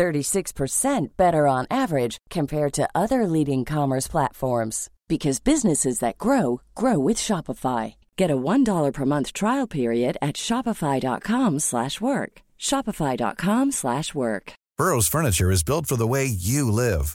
[0.00, 6.98] 36% better on average compared to other leading commerce platforms because businesses that grow grow
[6.98, 7.94] with Shopify.
[8.16, 12.32] Get a $1 per month trial period at shopify.com/work.
[12.68, 14.52] shopify.com/work.
[14.78, 17.06] Burrow's furniture is built for the way you live.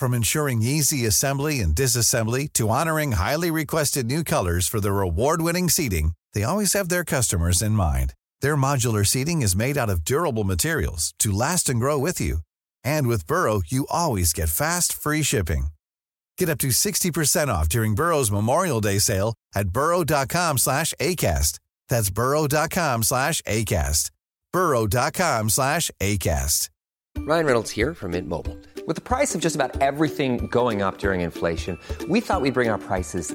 [0.00, 5.68] From ensuring easy assembly and disassembly to honoring highly requested new colors for their award-winning
[5.70, 8.12] seating, they always have their customers in mind.
[8.40, 12.38] Their modular seating is made out of durable materials to last and grow with you.
[12.82, 15.68] And with Burrow, you always get fast, free shipping.
[16.36, 21.60] Get up to 60% off during Burrow's Memorial Day sale at burrow.com slash ACAST.
[21.88, 24.10] That's burrow.com slash ACAST.
[24.52, 26.68] burrow.com slash ACAST.
[27.18, 28.56] Ryan Reynolds here from Mint Mobile.
[28.86, 32.68] With the price of just about everything going up during inflation, we thought we'd bring
[32.68, 33.34] our prices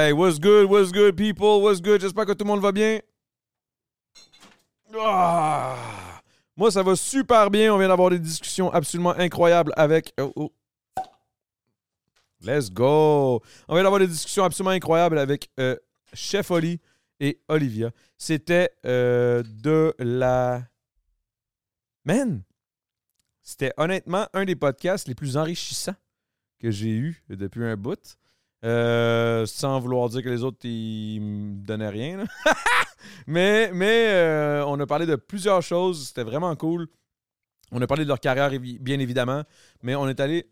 [0.00, 1.60] Hey, what's good, what's good, people?
[1.60, 2.00] What's good?
[2.00, 3.02] J'espère que tout le monde va bien.
[4.98, 6.22] Ah!
[6.56, 7.74] Moi, ça va super bien.
[7.74, 10.14] On vient d'avoir des discussions absolument incroyables avec.
[10.18, 10.52] Oh, oh.
[12.40, 13.42] Let's go!
[13.68, 15.76] On vient d'avoir des discussions absolument incroyables avec euh,
[16.14, 16.80] Chef Oli
[17.20, 17.90] et Olivia.
[18.16, 20.62] C'était euh, de la.
[22.06, 22.42] Man!
[23.42, 25.96] C'était honnêtement un des podcasts les plus enrichissants
[26.58, 28.16] que j'ai eu depuis un bout.
[28.62, 32.24] Euh, sans vouloir dire que les autres, ils me donnaient rien.
[33.26, 36.08] mais mais euh, on a parlé de plusieurs choses.
[36.08, 36.86] C'était vraiment cool.
[37.72, 39.44] On a parlé de leur carrière, bien évidemment.
[39.82, 40.46] Mais on est allé.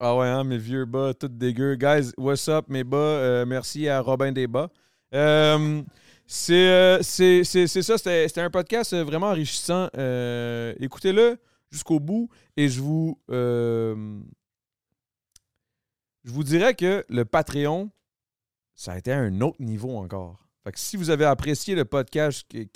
[0.00, 1.74] Ah ouais, hein, mes vieux bas, tout dégueu.
[1.74, 2.96] Guys, what's up, mes bas?
[2.96, 4.70] Euh, merci à Robin des bas.
[5.12, 5.82] Euh,
[6.24, 9.88] c'est ça, c'était un podcast vraiment enrichissant.
[10.80, 11.36] Écoutez-le
[11.70, 13.18] jusqu'au bout et je vous.
[16.28, 17.90] Je vous dirais que le Patreon,
[18.74, 20.46] ça a été à un autre niveau encore.
[20.62, 22.66] Fait que si vous avez apprécié le podcast que,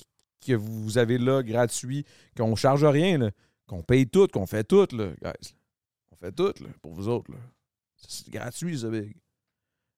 [0.41, 3.31] que vous avez là, gratuit, qu'on charge rien,
[3.67, 5.55] qu'on paye tout, qu'on fait tout, là, guys.
[6.13, 7.31] On fait tout là, pour vous autres.
[8.09, 9.15] C'est gratuit, ça, big.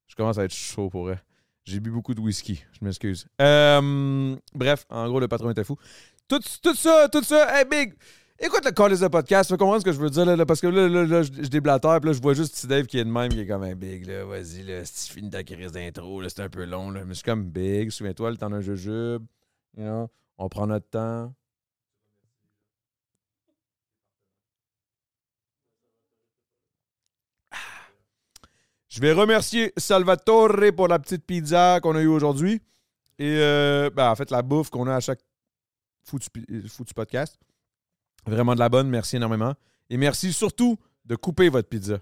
[0.09, 1.22] Je commence à être chaud pour vrai.
[1.65, 3.28] J'ai bu beaucoup de whisky, je m'excuse.
[3.41, 5.78] Euh, bref, en gros, le patron était fou.
[6.26, 7.94] Tout, tout ça, tout ça, hey, big!
[8.47, 10.66] Écoute le call de podcast, tu comprends ce que je veux dire, là, parce que
[10.66, 13.10] là, là, je, je déblatère, puis là, je vois juste petit Dave qui est de
[13.10, 16.21] même, qui est comme un big, là, vas-y, là, si tu finis ta crise d'intro,
[16.21, 18.60] là, c'est un peu long, là, mais je suis comme big, souviens-toi, le temps d'un
[18.60, 19.25] jujube,
[19.78, 21.33] you know, on prend notre temps.
[28.91, 32.60] Je vais remercier Salvatore pour la petite pizza qu'on a eue aujourd'hui.
[33.19, 35.21] Et euh, ben, en fait, la bouffe qu'on a à chaque
[36.04, 36.28] foutu,
[36.69, 37.38] foutu podcast.
[38.27, 38.89] Vraiment de la bonne.
[38.89, 39.55] Merci énormément.
[39.91, 41.99] Et merci surtout de couper votre pizza.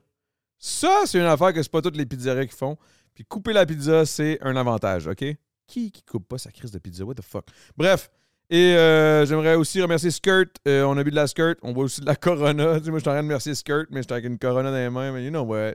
[0.59, 2.77] Ça, c'est une affaire que c'est pas toutes les pizzerias qui font.
[3.15, 5.25] Puis couper la pizza, c'est un avantage, OK?
[5.67, 7.05] Qui qui coupe pas sa crise de pizza?
[7.05, 7.47] What the fuck?
[7.77, 8.11] Bref.
[8.51, 10.51] Et euh, j'aimerais aussi remercier Skirt.
[10.69, 11.57] Euh, on a bu de la Skirt.
[11.63, 12.79] On boit aussi de la Corona.
[12.79, 14.71] Tu sais, moi, je suis en train de remercier Skirt, mais j'étais avec une Corona
[14.71, 15.11] dans les mains.
[15.13, 15.75] Mais you know what?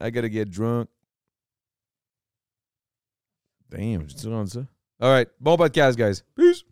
[0.00, 0.88] I gotta get drunk.
[3.68, 4.66] Damn, j'ai-tu rendu ça?
[4.98, 5.28] All right.
[5.38, 6.24] Bon podcast, guys.
[6.34, 6.64] Peace.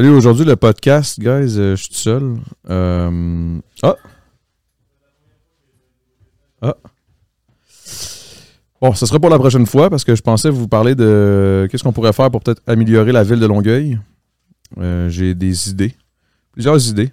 [0.00, 2.38] Salut, aujourd'hui le podcast, guys, euh, je suis tout seul.
[2.70, 3.96] Euh, Ah!
[6.62, 6.74] Ah!
[8.80, 11.82] Bon, ce sera pour la prochaine fois parce que je pensais vous parler de qu'est-ce
[11.84, 14.00] qu'on pourrait faire pour peut-être améliorer la ville de Longueuil.
[14.78, 15.94] Euh, J'ai des idées,
[16.52, 17.12] plusieurs idées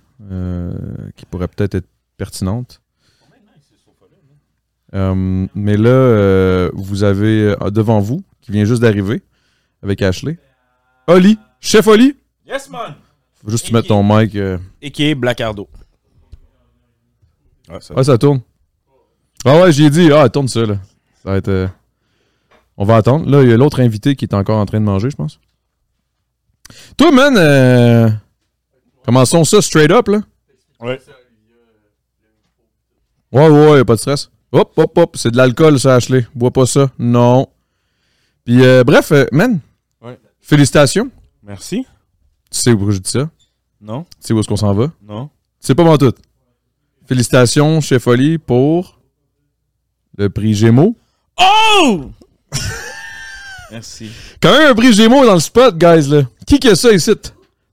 [1.17, 2.81] qui pourraient peut-être être pertinente.
[4.93, 9.23] Euh, mais là, vous avez devant vous, qui vient juste d'arriver,
[9.83, 10.39] avec Ashley,
[11.07, 12.15] Oli, chef Oli.
[12.47, 12.95] Yes, man!
[13.43, 14.35] Faut juste te mettre ton mic.
[14.35, 14.57] euh.
[14.81, 15.67] Et qui est Blackardo.
[17.69, 18.41] Ouais, ça- Ouais, ça tourne.
[19.45, 20.75] Ah ouais, j'ai dit, ah, tourne ça, là.
[21.23, 21.47] Ça va être.
[21.49, 21.67] euh,
[22.77, 23.29] On va attendre.
[23.29, 25.39] Là, il y a l'autre invité qui est encore en train de manger, je pense.
[26.97, 28.09] Toi, man, euh...
[29.05, 30.21] commençons ça straight up, là.
[30.79, 30.99] Ouais.
[33.31, 34.29] Ouais, ouais, ouais, pas de stress.
[34.51, 36.25] Hop, hop, hop, c'est de l'alcool, ça, Ashley.
[36.33, 36.89] Bois pas ça.
[36.97, 37.47] Non.
[38.45, 39.59] Puis, euh, bref, euh, man.
[40.01, 40.17] Ouais.
[40.39, 41.09] Félicitations.
[41.43, 41.85] Merci.
[42.49, 43.29] Tu sais où je dis ça?
[43.81, 44.03] Non?
[44.03, 44.91] Tu sais où est-ce qu'on s'en va?
[45.01, 45.29] Non?
[45.59, 46.13] C'est pas bon tout.
[47.05, 48.99] Félicitations, Chef Oli, pour
[50.17, 50.95] le prix Gémeaux.
[51.39, 52.11] Oh!
[53.71, 54.09] Merci.
[54.41, 56.23] Quand même un prix Gémeaux dans le spot, guys, là.
[56.45, 57.11] Qui a ça ici?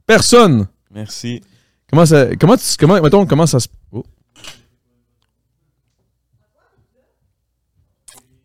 [0.06, 0.66] Personne.
[0.90, 1.40] Merci.
[1.88, 2.34] Comment ça.
[2.36, 2.64] Comment tu.
[2.78, 3.68] Comment, mettons, comment ça se.
[3.92, 4.04] Oh.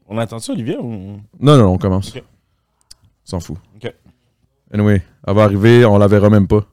[0.07, 0.77] On attend ça, Olivier?
[0.77, 1.19] Ou...
[1.39, 2.13] Non, non, on commence.
[3.23, 3.57] S'en fout.
[3.75, 3.93] Ok.
[4.73, 6.63] Anyway, elle va arriver, on la verra même pas.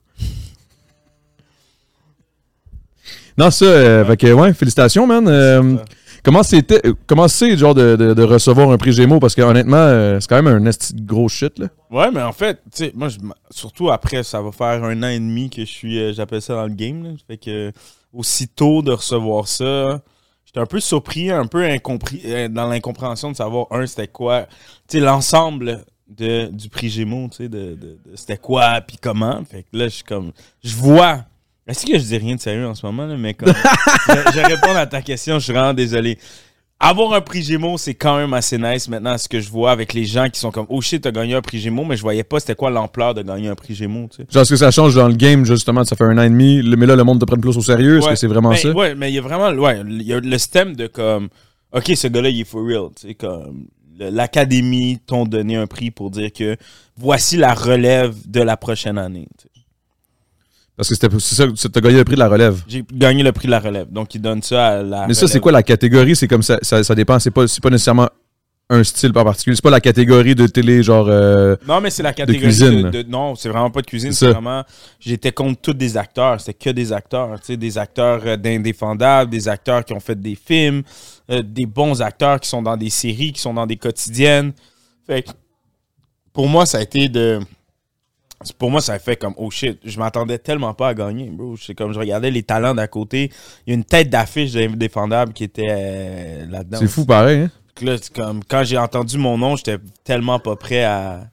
[3.37, 5.27] Non, ça, euh, fait que, ouais, félicitations, man.
[5.27, 5.75] Euh,
[6.23, 9.19] comment c'était, euh, comment c'est, genre, de, de- de recevoir un prix Gémeaux?
[9.19, 11.67] Parce que, honnêtement, euh, c'est quand même un esti gros shit, là.
[11.91, 13.17] Ouais, mais en fait, tu sais, moi, je
[13.51, 16.65] surtout après, ça va faire un an et demi que je suis, j'appelle ça dans
[16.65, 17.03] le game.
[17.03, 17.09] Là.
[17.27, 17.71] Fait que,
[18.11, 20.01] aussitôt de recevoir ça,
[20.43, 24.47] j'étais un peu surpris, un peu incompris, dans l'incompréhension de savoir, un, c'était quoi,
[24.87, 28.97] tu sais, l'ensemble de, du prix Gémeaux, tu sais, de, de- de c'était quoi, puis
[29.01, 29.41] comment.
[29.49, 30.31] Fait que là, je suis comme,
[30.63, 31.25] je vois.
[31.67, 33.49] Est-ce que je dis rien de sérieux en ce moment, là, mais comme,
[34.07, 36.17] je, je réponds à ta question, je suis vraiment désolé.
[36.79, 39.93] Avoir un prix Gémeaux, c'est quand même assez nice maintenant, ce que je vois avec
[39.95, 42.23] les gens qui sont comme Oh shit, t'as gagné un prix Gémeaux, mais je voyais
[42.23, 44.27] pas c'était quoi l'ampleur de gagner un prix Gémeaux, tu sais.
[44.31, 46.61] Genre, est-ce que ça change dans le game, justement, ça fait un an et demi,
[46.77, 47.97] mais là, le monde te prenne plus au sérieux?
[47.97, 48.71] Est-ce que c'est vraiment Ben, ça?
[48.73, 51.29] Ouais, mais il y a vraiment ouais, il y a le système de comme
[51.73, 52.89] OK, ce gars-là, il est for real.
[52.95, 53.65] Tu sais, comme
[53.99, 56.55] l'académie t'ont donné un prix pour dire que
[56.97, 59.27] voici la relève de la prochaine année.
[59.39, 59.47] tu.
[60.75, 62.61] Parce que c'était, c'est ça, c'est- t'as gagné le prix de la relève.
[62.67, 63.91] J'ai gagné le prix de la relève.
[63.91, 65.07] Donc, ils donnent ça à la.
[65.07, 66.15] Mais ça, c'est quoi la catégorie?
[66.15, 67.17] C'est comme ça, ça, ça dépend.
[67.17, 68.07] C'est pas, c'est pas nécessairement
[68.69, 69.55] un style en particulier.
[69.55, 71.07] C'est pas la catégorie de télé, genre.
[71.09, 72.81] euh, Non, mais c'est la catégorie cuisine.
[72.91, 74.11] de, de- non, c'est vraiment pas de cuisine.
[74.11, 74.63] C'est vraiment.
[74.99, 76.39] J'étais contre tous des acteurs.
[76.41, 77.39] C'était que des acteurs.
[77.39, 80.83] Tu sais, des acteurs euh, d'indéfendables, des acteurs qui ont fait des films,
[81.31, 84.51] euh, des bons acteurs qui sont dans des séries, qui sont dans des quotidiennes.
[85.05, 85.29] Fait que,
[86.33, 87.39] pour moi, ça a été de.
[88.59, 91.55] Pour moi, ça a fait comme oh shit, je m'attendais tellement pas à gagner, bro.
[91.57, 93.31] C'est comme je regardais les talents d'à côté.
[93.65, 96.77] Il y a une tête d'affiche d'indéfendable qui était euh, là-dedans.
[96.79, 97.51] c'est fou pareil, hein?
[97.81, 101.27] Là, c'est comme, quand j'ai entendu mon nom, j'étais tellement pas prêt à,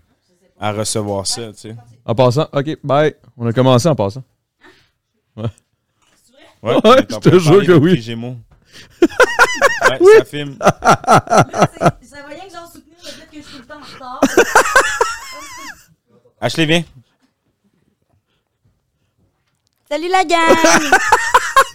[0.60, 1.76] à recevoir ça, tu sais.
[2.04, 3.14] En passant, ok, bye.
[3.36, 4.22] On a commencé en passant.
[5.36, 5.44] Ouais,
[6.62, 8.00] Ouais, est je te jure que oui.
[8.00, 8.36] Gémeaux.
[9.02, 10.56] ouais, ça filme.
[10.60, 13.94] Ça va rien que genre soutenir le fait que je suis tout le temps en
[13.94, 14.20] retard.
[16.40, 16.84] Ashley, viens.
[19.90, 20.56] Salut la gang!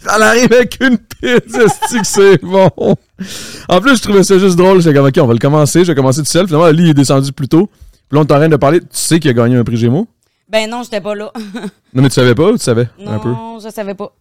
[0.04, 2.70] Elle arrive avec une pizza, c'est que c'est bon?
[3.68, 4.82] En plus, je trouvais ça juste drôle.
[4.82, 5.84] J'étais comme, ok, on va le commencer.
[5.84, 6.46] Je vais commencer tout seul.
[6.48, 7.68] Finalement, Ali il est descendu plus tôt.
[7.68, 8.80] Puis là, on est en train de parler.
[8.80, 10.08] Tu sais qu'il a gagné un prix Gémeaux?
[10.48, 11.32] ben non, j'étais pas là.
[11.94, 12.88] Non, mais tu savais pas ou tu savais?
[13.06, 13.30] Un peu.
[13.30, 14.14] Non, je savais pas.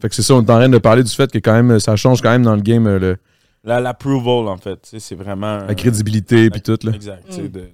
[0.00, 1.78] Fait que c'est ça, on est en train de parler du fait que quand même,
[1.78, 3.16] ça change quand même dans le game euh, le-
[3.64, 5.58] La- L'approval, en fait, c'est vraiment...
[5.66, 6.92] la crédibilité puis tout, là.
[6.92, 7.68] Exact, tu sais, Mm, de-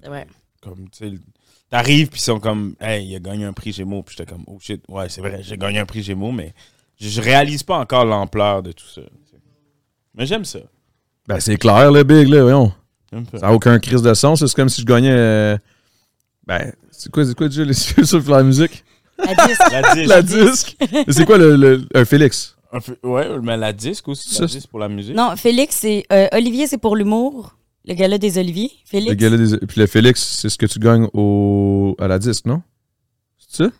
[0.61, 1.13] comme, tu sais,
[1.69, 4.43] t'arrives, puis ils sont comme, hey, il a gagné un prix Gémeaux, puis j'étais comme,
[4.47, 6.53] oh shit, ouais, c'est vrai, j'ai gagné un prix Gémeaux, mais
[7.01, 9.01] je, je réalise pas encore l'ampleur de tout ça.
[10.15, 10.59] Mais j'aime ça.
[11.27, 12.71] Ben, c'est clair, le big, là, voyons.
[13.31, 13.39] Ça.
[13.39, 14.39] N'a aucun crise de sens.
[14.45, 15.11] C'est comme si je gagnais.
[15.11, 15.57] euh,
[16.47, 18.83] Ben, c'est quoi, c'est quoi déjà les yeux sur la musique?
[19.17, 19.71] La disque.
[19.71, 20.07] La disque.
[20.09, 20.77] La disque.
[21.09, 22.55] C'est quoi le, le- un Félix?
[22.73, 25.15] Un ouais, mais la disque aussi, Ça, la c'est- disque pour la musique.
[25.15, 26.05] Non, Félix, c'est.
[26.11, 27.55] euh, Olivier, c'est pour l'humour.
[27.85, 28.71] Le gala des Oliviers.
[28.85, 29.09] Félix.
[29.09, 31.95] Le gala des- Puis le Félix, c'est ce que tu gagnes au...
[31.99, 32.61] à la disque, non?
[33.37, 33.71] C'est ça?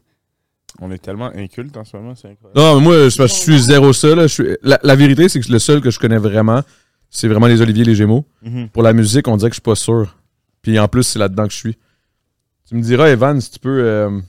[0.80, 2.60] On est tellement inculte en ce moment, c'est incroyable.
[2.60, 4.16] Non, mais moi, je, je suis zéro ça.
[4.16, 4.24] Là.
[4.24, 6.62] Je suis- la, la vérité, c'est que le seul que je connais vraiment,
[7.10, 8.26] c'est vraiment les Olivier et les Gémeaux.
[8.42, 8.70] Mhm.
[8.70, 10.16] Pour la musique, on dirait que je suis pas sûr.
[10.62, 11.78] Puis en plus, c'est là-dedans que je suis.
[12.68, 14.20] Tu me diras, Evan, si tu peux euh,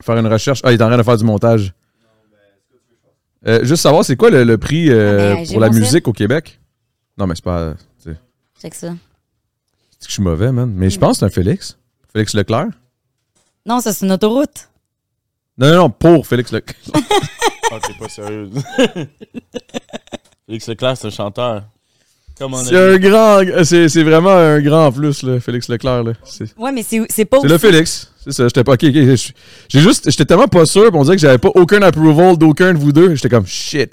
[0.00, 0.60] faire une recherche.
[0.64, 1.74] Ah, il est en train de faire du montage.
[3.46, 6.12] Euh, juste savoir, c'est quoi le, le prix euh, Ah, ben, pour la musique au
[6.12, 6.58] Québec?
[7.16, 7.74] Non, mais c'est pas.
[8.60, 8.88] C'est que ça.
[10.00, 10.72] C'est que je suis mauvais, man.
[10.74, 11.78] Mais je pense que c'est un Félix.
[12.12, 12.68] Félix Leclerc?
[13.66, 14.68] Non, ça, c'est une autoroute.
[15.58, 16.76] Non, non, non, pour Félix Leclerc.
[17.70, 18.50] Ah, t'es pas sérieuse.
[20.46, 21.62] Félix Leclerc, c'est un chanteur.
[22.38, 23.40] Comme on a C'est un grand.
[23.64, 26.04] C'est c'est vraiment un grand plus, là, Félix Leclerc.
[26.04, 26.12] là.
[26.56, 28.12] Ouais, mais c'est c'est pas c'est le Félix.
[28.24, 28.44] C'est ça.
[28.44, 28.76] J'étais pas.
[28.80, 29.16] J'ai
[29.80, 30.08] juste.
[30.10, 30.88] J'étais tellement pas sûr.
[30.94, 33.14] On dirait que j'avais pas aucun approval d'aucun de vous deux.
[33.16, 33.92] J'étais comme shit.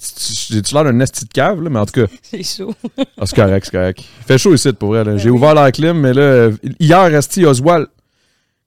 [0.50, 1.70] J'ai-tu l'air d'un nasty de cave, là?
[1.70, 2.06] Mais en tout cas.
[2.22, 2.72] C'est chaud.
[3.18, 3.98] Ah, c'est correct, c'est correct.
[4.20, 5.02] Il fait chaud ici, pour vrai.
[5.04, 5.16] là.
[5.16, 7.88] J'ai ouvert la clim, mais là, hier, Asti Oswald,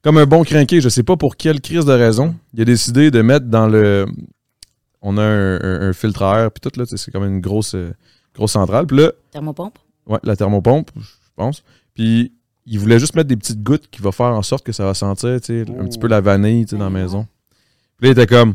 [0.02, 3.10] comme un bon crinqué, je sais pas pour quelle crise de raison, il a décidé
[3.10, 4.06] de mettre dans le.
[5.02, 7.24] On a un, un- un filtre à air, puis tout, là, tu sais, c'est comme
[7.24, 7.92] une grosse, euh,
[8.34, 8.86] grosse centrale.
[8.86, 9.78] Puis là, Thermopompe?
[10.06, 11.02] ouais, la thermopompe, je
[11.36, 11.62] pense.
[11.94, 12.32] Puis
[12.66, 14.92] il voulait juste mettre des petites gouttes qui vont faire en sorte que ça va
[14.94, 17.26] sentir, tu sais, un petit peu la vanille, tu sais, dans la maison.
[17.98, 18.54] Puis là, il était comme.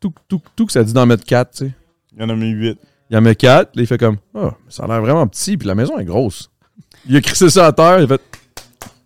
[0.00, 1.72] Tout, tout, tout, que ça dit d'en mettre 4, tu sais.
[2.12, 2.78] Il y en a mis 8.
[3.10, 4.16] Il en met 4, là, il fait comme.
[4.34, 6.50] Ah, ça a l'air vraiment petit, puis la maison est grosse.
[7.06, 8.20] Il a crissé ça à terre, il a fait.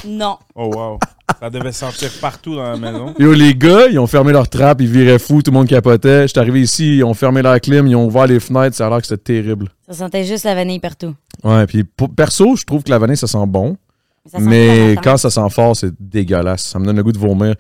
[0.06, 0.38] Non.
[0.54, 0.98] Oh wow.
[1.40, 3.14] Ça devait sentir partout dans la maison.
[3.18, 6.26] Yo, les gars, ils ont fermé leur trappe, ils viraient fous, tout le monde capotait.
[6.26, 8.90] J'étais arrivé ici, ils ont fermé leur clim, ils ont ouvert les fenêtres, ça a
[8.90, 9.68] l'air que c'était terrible.
[9.88, 11.14] Ça sentait juste la vanille partout.
[11.44, 13.76] Ouais, puis pour- perso, je trouve que la vanille, ça sent bon.
[14.26, 16.62] Ça la mais quand ça sent fort, c'est dégueulasse.
[16.62, 17.54] Ça me donne le goût de vomir.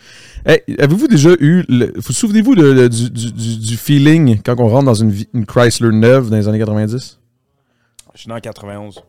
[0.44, 1.64] Hey, avez-vous déjà eu.
[1.68, 5.10] Le, vous souvenez-vous de- de- du, du- du- du feeling quand on rentre dans une,
[5.10, 7.18] vi- une Chrysler neuve dans les années 90?
[8.14, 9.00] Je suis né en 91.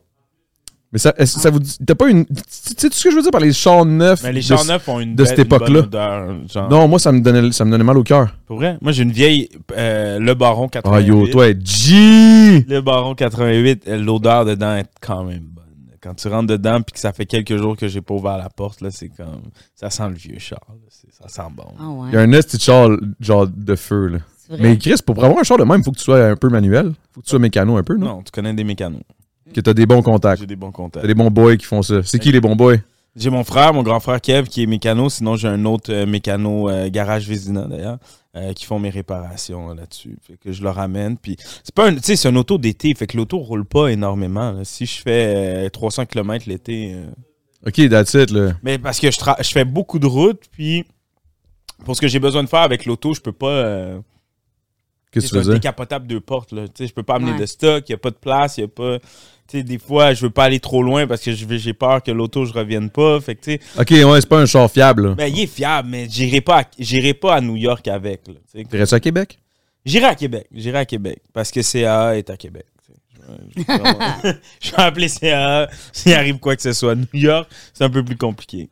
[0.92, 1.78] Mais ça, ça vous dit.
[1.86, 2.26] T'as pas une.
[2.26, 4.24] Tu sais tout ce que je veux dire par les chars neufs?
[4.24, 5.80] Mais les chars neufs ont une, de belle- cette une bonne époque-là?
[5.82, 6.70] odeur, genre.
[6.70, 8.36] Non, moi, ça me donnait, ça me donnait mal au cœur.
[8.48, 8.78] Pour vrai?
[8.82, 11.08] Moi, j'ai une vieille euh, Le Baron Ah, 88.
[11.08, 12.66] yo, toi, G!
[12.68, 15.56] Le Baron 88, euh, l'odeur dedans est quand même bonne.
[16.02, 18.50] Quand tu rentres dedans puis que ça fait quelques jours que j'ai pas ouvert la
[18.50, 19.42] porte, là, c'est comme.
[19.76, 20.60] Ça sent le vieux char.
[20.70, 20.76] là.
[20.90, 21.66] C'est- Ça sent bon.
[21.80, 22.08] Ah ouais.
[22.12, 24.18] Il y a un de char, genre, de feu, là.
[24.38, 24.62] C'est vrai.
[24.70, 26.50] Mais Chris, pour avoir un char de même, il faut que tu sois un peu
[26.50, 26.94] manuel.
[27.14, 28.06] faut que tu sois mécano un peu, non?
[28.08, 29.02] Non, tu connais des mécanos.
[29.54, 30.40] Que t'as des bons contacts.
[30.42, 31.02] J'ai des bons contacts.
[31.04, 32.02] T'as des bons boys qui font ça.
[32.04, 32.78] C'est qui les bons boys?
[33.16, 35.10] J'ai mon frère, mon grand frère Kev, qui est mécano.
[35.10, 37.98] Sinon, j'ai un autre euh, mécano, euh, garage Vézina d'ailleurs,
[38.36, 40.18] euh, qui font mes réparations là-dessus.
[40.22, 41.18] Fait que je le ramène.
[41.18, 42.94] Puis c'est pas un, tu sais, c'est un auto d'été.
[42.94, 44.52] Fait que l'auto roule pas énormément.
[44.52, 44.64] là.
[44.64, 47.08] Si je fais euh, 300 km l'été, euh,
[47.68, 48.54] Ok, that's it, là.
[48.64, 50.86] mais parce que je, tra- je fais beaucoup de routes, puis
[51.84, 53.48] pour ce que j'ai besoin de faire avec l'auto, je peux pas.
[53.50, 54.00] euh,
[55.12, 55.54] Qu'est-ce que c'est tu un faisais?
[55.56, 56.52] décapotable deux portes.
[56.54, 56.68] Là.
[56.68, 57.40] Tu sais, Je peux pas amener Ouais.
[57.40, 59.00] de stock, il n'y a pas de place, il y a pas.
[59.50, 61.74] Tu sais, des fois, je veux pas aller trop loin parce que je vais- j'ai
[61.74, 63.20] peur que l'auto, je revienne pas.
[63.20, 65.16] Fait que, Ok, ouais, c'est pas un char fiable, là.
[65.16, 68.22] ben, il est fiable, mais j'irai pas, à- j'irai pas à New York avec.
[68.70, 69.40] T'irais-tu à Québec?
[69.86, 70.46] J'irai à Québec.
[70.54, 72.66] J'irai à Québec parce que CAA est à Québec.
[73.56, 76.96] Je vais- appeler CAA s'il arrive quoi que ce soit.
[76.96, 78.70] New York, c'est un peu plus compliqué.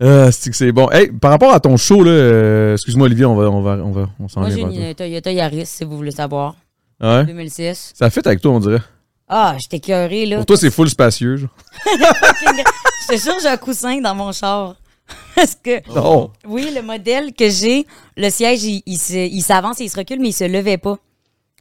[0.00, 0.90] Ah, c'est que c'est bon?
[0.90, 3.90] Hey, par rapport à ton show, là, euh, excuse-moi, Olivier, on va, on va, on
[3.92, 6.56] va, on s'en Moi, j'ai une Toyota Yaris, si vous voulez savoir.
[7.00, 7.18] toi.
[7.20, 7.24] Ouais?
[7.26, 7.92] 2006.
[7.94, 8.80] Ça fit avec toi, on dirait.
[9.28, 10.36] Ah, j'étais cœurée, là.
[10.36, 11.56] Pour toi, c'est full spacieux, genre.
[13.16, 14.76] Sûre que j'ai un coussin dans mon char.
[15.34, 16.30] Parce que, Non.
[16.46, 20.28] oui, le modèle que j'ai, le siège, il, il s'avance et il se recule, mais
[20.30, 20.98] il se levait pas.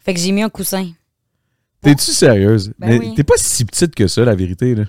[0.03, 0.89] Fait que j'ai mis un coussin.
[1.82, 2.72] T'es-tu sérieuse?
[2.79, 3.13] Ben mais oui.
[3.15, 4.84] t'es pas si petite que ça, la vérité, là.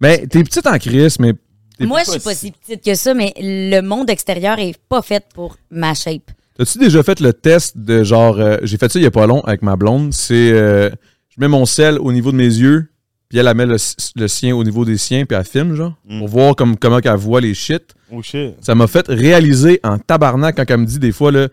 [0.00, 1.32] Mais t'es petite en crise, mais.
[1.80, 5.24] Moi, je suis pas si petite que ça, mais le monde extérieur est pas fait
[5.34, 6.30] pour ma shape.
[6.58, 8.38] T'as-tu déjà fait le test de genre.
[8.38, 10.12] euh, J'ai fait ça il y a pas long avec ma blonde.
[10.12, 10.50] C'est.
[10.52, 10.90] euh,
[11.38, 12.88] je mets mon sel au niveau de mes yeux,
[13.28, 13.76] puis elle, elle met le,
[14.16, 16.18] le sien au niveau des siens, puis elle filme, genre, Mm.
[16.18, 17.94] pour voir comme, comment elle voit les shit.
[18.12, 18.54] Oh shit.
[18.60, 21.48] Ça m'a fait réaliser en tabarnak quand elle me dit des fois, là,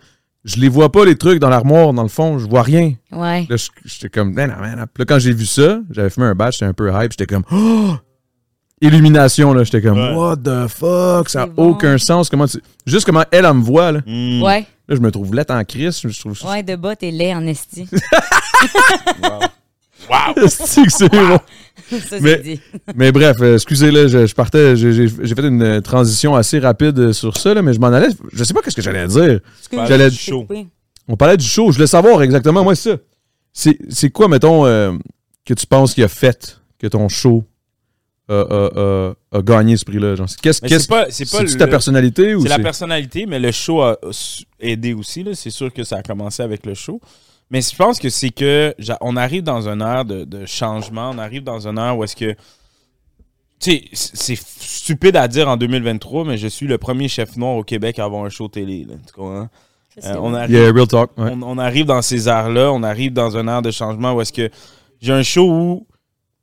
[0.46, 2.94] je les vois pas les trucs dans l'armoire, dans le fond, je vois rien.
[3.12, 3.46] Ouais.
[3.50, 4.84] Là, j'étais comme, non, ben non.
[4.94, 7.26] Puis là, quand j'ai vu ça, j'avais fumé un batch, j'étais un peu hype, j'étais
[7.26, 7.96] comme, oh!
[8.82, 10.14] Illumination, là, j'étais comme, Ouais.
[10.14, 11.70] what the fuck, ça n'a bon.
[11.72, 12.30] aucun sens.
[12.30, 12.62] Comment tu...
[12.86, 14.02] Juste comment elle, elle me voit, là.
[14.06, 14.42] Mm.
[14.44, 14.68] Ouais.
[14.88, 16.38] Là, je me trouve laite en crise, je trouve.
[16.48, 17.88] Ouais, de bas, t'es laid en esti.
[20.36, 21.40] que c'est bon.
[22.10, 22.60] ça, Mais- c'est dit.
[22.96, 26.98] Mais bref, euh, excusez, là, je, je partais, j'ai fait une euh, transition assez rapide
[27.00, 29.40] euh, sur ça, là, mais je m'en allais, je sais pas qu'est-ce que j'allais dire.
[29.72, 30.48] J'allais- du show.
[31.08, 32.98] On parlait du show, je voulais savoir exactement, moi, c'est
[33.54, 33.72] ça.
[33.90, 34.94] C'est quoi, mettons, euh,
[35.46, 37.44] que tu penses qu'il a fait que ton show
[38.28, 40.16] a, gagné ce prix-là?
[40.42, 43.98] Qu'est-ce c'est pas, c'est le- ta personnalité ou C'est la personnalité, mais le show a
[44.60, 45.24] aidé aussi.
[45.24, 45.36] là.
[45.36, 47.00] C'est sûr que ça a commencé avec le show.
[47.52, 51.12] Mais je pense que c'est que on arrive dans un air de, de changement.
[51.14, 52.36] On arrive dans un air où est-ce que.
[53.60, 57.56] Tu sais, c'est stupide à dire en 2023, mais je suis le premier chef noir
[57.56, 58.86] au Québec à avoir un show télé.
[58.88, 58.96] là.
[59.08, 59.48] Tu comprends?
[60.04, 61.12] Euh, on, arrive, Yeah, real talk.
[61.18, 61.32] ouais.
[61.34, 62.72] on, on arrive dans ces airs-là.
[62.74, 64.50] On arrive dans un air de changement où est-ce que
[65.00, 65.88] j'ai un show où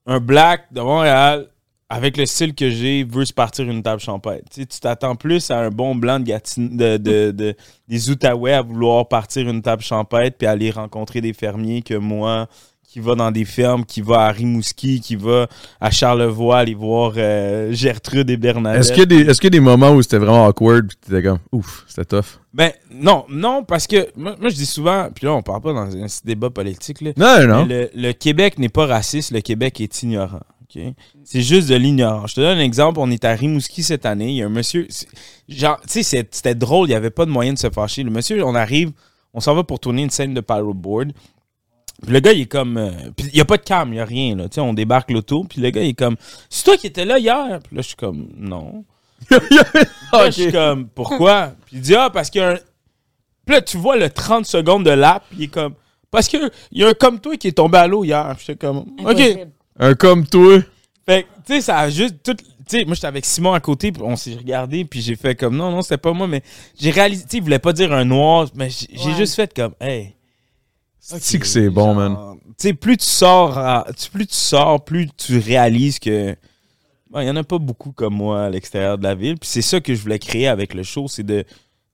[0.07, 1.49] un black de Montréal,
[1.95, 4.45] avec le style que j'ai, veut se partir une table champêtre.
[4.51, 6.25] Tu sais, tu t'attends plus à un bon blanc de,
[6.57, 7.55] de, de- de-
[7.87, 12.47] des Outaouais à vouloir partir une table champêtre puis aller rencontrer des fermiers que moi
[12.89, 15.47] qui va dans des fermes, qui va à Rimouski, qui va
[15.81, 18.81] à Charlevoix aller voir euh, Gertrude et Bernadette.
[18.81, 21.85] Est-ce qu'il y, y a des moments où c'était vraiment awkward puis t'étais comme ouf,
[21.89, 22.39] c'était tough?
[22.55, 25.73] Ben, non, non, parce que moi, moi, je dis souvent, puis là, on parle pas
[25.73, 27.67] dans un débat politique, là, Non, non.
[27.67, 30.41] le Québec n'est pas raciste, le Québec est ignorant.
[30.75, 30.95] Ok?
[31.25, 32.31] C'est juste de l'ignorance.
[32.31, 32.99] Je te donne un exemple.
[33.01, 34.31] On est à Rimouski cette année.
[34.31, 34.89] Il y a un monsieur.
[35.49, 36.89] Genre, tu sais, c'était drôle.
[36.89, 38.03] Il n'y avait pas de moyen de se fâcher.
[38.03, 38.93] Le monsieur, on arrive,
[39.35, 41.13] on s'en va pour tourner une scène de paddleboard.
[42.03, 42.77] Puis le gars, il est comme.
[42.79, 44.35] euh, puis il n'y a pas de cam, il n'y a rien.
[44.37, 44.49] Là.
[44.49, 45.45] Tu sais, on débarque l'auto.
[45.45, 46.17] Puis le gars, il est comme.
[46.51, 47.61] C'est toi qui étais là hier?
[47.65, 48.29] Puis là, je suis comme.
[48.37, 48.85] Non.
[49.29, 50.89] Puis là, je suis comme.
[50.89, 51.53] Pourquoi?
[51.67, 52.59] Puis il dit, ah, parce qu'il y a un.
[53.47, 55.25] Puis là, tu vois le 30 secondes de lap.
[55.29, 55.75] Puis il est comme.
[56.11, 58.35] Parce qu'il y a un comme toi qui est tombé à l'eau hier.
[58.37, 58.79] Puis j'étais comme.
[59.05, 59.39] OK.
[59.79, 60.59] Un comme toi.
[61.07, 62.35] Fait que, tu sais, ça a juste tout.
[62.35, 62.45] Tu
[62.79, 65.57] sais, moi, j'étais avec Simon à côté, puis on s'est regardé, puis j'ai fait comme
[65.57, 66.43] non, non, c'était pas moi, mais
[66.79, 69.17] j'ai réalisé, tu sais, il voulait pas dire un noir, mais j'ai Ouais.
[69.17, 70.15] juste fait comme, hey.
[71.01, 72.17] C'est que c'est bon, man.
[72.59, 76.37] Tu sais, plus tu sors, à- tu- plus tu sors, plus tu réalises que.
[77.11, 79.49] bon, Il y en a pas beaucoup comme moi à l'extérieur de la ville, puis
[79.51, 81.45] c'est ça que je voulais créer avec le show, c'est de,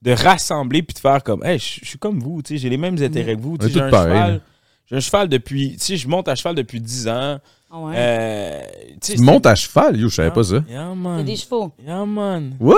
[0.02, 2.76] de rassembler, puis de faire comme, hey, je suis comme vous, tu sais, j'ai les
[2.76, 4.26] mêmes intérêts que vous, j'ai un pareils, là.
[4.26, 4.40] cheval.
[4.90, 5.72] J'ai un cheval depuis.
[5.72, 7.38] Tu sais, je monte à cheval depuis 10 ans.
[7.70, 7.92] Ah ouais?
[7.96, 8.62] Euh,
[9.02, 10.64] tu Tu montes à cheval, yo, je savais pas ça.
[10.70, 11.24] Yeah, C'est man.
[11.26, 11.70] des chevaux.
[11.86, 12.56] Yeah, man.
[12.58, 12.76] What?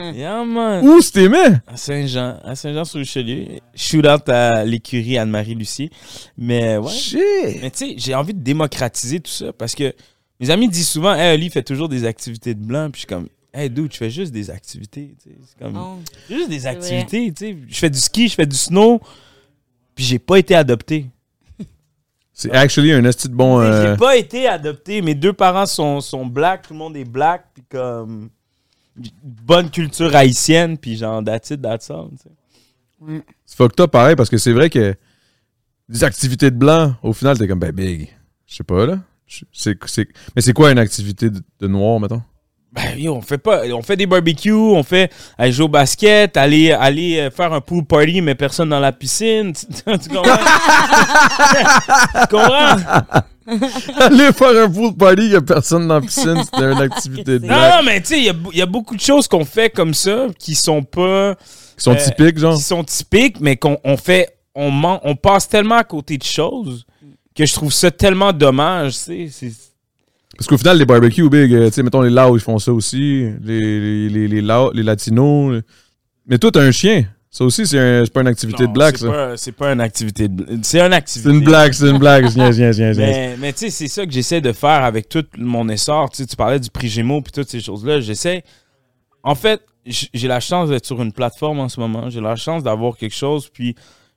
[0.00, 0.14] Hum.
[0.14, 0.88] Yeah, man.
[0.88, 1.60] Où c'était mais?
[1.66, 2.38] À Saint-Jean.
[2.42, 3.58] À Saint-Jean-sur-Richelieu.
[3.74, 5.90] Shoot out à l'écurie Anne-Marie Lucier.
[6.38, 6.90] Mais ouais.
[6.90, 7.20] Shit!
[7.60, 9.92] Mais tu sais, j'ai envie de démocratiser tout ça parce que
[10.40, 12.88] mes amis disent souvent, hey, Oli fait toujours des activités de blanc.
[12.90, 15.14] Puis je suis comme, hey, dude, je fais juste des activités.
[15.22, 15.36] tu sais.
[15.46, 15.98] C'est comme, Oh.
[16.30, 17.30] juste des activités.
[17.36, 17.56] tu sais.
[17.68, 19.02] Je fais du ski, je fais du snow.
[19.94, 21.04] Puis j'ai pas été adopté.
[22.40, 23.60] C'est actually un esti de bon.
[23.60, 25.02] euh, J'ai pas été adopté.
[25.02, 28.30] Mes deux parents sont, sont black, tout le monde est black, puis comme
[29.22, 33.22] bonne culture haïtienne, puis genre that's it, that's all, tu sais.
[33.46, 34.94] C'est fucked up pareil parce que c'est vrai que
[35.88, 38.08] des activités de blanc, au final, t'es comme ben big.
[38.46, 38.98] Je sais pas là.
[39.26, 42.22] Je- c'est- c'est- mais c'est quoi une activité de, de noir, mettons?
[42.72, 46.36] Ben, yo, on fait pas, on fait des barbecues, on fait aller jouer au basket,
[46.36, 49.52] aller, aller euh, faire un pool party, mais personne dans la piscine.
[49.52, 49.66] Tu,
[49.98, 50.36] tu comprends?
[52.20, 52.76] tu comprends?
[53.98, 57.46] Aller faire un pool party, y a personne dans la piscine, c'était une activité de
[57.46, 59.26] Non, non, mais tu sais, il y a, bou- il y a beaucoup de choses
[59.26, 61.34] qu'on fait comme ça qui sont pas.
[61.76, 62.54] Qui sont euh, typiques, genre?
[62.56, 66.22] qui sont typiques, mais qu'on on fait, on, man- on passe tellement à côté de
[66.22, 66.86] choses
[67.34, 69.50] que je trouve ça tellement dommage, tu sais.
[70.40, 72.72] Parce qu'au final, les barbecues big, euh, tu sais, mettons les Laos, ils font ça
[72.72, 73.26] aussi.
[73.42, 75.52] Les, les, les, les, Lao- les Latinos.
[75.52, 75.60] les-
[76.26, 77.04] Mais toi, t'as un chien.
[77.30, 79.12] Ça aussi, c'est un- pas une activité Non, de black, c'est ça.
[79.12, 81.28] pas- C'est pas une activité de C'est une activité.
[81.30, 82.26] C'est une blague, c'est une blague.
[82.30, 83.06] Viens, viens, viens, viens.
[83.06, 86.08] Mais, mais tu sais, c'est ça que j'essaie de faire avec tout mon essor.
[86.10, 88.00] Tu parlais du prix Gémeaux puis toutes ces choses-là.
[88.00, 88.42] J'essaie.
[89.22, 92.08] En fait, j'ai la chance d'être sur une plateforme en ce moment.
[92.08, 93.50] J'ai la chance d'avoir quelque chose.
[93.52, 93.74] Puis,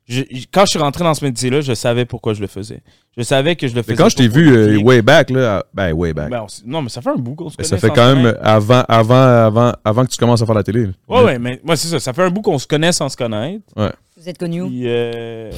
[0.08, 0.22] je-
[0.54, 2.82] quand je suis rentré dans ce métier-là, je savais pourquoi je le faisais.
[3.16, 3.94] Je savais que je le faisais.
[3.94, 6.30] Mais quand je t'ai vu euh, way back, là, ben, way back.
[6.32, 7.68] Ben, non, mais ça fait un bout qu'on se connaît.
[7.70, 10.88] ça fait quand même avant, avant, avant, avant que tu commences à faire la télé.
[10.88, 10.92] là.
[11.08, 12.00] Ouais, ouais, mais moi, c'est ça.
[12.00, 13.64] Ça fait un bout qu'on se connaît sans se connaître.
[13.76, 14.70] Vous êtes connu où?
[14.86, 15.52] Euh,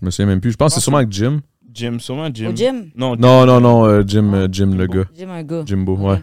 [0.00, 0.52] Je me souviens même plus.
[0.52, 1.40] Je pense que c'est sûrement avec Jim.
[1.74, 2.50] Jim, sûrement Jim.
[2.50, 2.90] Au gym?
[2.94, 5.04] Non, Non, non, non, euh, Jim, euh, Jim, le gars.
[5.14, 5.62] Jim, un gars.
[5.66, 6.22] Jimbo, ouais.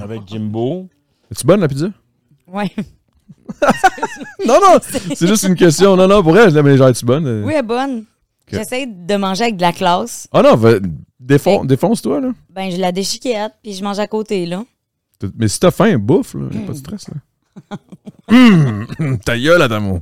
[0.00, 0.88] Avec Jimbo.
[1.30, 1.86] Es-tu bonne la pizza?
[2.46, 2.70] Ouais.
[4.46, 4.78] Non, non,
[5.14, 5.96] c'est juste une question.
[5.96, 7.42] Non, non, pour elle, mais genre, es-tu bonne?
[7.44, 8.04] Oui, elle est bonne.
[8.58, 10.28] J'essaie de manger avec de la classe.
[10.32, 10.78] Ah non, va-
[11.20, 12.32] défon- défonce-toi, là.
[12.50, 14.64] Ben, je la déchiquette, puis je mange à côté, là.
[15.36, 16.46] Mais si t'as faim, bouffe, là.
[16.52, 17.76] Y'a pas de stress, là.
[18.28, 18.86] Hum,
[19.24, 19.98] ta gueule, Adamo.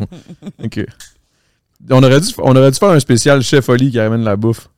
[0.63, 0.87] OK.
[1.91, 4.69] On aurait, dû, on aurait dû faire un spécial chef Oli qui ramène la bouffe.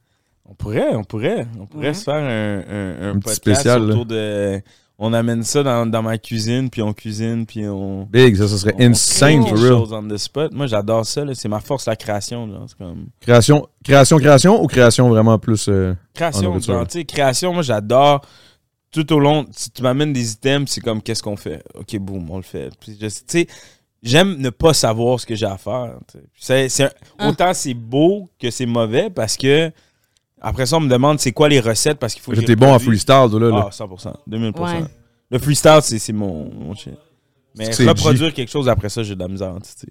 [0.49, 1.47] On pourrait, on pourrait.
[1.61, 1.95] On pourrait Ouais.
[1.95, 3.93] se faire un, un, un Un petit podcast spécial, là.
[3.93, 4.61] autour de.
[5.05, 8.05] On amène ça dans, dans ma cuisine, puis on cuisine, puis on.
[8.05, 9.69] Big, ça, ça serait on insane, for real.
[9.73, 10.53] chose on the spot.
[10.53, 11.25] Moi, j'adore ça.
[11.25, 11.35] là.
[11.35, 12.47] C'est ma force, la création.
[12.47, 12.61] là.
[12.69, 13.07] C'est comme.
[13.21, 15.67] Création, création, création ou création vraiment plus...
[15.69, 18.21] euh, Création, tu sais, création, moi, j'adore.
[18.93, 21.65] Tout au long, si tu m'amènes des items, c'est comme qu'est-ce qu'on fait?
[21.75, 22.71] Ok, boum, on le fait.
[22.79, 23.47] Puis, tu sais,
[24.03, 25.95] j'aime ne pas savoir ce que j'ai à faire.
[26.49, 27.29] Ah.
[27.29, 29.73] Autant c'est beau que c'est mauvais parce que
[30.43, 32.75] après ça, on me demande c'est quoi les recettes parce qu'il faut que T'es bon
[32.75, 33.49] à freestyle, toi, là.
[33.49, 33.69] là.
[33.69, 34.13] Ah, 100%.
[34.29, 34.61] 2000%.
[34.61, 34.85] Ouais.
[35.31, 36.93] Le freestyle, c'est c'est mon, mon shit.
[37.57, 39.55] Mais reproduire quelque chose après ça, j'ai de la misère.
[39.63, 39.89] tu sais.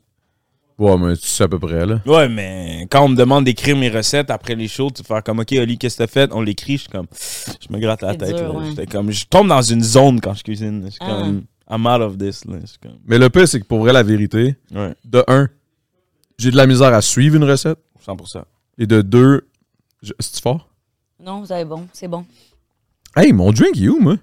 [0.80, 2.02] Ouais, mais tu sais à peu près, là.
[2.08, 5.40] Ouais, mais quand on me demande d'écrire mes recettes après les shows, tu fais comme,
[5.40, 6.32] OK, Oli, qu'est-ce que t'as fait?
[6.34, 8.36] On l'écrit, je suis comme, je me gratte la tête.
[8.36, 8.60] dur, là.
[8.60, 8.66] ouais.
[8.70, 10.82] J'étais comme, je tombe dans une zone quand je cuisine.
[10.86, 11.22] Je suis Ah.
[11.22, 12.46] comme, I'm out of this.
[12.46, 12.56] Là.
[12.82, 15.48] Comme, Mais le pire, c'est que pour vrai, la vérité, ouais, de un,
[16.40, 17.78] j'ai de la misère à suivre une recette.
[18.04, 18.42] 100%.
[18.80, 19.48] Et de deux,
[20.02, 20.70] je- c'est fort?
[21.20, 22.26] Non, vous avez bon, c'est bon.
[23.16, 24.16] Hey, mon drink est où, moi?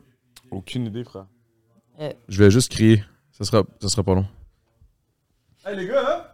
[0.50, 1.26] Aucune idée, frère.
[2.28, 3.04] Je vais juste crier.
[3.32, 4.26] Ça sera, ça sera pas long.
[5.64, 6.24] Hey, les gars, hein?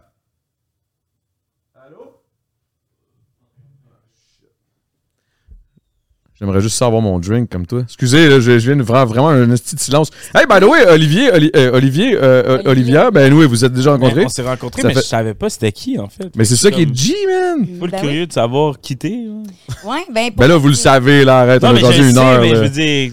[6.37, 7.79] J'aimerais juste savoir mon drink comme toi.
[7.83, 10.09] Excusez, là, je, je viens de faire vraiment un petit silence.
[10.33, 13.71] Hey, by the way, Olivier, Oli- euh, Olivier, euh, euh, Olivia, ben oui, vous êtes
[13.71, 14.25] déjà Mais rencontrés.
[14.25, 16.29] on s'est rencontrés, Ça mais fait- je savais pas c'était qui, en fait.
[16.35, 17.65] Mais c'est ça qui est G, man.
[17.79, 19.17] Full Ben curieux de savoir qui t'es.
[19.29, 19.43] hein.
[19.85, 22.13] Ouais, ben, pour- Ben là, vous le savez, là, arrête, Non, on a le une
[22.13, 22.41] sais, heure.
[22.41, 22.55] mais là.
[22.55, 23.11] je veux dire,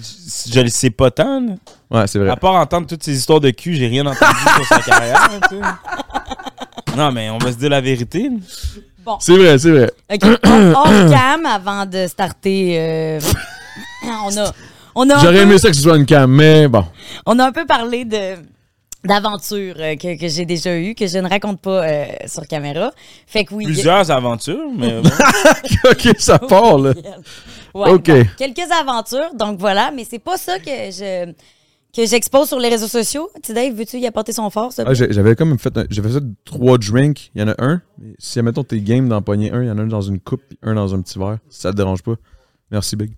[0.52, 1.40] je le sais pas tant.
[1.40, 1.52] là.
[2.00, 2.28] Ouais, c'est vrai.
[2.30, 5.30] À part entendre toutes ces histoires de cul, j'ai rien entendu sur sa carrière.
[5.48, 5.56] sais.
[6.96, 8.30] Non, mais on va se dire la vérité.
[9.20, 9.90] C'est vrai, c'est vrai.
[10.12, 13.20] OK, hors hors cam, avant de starter, euh,
[14.26, 14.52] on a...
[14.94, 16.84] On a, un J'aurais peu, aimé ça que ce soit une cam, mais bon.
[17.24, 18.36] on a un peu parlé de
[19.04, 22.92] d'aventures euh, que, que j'ai déjà eues, que je ne raconte pas euh, sur caméra.
[23.26, 23.64] Fait que oui.
[23.64, 25.10] Plusieurs aventures, mais bon.
[25.90, 26.92] ok, ça part, là.
[27.74, 28.10] Ouais, OK.
[28.10, 31.32] bon, quelques aventures, donc voilà, mais c'est pas ça que je
[31.94, 33.30] que j'expose sur les réseaux sociaux.
[33.36, 34.84] Tu sais, Dave, veux-tu y apporter son fort, ça?
[34.86, 37.30] Ah, J'avais comme fait, un- j'avais fait trois drinks.
[37.34, 37.82] Il y en a un.
[37.98, 40.18] Mais Si, admettons, t'es game d'en pogner un, il y en a un dans une
[40.20, 41.38] coupe puis un dans un petit verre.
[41.48, 42.14] Si ça te dérange pas.
[42.70, 43.12] Merci, Big.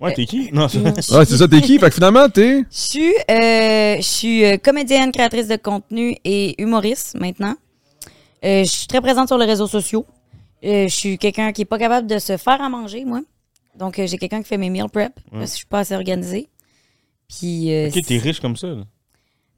[0.00, 0.50] Ouais, t'es qui?
[0.52, 0.78] Non, c'est-
[1.14, 1.78] Ouais, c'est ça, t'es qui?
[1.78, 2.60] Fait que finalement, t'es.
[2.70, 7.54] Je suis, euh, je suis euh, comédienne, créatrice de contenu et humoriste maintenant.
[8.42, 10.06] Euh, je suis très présente sur les réseaux sociaux.
[10.64, 13.20] Euh, je suis quelqu'un qui est pas capable de se faire à manger, moi.
[13.78, 15.94] Donc, euh, j'ai quelqu'un qui fait mes meal prep parce que je suis pas assez
[15.94, 16.48] organisée.
[17.38, 18.66] Puis, euh, Ok, t'es riche comme ça.
[18.68, 18.82] là.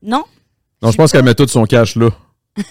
[0.02, 0.24] non,
[0.82, 2.10] Non, je pense qu'elle met tout son cash là.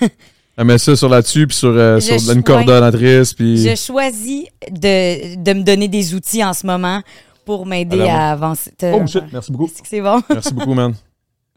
[0.57, 3.57] Elle met ça sur là-dessus, puis sur, euh, sur une coordonnatrice, puis.
[3.57, 7.01] je choisis de, de me donner des outils en ce moment
[7.45, 8.71] pour m'aider À avancer.
[8.77, 9.71] Te- Oh shit, merci beaucoup.
[9.91, 10.21] Bon?
[10.29, 10.93] Merci beaucoup, man.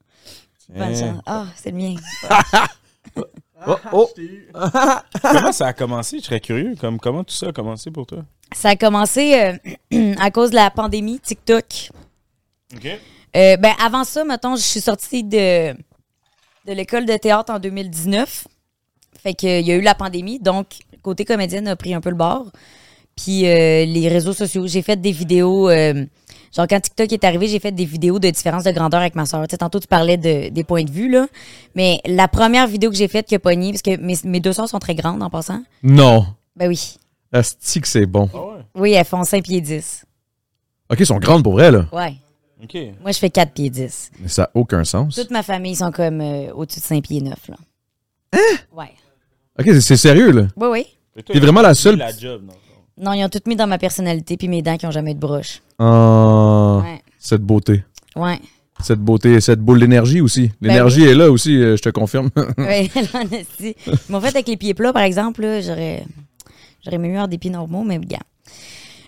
[0.75, 1.21] Bonne chance.
[1.27, 1.95] Ah, c'est le mien.
[3.67, 4.11] Oh, oh.
[5.23, 6.19] Comment ça a commencé?
[6.19, 6.75] Je serais curieux.
[6.79, 8.19] Comme, comment tout ça a commencé pour toi?
[8.55, 9.57] Ça a commencé
[9.93, 11.65] euh, à cause de la pandémie, TikTok.
[12.77, 12.99] OK.
[13.37, 18.47] Euh, ben, avant ça, mettons, je suis sortie de, de l'école de théâtre en 2019.
[19.23, 20.67] Fait qu'il y a eu la pandémie, donc
[21.03, 22.47] côté comédienne a pris un peu le bord.
[23.17, 25.69] Puis euh, les réseaux sociaux, j'ai fait des vidéos.
[25.71, 26.05] euh,
[26.55, 29.25] genre, quand TikTok est arrivé, j'ai fait des vidéos de différence de grandeur avec ma
[29.25, 29.47] soeur.
[29.47, 31.27] Tu sais, tantôt, tu parlais de, des points de vue, là.
[31.75, 34.53] Mais la première vidéo que j'ai faite qui a pogné, parce que mes, mes deux
[34.53, 35.63] soeurs sont très grandes en passant.
[35.83, 36.27] Non.
[36.57, 36.97] Ben oui.
[37.33, 38.29] Asti que c'est bon.
[38.35, 38.63] Ah ouais?
[38.75, 40.05] Oui, elles font 5 pieds 10.
[40.91, 41.87] Ok, ils sont grandes pour vrai, là.
[41.93, 42.15] Ouais.
[43.03, 44.11] Moi, je fais 4 pieds 10.
[44.21, 45.15] Mais ça n'a aucun sens.
[45.15, 47.57] Toute ma famille sont comme euh, au-dessus de 5 pieds 9, là.
[48.33, 48.39] Hein?
[48.77, 48.91] Ouais.
[49.59, 50.47] Ok, c'est- sérieux, là.
[50.57, 50.87] Oui, oui.
[51.27, 52.43] T'es vraiment la seule- La job.
[52.97, 55.15] Non, ils ont tout mis dans ma personnalité puis mes dents qui ont jamais eu
[55.15, 55.63] de broche.
[55.79, 57.03] Ah, Ouais.
[57.19, 57.85] Cette beauté.
[58.17, 58.39] Ouais.
[58.83, 60.51] Cette beauté, cette boule d'énergie aussi.
[60.61, 62.31] L'énergie est là aussi, euh, je te confirme.
[63.15, 63.77] l'honesty.
[63.87, 66.05] Ils m'ont fait avec les pieds plats, par exemple, là, j'aurais,
[66.85, 68.19] j'aurais mieux avoir des pieds normaux, mais gars.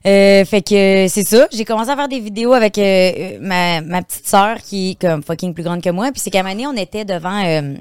[0.06, 1.48] Euh, fait que c'est ça.
[1.52, 5.22] J'ai commencé à faire des vidéos avec euh, ma, ma petite sœur qui est comme
[5.22, 6.12] fucking plus grande que moi.
[6.12, 7.74] Puis c'est qu'à un moment donné, on était devant, euh,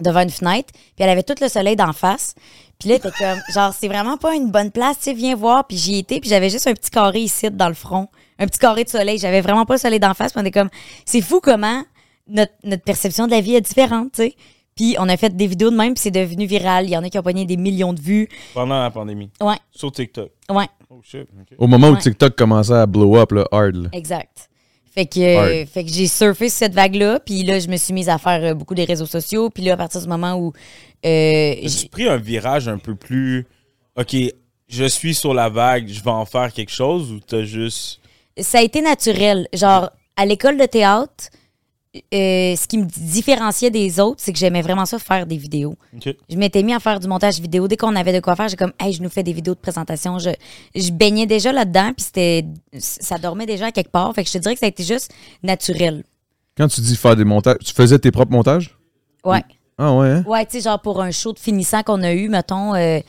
[0.00, 0.72] devant une fenêtre.
[0.72, 2.34] Puis elle avait tout le soleil d'en face.
[2.78, 5.66] Puis là, était comme, genre, c'est vraiment pas une bonne place, tu sais, viens voir.
[5.66, 6.20] Puis j'y étais.
[6.20, 8.08] Puis j'avais juste un petit carré ici dans le front.
[8.38, 9.18] Un petit carré de soleil.
[9.18, 10.32] J'avais vraiment pas le soleil d'en face.
[10.32, 10.70] Puis on était comme,
[11.04, 11.82] c'est fou comment
[12.28, 14.34] notre, notre perception de la vie est différente, tu sais.
[14.76, 16.86] Puis on a fait des vidéos de même, puis c'est devenu viral.
[16.86, 18.28] Il y en a qui ont pogné des millions de vues.
[18.54, 19.30] Pendant la pandémie.
[19.40, 20.30] Ouais, Sur TikTok.
[20.50, 20.66] ouais.
[20.96, 21.26] Oh shit.
[21.58, 21.96] Au moment où.
[21.96, 23.74] TikTok commençait à blow up, là, hard.
[23.76, 23.88] là.
[23.92, 24.48] Exact.
[24.92, 27.92] Fait que, euh, fait que j'ai surfé sur cette vague-là, puis là, je me suis
[27.92, 29.50] mise à faire euh, beaucoup des réseaux sociaux.
[29.50, 30.52] Puis là, à partir du moment où.
[31.04, 33.44] euh, j'ai- pris un virage un peu plus.
[33.96, 34.14] OK,
[34.68, 38.00] je suis sur la vague, je vais en faire quelque chose ou t'as juste.
[38.38, 39.48] ça a été naturel.
[39.52, 41.24] Genre, à l'école de théâtre,
[41.94, 45.76] euh, ce qui me différenciait des autres, c'est que j'aimais vraiment ça faire des vidéos.
[46.04, 47.68] Je m'étais mis à faire du montage vidéo.
[47.68, 49.60] Dès qu'on avait de quoi faire, j'ai comme, hey, je nous fais des vidéos de
[49.60, 50.18] présentation.
[50.18, 50.30] Je,
[50.74, 52.44] je baignais déjà là-dedans, puis c'était,
[52.78, 54.12] ça dormait déjà à quelque part.
[54.14, 56.04] Fait que je te dirais que ça a été juste naturel.
[56.56, 58.76] Quand tu dis faire des montages, tu faisais tes propres montages?
[59.24, 59.42] Ouais.
[59.76, 60.24] Ah ouais, hein?
[60.26, 63.00] Ouais, tu sais, genre pour un show de finissant qu'on a eu, mettons, euh,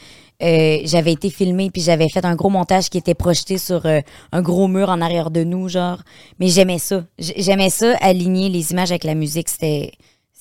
[0.43, 4.01] euh, j'avais été filmée puis j'avais fait un gros montage qui était projeté sur euh,
[4.31, 6.01] un gros mur en arrière de nous, genre.
[6.39, 7.05] Mais j'aimais ça.
[7.19, 9.49] J'aimais ça, aligner les images avec la musique.
[9.49, 9.91] C'était.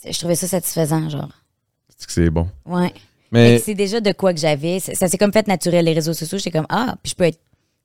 [0.09, 1.31] Je trouvais ça satisfaisant, genre.
[1.97, 2.49] C'est que c'est bon.
[2.67, 2.93] Ouais.
[3.33, 4.81] Mais que C'est déjà de quoi que j'avais.
[4.81, 6.39] Ça, ça s'est comme fait naturel, les réseaux sociaux.
[6.39, 7.41] J'étais comme, ah, puis je peux être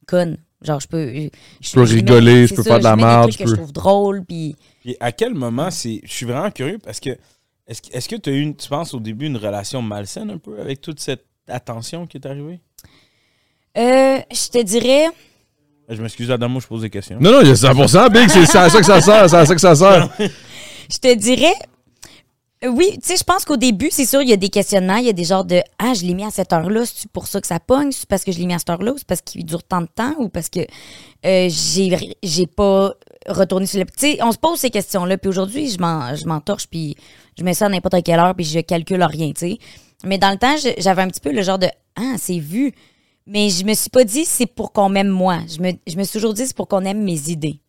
[0.07, 0.37] conne.
[0.61, 1.13] Genre, je peux.
[1.61, 3.21] Je, peux je mets- rigoler, je peux ça, faire de la je mets des merde,
[3.29, 4.55] trucs je que peux- je trouve drôle, puis.
[4.81, 6.01] Puis à quel moment c'est.
[6.03, 7.11] Je suis vraiment curieux parce que.
[7.67, 10.31] Est-ce que- est-ce que tu as eu, une- tu penses, au début, une relation malsaine
[10.31, 12.59] un peu avec toute cette attention qui est arrivée?
[13.77, 15.07] Euh, je te dirais.
[15.87, 17.17] Je m'excuse, Adamo, je pose des questions.
[17.19, 19.45] non, non, il y a 100%, Big, c'est à ça que ça sert, c'est à
[19.45, 20.09] ça que ça sert.
[20.91, 21.53] Je te dirais.
[22.67, 24.97] Oui, tu sais, je pense qu'au début, c'est sûr, il y a des questionnements.
[24.97, 27.27] Il y a des genres de Ah, je l'ai mis à cette heure-là, c'est pour
[27.27, 29.07] ça que ça pogne, c'est parce que je l'ai mis à cette heure-là, ou c'est
[29.07, 32.93] parce qu'il dure tant de temps, ou parce que euh, j'ai j'ai pas
[33.27, 33.85] retourné sur le.
[33.85, 36.97] Tu sais, on se pose ces questions-là, puis aujourd'hui, je m'en je m'en torche, puis
[37.37, 39.57] je mets ça à n'importe quelle heure, puis je calcule rien, tu sais.
[40.05, 42.71] Mais dans le temps, j'avais un petit peu le genre de Ah, c'est vu.
[43.27, 45.39] Mais je me suis pas dit c'est pour qu'on m'aime moi.
[45.47, 47.59] Je me, je me suis toujours dit c'est pour qu'on aime mes idées.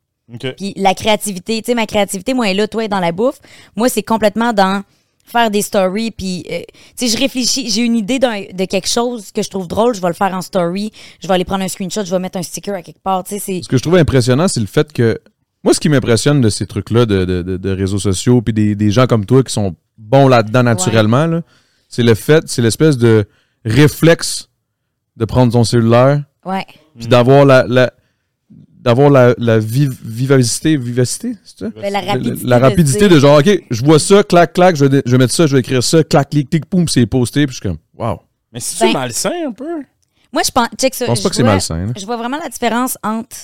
[0.57, 3.11] Puis la créativité, tu sais, ma créativité, moi, elle est là, toi, est dans la
[3.12, 3.40] bouffe.
[3.75, 4.83] Moi, c'est complètement dans
[5.25, 6.12] faire des stories.
[6.12, 6.61] Puis, euh,
[6.97, 9.95] tu sais, je réfléchis, j'ai une idée d'un- de quelque chose que je trouve drôle,
[9.95, 10.93] je vais le faire en story.
[11.21, 13.25] Je vais aller prendre un screenshot, je vais mettre un sticker à quelque part.
[13.25, 13.62] Tu sais, c'est.
[13.62, 15.21] Ce que je trouve impressionnant, c'est le fait que.
[15.64, 18.75] Moi, ce qui m'impressionne de ces trucs-là, de, de- de- de réseaux sociaux, puis des,
[18.77, 21.43] des gens comme toi qui sont bons là-dedans naturellement, là,
[21.90, 23.26] c'est le fait, c'est l'espèce de
[23.66, 24.48] réflexe
[25.16, 26.64] de prendre ton cellulaire, Ouais.
[26.98, 27.64] puis d'avoir la.
[27.68, 27.92] la-
[28.81, 31.68] d'avoir la, la viv- vivacité, vivacité, c'est ça?
[31.68, 32.46] Ben, la La- rapidité.
[32.46, 33.14] la rapidité de.
[33.16, 35.53] de genre, OK, je vois ça, clac, clac, je vais, je vais mettre ça, je
[35.53, 38.20] vais écrire ça, clac, clic, clic, poum, c'est posté, puis je suis comme, wow.
[38.53, 39.83] Mais c'est Ben- malsain un peu?
[40.33, 40.68] Moi, je pense.
[40.79, 41.05] Check ça.
[41.05, 41.87] Je pense pas que c'est malsain.
[41.88, 41.92] là.
[41.94, 43.37] Je vois vraiment la différence entre.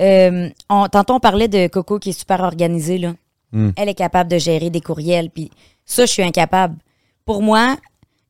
[0.00, 2.98] euh, on- tantôt, on parlait de Coco qui est super organisée.
[2.98, 3.14] Là.
[3.52, 3.70] Hmm.
[3.76, 5.30] Elle est capable de gérer des courriels.
[5.30, 5.50] Puis
[5.84, 6.76] ça, je suis incapable.
[7.24, 7.76] Pour moi,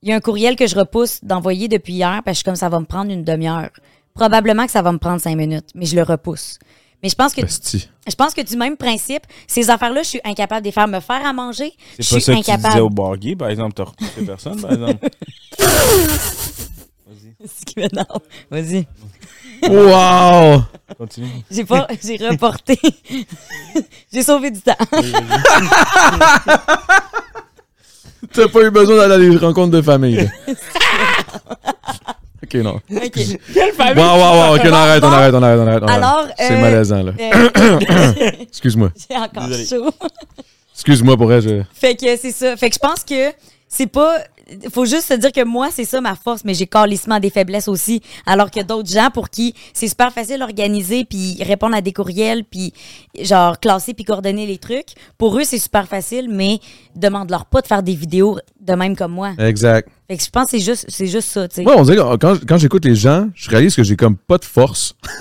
[0.03, 2.45] il y a un courriel que je repousse d'envoyer depuis hier parce que je suis
[2.45, 3.71] comme ça va me prendre une demi-heure.
[4.15, 6.59] Probablement que ça va me prendre cinq minutes, mais je le repousse.
[7.03, 10.61] Mais je pense que je pense que du même principe, ces affaires-là, je suis incapable
[10.63, 10.87] de les faire.
[10.89, 12.73] Me faire à manger, je C'est pas suis ça que tu incapable.
[12.75, 13.73] disais au bar gay, par exemple.
[13.75, 15.09] T'as repoussé personne, par exemple.
[17.43, 18.21] C'est ce qui m'énerve?
[18.51, 18.87] Vas-y.
[19.63, 20.63] Wow!
[20.99, 21.29] Continue.
[21.51, 22.79] J'ai pas, j'ai reporté.
[24.13, 24.75] j'ai sauvé du temps.
[28.33, 30.31] T'as pas eu besoin d'aller à des rencontres de famille.
[32.45, 32.81] ok, non.
[32.91, 33.13] OK.
[33.55, 34.03] Quelle famille?
[34.03, 34.55] Wow, wow, wow.
[34.57, 35.83] Ok, on arrête, on arrête, on arrête, on arrête.
[35.83, 36.05] on arrête.
[36.05, 37.13] Alors, C'est euh, malaisant, là.
[37.19, 38.91] Euh, Excuse-moi.
[39.09, 39.67] j'ai encore Désolé.
[39.67, 39.91] chaud.
[40.75, 41.43] Excuse-moi pour elle.
[41.43, 41.63] Je...
[41.75, 42.57] Fait que c'est ça.
[42.57, 43.33] Fait que je pense que
[43.69, 44.19] c'est pas.
[44.73, 47.69] Faut juste se dire que moi, c'est ça ma force, mais j'ai carlissement des faiblesses
[47.69, 48.03] aussi.
[48.27, 52.45] Alors que d'autres gens pour qui c'est super facile d'organiser, puis répondre à des courriels,
[52.45, 52.73] puis
[53.21, 54.95] genre classer puis coordonner les trucs.
[55.19, 56.59] Pour eux, c'est super facile, mais
[56.97, 59.33] demande-leur pas de faire des vidéos de même comme moi.
[59.39, 59.89] Exact.
[60.09, 61.63] Fait que je pense que c'est juste, c'est juste ça, tu sais.
[61.63, 64.39] Moi, on dirait que quand, quand j'écoute les gens, je réalise que j'ai comme pas
[64.39, 64.97] de force.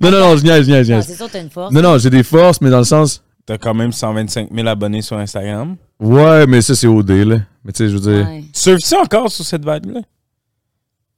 [0.00, 1.06] non, non, non, je niaise, je niaise, je niaise.
[1.06, 1.72] c'est sûr, t'as une force.
[1.72, 3.22] Non, non, j'ai des forces, mais dans le sens.
[3.46, 5.76] T'as quand même 125 000 abonnés sur Instagram.
[6.00, 7.38] Ouais, mais ça, c'est OD, là.
[7.64, 8.26] Mais tu sais, je veux dire.
[8.28, 8.42] Ouais.
[8.52, 10.00] Tu surfes ça encore sur cette vague-là?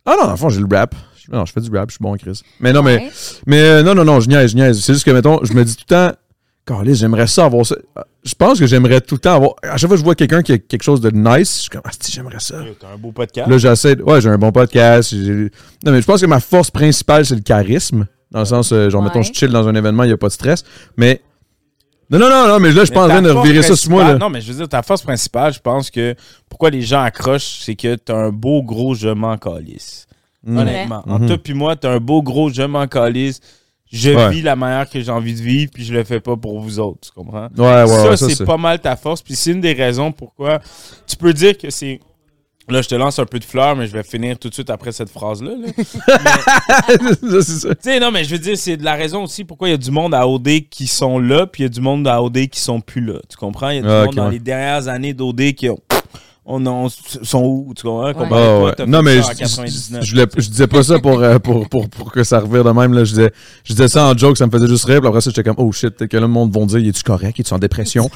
[0.06, 0.94] Ah non, dans le fond, j'ai le rap.
[1.30, 2.40] Non, je fais du rap, je suis bon, Chris.
[2.60, 2.96] Mais non, mais.
[2.96, 3.10] Ouais.
[3.46, 4.80] Mais euh, non, non, non, je niaise, je niaise.
[4.82, 6.16] C'est juste que, mettons, je me dis tout le temps,
[6.64, 7.76] Carlis, j'aimerais ça avoir ça.
[8.24, 9.52] Je pense que j'aimerais tout le temps avoir.
[9.62, 11.68] À chaque fois que je vois quelqu'un qui a quelque chose de nice, je suis
[11.70, 12.56] comme, ah, si, j'aimerais ça.
[12.80, 13.50] T'as un beau podcast.
[13.50, 13.96] Là, j'essaie.
[13.96, 15.12] de- Ouais, j'ai un bon podcast.
[15.12, 18.06] Non, mais je pense que ma force principale, c'est le charisme.
[18.30, 20.28] Dans le sens, euh, genre, mettons, je chill dans un événement, il n'y a pas
[20.28, 20.62] de stress.
[20.96, 21.20] Mais.
[22.10, 23.90] Non, non, non, non, mais là, je suis pas en train de revirer ça sur
[23.90, 24.18] moi, là.
[24.18, 26.14] Non, mais je veux dire, ta force principale, je pense que
[26.48, 30.06] pourquoi les gens accrochent, c'est que t'as un beau gros je m'en calisse.
[30.44, 30.56] Mm.
[30.58, 31.02] Honnêtement.
[31.06, 31.12] Mhm.
[31.14, 33.40] Entre toi puis moi, t'as un beau gros je m'en calisse.
[33.90, 34.28] Je Ouais.
[34.30, 36.78] vis la manière que j'ai envie de vivre, puis je le fais pas pour vous
[36.78, 37.00] autres.
[37.08, 37.48] Tu comprends?
[37.56, 39.22] Ouais, ouais, ça, ouais, ça, c'est c'est- pas mal ta force.
[39.22, 40.60] Puis c'est une des raisons pourquoi
[41.06, 41.98] tu peux dire que c'est.
[42.70, 44.68] Là, je te lance un peu de fleurs, mais je vais finir tout de suite
[44.70, 45.52] après cette phrase-là.
[47.30, 47.68] Ça, ça.
[47.74, 49.74] Tu sais, non, mais je veux dire, c'est de la raison aussi pourquoi il y
[49.74, 52.22] a du monde à OD qui sont là, puis il y a du monde à
[52.22, 53.20] OD qui sont plus là.
[53.28, 53.70] Tu comprends?
[53.70, 54.32] Il y a du Ah, monde dans ouais.
[54.32, 55.78] les dernières années d'OD qui ont.
[56.50, 57.72] On, on- sont où?
[57.76, 58.06] Tu comprends?
[58.06, 58.86] Ah, toi, ouais.
[58.86, 60.02] Non, mais ça je, 99.
[60.04, 62.70] je, voulais- je disais pas ça pour, euh, pour, pour, pour que ça revire de
[62.70, 62.94] même.
[62.94, 63.04] Là.
[63.04, 63.32] Je, disais,
[63.64, 65.00] je disais ça en joke, ça me faisait juste rire.
[65.00, 67.02] Puis après ça, j'étais comme, oh shit, peut-être que là, le monde va dire, es-tu
[67.02, 67.38] correct?
[67.38, 68.08] Es-tu en dépression?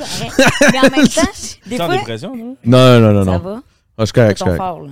[0.72, 1.22] Mais en même temps,
[1.66, 2.56] des en dépression, non?
[2.64, 3.38] Non, non, non, ça non.
[3.38, 3.62] va.
[3.98, 4.90] Ah, je suis correct, je suis correct.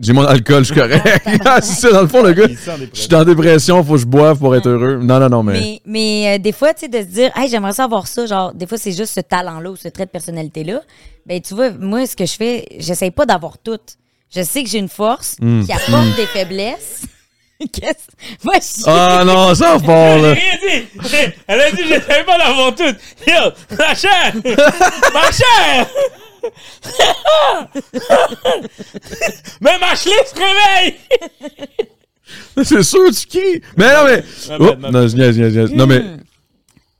[0.00, 1.06] J'ai mon alcool, je suis correct.
[1.44, 2.44] Ah, c'est ça, dans le fond, le gars.
[2.48, 2.88] Je dépression.
[2.94, 4.98] suis en dépression, faut que je boive pour être heureux.
[5.02, 5.52] Non, non, non, mais.
[5.60, 8.26] Mais, mais euh, des fois, tu sais, de se dire, hey, j'aimerais ça avoir ça,
[8.26, 10.80] genre, des fois, c'est juste ce talent-là ou ce trait de personnalité-là.
[11.26, 13.78] Ben, tu vois, moi, ce que je fais, j'essaye pas d'avoir tout.
[14.34, 15.62] Je sais que j'ai une force Hmm.
[15.64, 17.02] qui apporte des faiblesses.
[17.72, 18.44] Qu'est-ce?
[18.44, 18.84] Va chier.
[18.86, 20.32] Ah non, ça fort, là.
[20.32, 21.32] rien dit!
[21.46, 22.82] Elle a dit je savais pas d'avoir tout!
[23.26, 23.34] Yo!
[23.78, 24.34] Ma chère!
[25.14, 25.86] Ma chère!
[29.60, 30.94] Même Ashley se réveille!
[32.64, 33.60] C'est sûr, tu cries.
[33.76, 34.24] Mais non, mais.
[34.58, 35.72] Oh, non, je niaise, je niaise, je niaise.
[35.72, 36.02] Non, mais.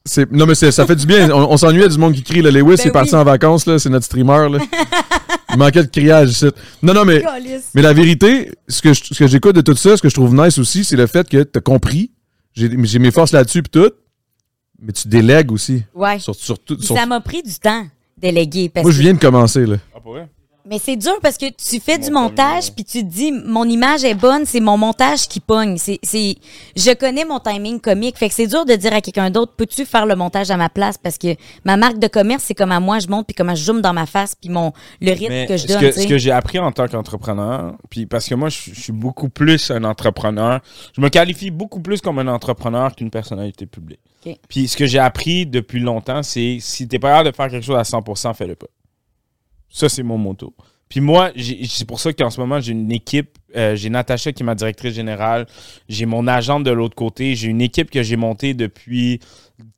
[0.05, 1.29] c'est- Non, mais c'est- ça fait du bien.
[1.31, 2.43] On, on s'ennuyait du monde qui crie.
[2.43, 2.51] Là.
[2.53, 3.21] Lewis Ben est parti oui.
[3.21, 3.79] en vacances, là.
[3.81, 4.59] C'est notre streamer, là.
[5.51, 6.47] Il manquait de criage ici.
[6.83, 7.25] Non, non, mais.
[7.75, 10.15] Mais la vérité, ce que je- ce que j'écoute de tout ça, ce que je
[10.15, 12.13] trouve nice aussi, c'est le fait que t'as compris.
[12.55, 13.91] J'ai j'ai mes forces là-dessus pis tout.
[14.81, 15.83] Mais tu délègues aussi.
[15.95, 16.19] Ouais.
[16.21, 17.85] Sur, Puis sur- Ça m'a pris du temps,
[18.21, 18.69] déléguer.
[18.69, 19.77] Parce Moi, je viens de commencer, là.
[20.69, 23.65] Mais c'est dur parce que tu fais du Mon montage puis tu te dis mon
[23.65, 25.77] image est bonne, c'est mon montage qui pogne.
[25.79, 26.37] C'est c'est
[26.77, 29.85] je connais mon timing comique, fait que c'est dur de dire à quelqu'un d'autre peux-tu
[29.85, 30.99] faire le montage à ma place?
[30.99, 33.65] Parce que ma marque de commerce c'est comme à moi je monte puis comment je
[33.65, 35.81] zoome dans ma face puis mon le rythme Mais que je donne.
[35.81, 38.93] que, ce que j'ai appris en tant qu'entrepreneur, puis parce que moi, je, je suis
[38.93, 40.61] beaucoup plus un entrepreneur.
[40.95, 44.01] Je me qualifie beaucoup plus comme un entrepreneur qu'une personnalité publique.
[44.25, 44.37] Ok.
[44.49, 47.65] Puis ce que j'ai appris depuis longtemps, c'est si t'es pas capable de faire quelque
[47.65, 48.67] chose à 100%, fais-le pas.
[49.77, 50.55] Ça, c'est mon motto.
[50.89, 53.37] Puis moi, j'ai- c'est pour ça qu'en ce moment, j'ai une équipe.
[53.55, 55.47] euh, j'ai Natacha qui est ma directrice générale.
[55.89, 57.35] J'ai mon agent de l'autre côté.
[57.35, 59.19] J'ai une équipe que j'ai montée depuis.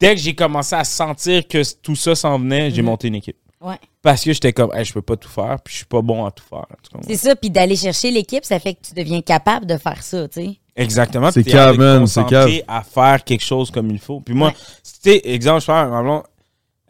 [0.00, 2.86] Dès que j'ai commencé à sentir que tout ça s'en venait, j'ai Mhm.
[2.86, 3.36] monté une équipe.
[3.60, 3.76] Ouais.
[4.02, 6.24] Parce que j'étais comme, hey, je peux pas tout faire, puis je suis pas bon
[6.24, 6.66] à tout faire.
[7.06, 10.26] C'est ça, puis d'aller chercher l'équipe, ça fait que tu deviens capable de faire ça,
[10.28, 10.56] tu sais.
[10.76, 11.30] Exactement.
[11.32, 11.44] C'est
[11.76, 14.20] man, c'est concentrer à faire quelque chose comme il faut.
[14.20, 14.54] Puis moi, Ouais.
[14.54, 16.22] tu sais, exemple, je fais un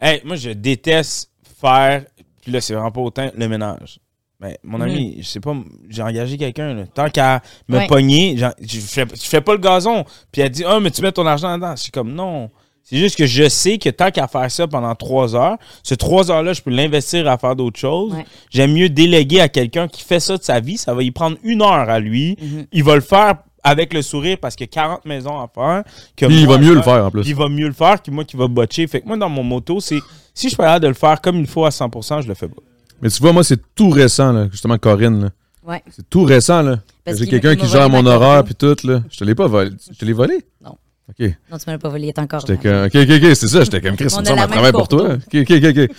[0.01, 2.03] hey, moi, je déteste faire,
[2.41, 3.99] puis là, c'est vraiment pas autant le ménage.
[4.41, 5.53] Mais mon ami, je sais pas,
[5.89, 6.83] j'ai engagé quelqu'un, là.
[6.93, 7.87] tant qu'à me Ouais.
[7.87, 10.05] pogner, je fais, je fais pas le gazon.
[10.31, 11.73] Puis elle dit, ah, mais tu mets ton argent dedans.
[11.75, 12.49] C'est comme, non.
[12.83, 16.31] C'est juste que je sais que tant qu'à faire ça pendant trois heures, ce trois
[16.31, 18.13] heures-là, je peux l'investir à faire d'autres choses.
[18.13, 18.25] Ouais.
[18.49, 20.77] J'aime mieux déléguer à quelqu'un qui fait ça de sa vie.
[20.77, 22.37] Ça va y prendre une heure à lui.
[22.41, 22.65] Mhm.
[22.71, 23.35] Il va le faire
[23.69, 25.83] avec le sourire parce qu'il y a 40 maisons à faire.
[26.15, 27.21] que Puis il va mieux le faire en plus.
[27.21, 28.87] Puis il va mieux le faire que moi qui va botcher.
[28.87, 29.99] Fait que moi, dans mon moto, c'est
[30.33, 32.33] si je suis pas capable de le faire comme il faut à 100%, je le
[32.33, 32.61] fais pas.
[33.01, 34.47] Mais tu vois, moi, c'est tout récent, là.
[34.51, 35.29] Justement, Corinne, là.
[35.65, 35.81] Ouais.
[35.89, 36.79] C'est tout récent, là.
[37.05, 39.01] Parce J'ai qu'il- quelqu'un qui gère mon horaire puis tout, là.
[39.09, 39.71] Je te l'ai pas volé.
[39.91, 40.45] Je te l'ai volé?
[40.63, 40.75] Non.
[41.09, 41.27] OK.
[41.51, 43.47] Non, tu me l'as pas volé, il est encore J'étais comme, OK, OK, OK, c'est
[43.47, 43.63] ça.
[43.63, 45.13] J'étais comme, Chris, On me semble la un même travail pour toi.
[45.13, 45.89] OK, OK, OK, OK.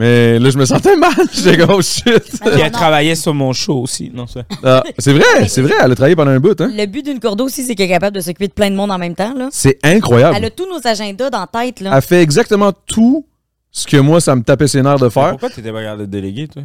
[0.00, 1.12] Mais là, je me sentais mal.
[1.30, 2.06] J'étais comme, oh shit.
[2.40, 4.10] Ah, Puis elle travaillait sur mon show aussi.
[4.14, 4.44] Non, ça.
[4.64, 5.74] Ah, c'est vrai, c'est vrai.
[5.78, 6.70] Elle a travaillé pendant un bout, hein.
[6.74, 8.90] Le but d'une cordeau aussi, c'est qu'elle est capable de s'occuper de plein de monde
[8.90, 9.50] en même temps, là.
[9.52, 10.42] C'est Elle incroyable.
[10.42, 11.90] a tous nos agendas dans la tête, là.
[11.94, 13.26] Elle fait exactement tout
[13.70, 15.32] ce que moi, ça me tapait ses nerfs de faire.
[15.32, 16.62] Pourquoi t'étais pas capable de déléguer, toi?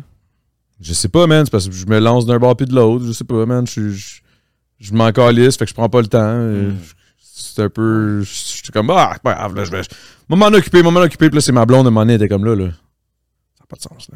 [0.79, 1.43] Je sais pas, man.
[1.45, 3.03] C'est parce que je me lance d'un bord puis de l'autre.
[3.05, 3.67] Je sais pas, man.
[3.67, 4.21] Je, je,
[4.79, 6.37] je m'en calisse, fait que je prends pas le temps.
[6.37, 6.77] Mm.
[7.21, 8.21] C'est un peu.
[8.21, 9.81] Je suis comme, ah, pas grave, là, je vais.
[10.29, 11.27] M'en occuper, m'en occuper.
[11.29, 12.69] Puis là, c'est ma blonde, à un moment donné, elle était comme là, là.
[13.69, 14.09] Pas de sens,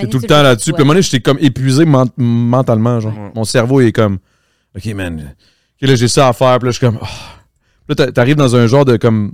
[0.00, 0.72] T'es tout le temps là-dessus.
[0.72, 3.16] Puis à un moment donné, j'étais comme épuisé ment- mentalement, genre.
[3.16, 3.32] Ouais.
[3.34, 4.18] Mon cerveau est comme,
[4.76, 5.34] OK, man.
[5.80, 6.58] Là, j'ai ça à faire.
[6.58, 7.06] Puis là, je suis comme, ah.
[7.86, 9.32] Puis là, t'a- t'arrives dans un genre de comme.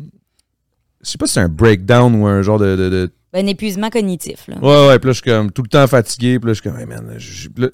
[1.03, 3.91] Je sais pas si c'est un breakdown ou un genre de- de- de Un épuisement
[3.91, 4.57] cognitif, là.
[4.63, 6.71] Ouais, ouais, puis là, je suis comme tout le temps fatigué, puis là, je suis
[6.71, 7.05] comme, hey, man,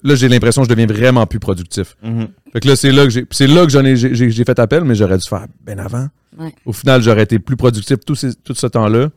[0.03, 1.95] là, j'ai l'impression que je deviens vraiment plus productif.
[2.01, 2.29] Mhm.
[2.51, 4.83] Fait que là, c'est là que j'ai, c'est là que j'en ai, j'ai, fait appel,
[4.85, 6.07] mais j'aurais dû faire bien avant.
[6.39, 6.51] Ouais.
[6.65, 9.09] Au final, j'aurais été plus productif tout, ces- tout ce temps-là.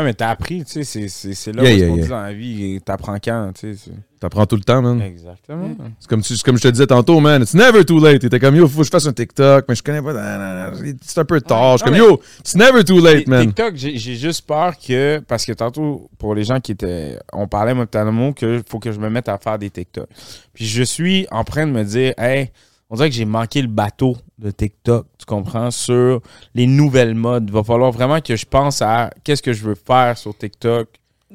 [0.00, 2.20] Ouais, mais t'as appris, tu sais, c'est- c'est c'est là Yeah, où yeah, dit dans
[2.22, 3.90] la vie, t'apprends quand, tu sais.
[4.18, 5.00] T'apprends tout le temps, man.
[5.00, 5.70] Exactement.
[5.98, 8.20] C'est comme, tu- c'est comme je te disais tantôt, man, it's never too late.
[8.20, 11.24] T'étais comme, yo, faut que je fasse un TikTok, mais je connais pas, c'est un
[11.24, 11.78] peu tard.
[11.78, 13.46] Je suis comme, yo, it's never too late, man.
[13.46, 17.72] TikTok, j'ai juste peur que, parce que tantôt, pour les gens qui étaient, on parlait
[17.74, 20.06] momentanément que faut que je me mette à faire des TikTok.
[20.52, 22.50] Puis je suis en train de me dire, hey,
[22.90, 26.20] on dirait que j'ai manqué le bateau de TikTok, tu comprends, sur
[26.54, 27.44] les nouvelles modes.
[27.48, 30.88] Il va falloir vraiment que je pense à qu'est-ce que je veux faire sur TikTok.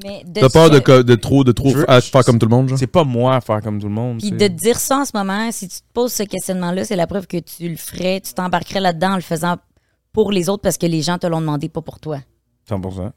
[0.03, 2.45] Mais de T'as peur de, co- de trop, de trop veux- à faire comme tout
[2.45, 2.77] le monde, genre?
[2.77, 4.19] C'est pas moi à faire comme tout le monde.
[4.19, 7.07] Puis de dire ça en ce moment, si tu te poses ce questionnement-là, c'est la
[7.07, 9.55] preuve que tu le ferais, tu t'embarquerais là-dedans en le faisant
[10.11, 12.19] pour les autres parce que les gens te l'ont demandé, pas pour toi.
[12.69, 13.11] 100%.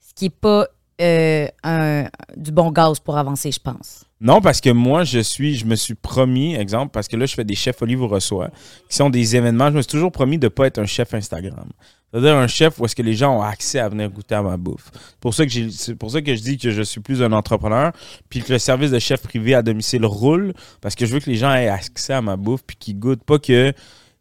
[0.00, 0.66] Ce qui est pas
[1.00, 2.04] euh,
[2.36, 4.04] du bon gaz pour avancer, je pense.
[4.20, 7.34] Non, parce que moi, je suis, je me suis promis, exemple, parce que là, je
[7.34, 8.50] fais des chefs Olive vous reçoit,
[8.88, 9.70] qui sont des événements.
[9.70, 11.68] Je me suis toujours promis de ne pas être un chef Instagram.
[12.10, 14.56] C'est-à-dire un chef où est-ce que les gens ont accès à venir goûter à ma
[14.56, 14.90] bouffe.
[15.20, 17.92] Pour ça que c'est pour ça que je dis que je suis plus un entrepreneur,
[18.28, 21.28] puis que le service de chef privé à domicile roule, parce que je veux que
[21.28, 23.72] les gens aient accès à ma bouffe, puis qu'ils goûtent pas que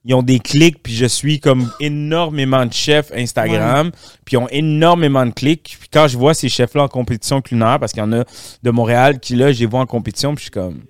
[0.05, 3.91] ils ont des clics, puis je suis comme énormément de chefs Instagram,
[4.25, 5.77] puis ils ont énormément de clics.
[5.79, 8.23] Puis quand je vois ces chefs-là en compétition culinaire, parce qu'il y en a
[8.63, 10.81] de Montréal qui, là, je les vois en compétition, puis je suis comme,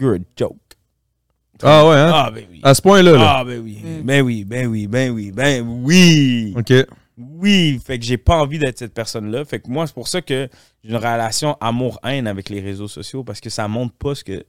[0.00, 0.56] a joke.
[1.62, 2.12] Ah ouais, hein?
[2.14, 2.60] Ah, ben oui.
[2.62, 3.36] À ce point-là, là.
[3.38, 3.78] Ah, ben oui.
[4.02, 6.54] Ben oui, ben oui, ben oui, ben oui.
[6.56, 6.72] OK.
[7.16, 9.46] Oui, fait que j'ai pas envie d'être cette personne-là.
[9.46, 10.50] Fait que moi, c'est pour ça que
[10.84, 14.44] j'ai une relation amour-haine avec les réseaux sociaux parce que ça montre pas ce que.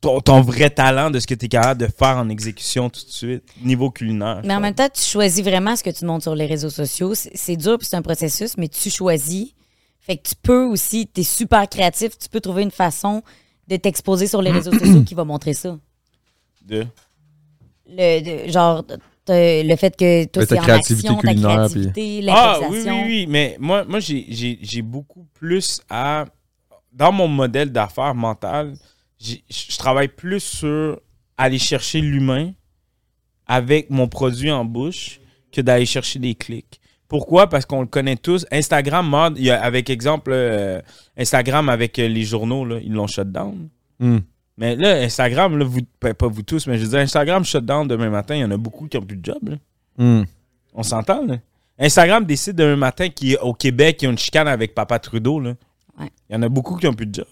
[0.00, 3.04] Ton, ton vrai talent de ce que tu es capable de faire en exécution tout
[3.04, 4.42] de suite, niveau culinaire.
[4.44, 7.14] Mais en même temps, tu choisis vraiment ce que tu montes sur les réseaux sociaux.
[7.14, 9.54] C'est dur, puis c'est un processus, mais tu choisis.
[9.98, 13.22] Fait que tu peux aussi, tu es super créatif, tu peux trouver une façon
[13.66, 15.76] de t'exposer sur les réseaux sociaux qui va montrer ça.
[16.64, 16.86] De...
[17.90, 18.84] Le, de- genre,
[19.28, 23.26] le fait que toi, c'est en créativité action, ta culinaire, créativité, Ah oui, oui, oui.
[23.28, 26.24] Mais moi, moi j'ai- beaucoup plus à.
[26.92, 28.74] Dans mon modèle d'affaires mental,
[29.20, 31.00] je travaille plus sur
[31.36, 32.52] aller chercher l'humain
[33.46, 35.20] avec mon produit en bouche
[35.52, 36.80] que d'aller chercher des clics.
[37.08, 37.48] Pourquoi?
[37.48, 38.44] Parce qu'on le connaît tous.
[38.52, 40.80] Instagram, mode, il y a, avec exemple, euh,
[41.16, 43.68] Instagram avec euh, les journaux, là, ils l'ont shut down.
[43.98, 44.18] Hmm.
[44.58, 47.88] Mais là, Instagram, là, vous, pas vous tous, mais je veux dire, Instagram shut down
[47.88, 49.38] demain matin, il y en a beaucoup qui n'ont plus de job.
[49.48, 49.56] là.
[49.96, 50.24] Hmm.
[50.74, 51.38] On s'entend, là?
[51.78, 55.54] Instagram décide demain matin qu'au Québec, il y a une chicane avec Papa Trudeau, là.
[55.98, 56.10] Ouais.
[56.28, 57.26] Il y en a beaucoup qui n'ont plus de job.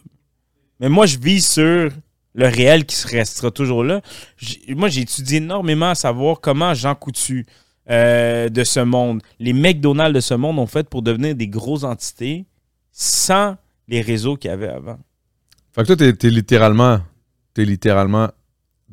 [0.81, 1.91] Mais moi, je vis sur
[2.35, 4.01] le réel qui restera toujours là.
[4.69, 7.47] Moi, j'ai étudié énormément à savoir comment Jean Coutu
[7.89, 11.85] euh, de ce monde, les McDonald's de ce monde ont fait pour devenir des grosses
[11.85, 12.45] entités
[12.91, 13.57] sans
[13.87, 14.99] les réseaux qu'il y avait avant.
[15.73, 17.01] Fait que toi, t'es, littéralement,
[17.57, 18.29] littéralement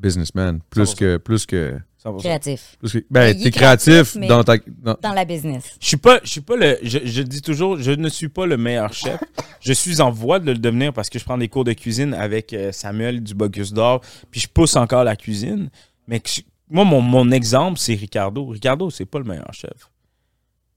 [0.03, 0.59] businessman.
[0.69, 0.95] Plus 100%.
[0.97, 2.19] que, plus que, 100%.
[2.19, 2.75] Créatif.
[2.79, 5.63] plus que- ben, t'es créatif, créatif, dans ta, dans- Dans la business.
[5.79, 8.45] Je suis pas, je suis pas le, je, je dis toujours, je ne suis pas
[8.45, 9.19] le meilleur chef.
[9.61, 12.13] Je suis en voie de le devenir parce que je prends des cours de cuisine
[12.13, 15.69] avec euh, Samuel du Bocuse d'Or, puis je pousse encore la cuisine.
[16.07, 16.29] Mais que
[16.69, 18.47] moi, mon, mon exemple, c'est Ricardo.
[18.47, 19.89] Ricardo, c'est pas le meilleur chef.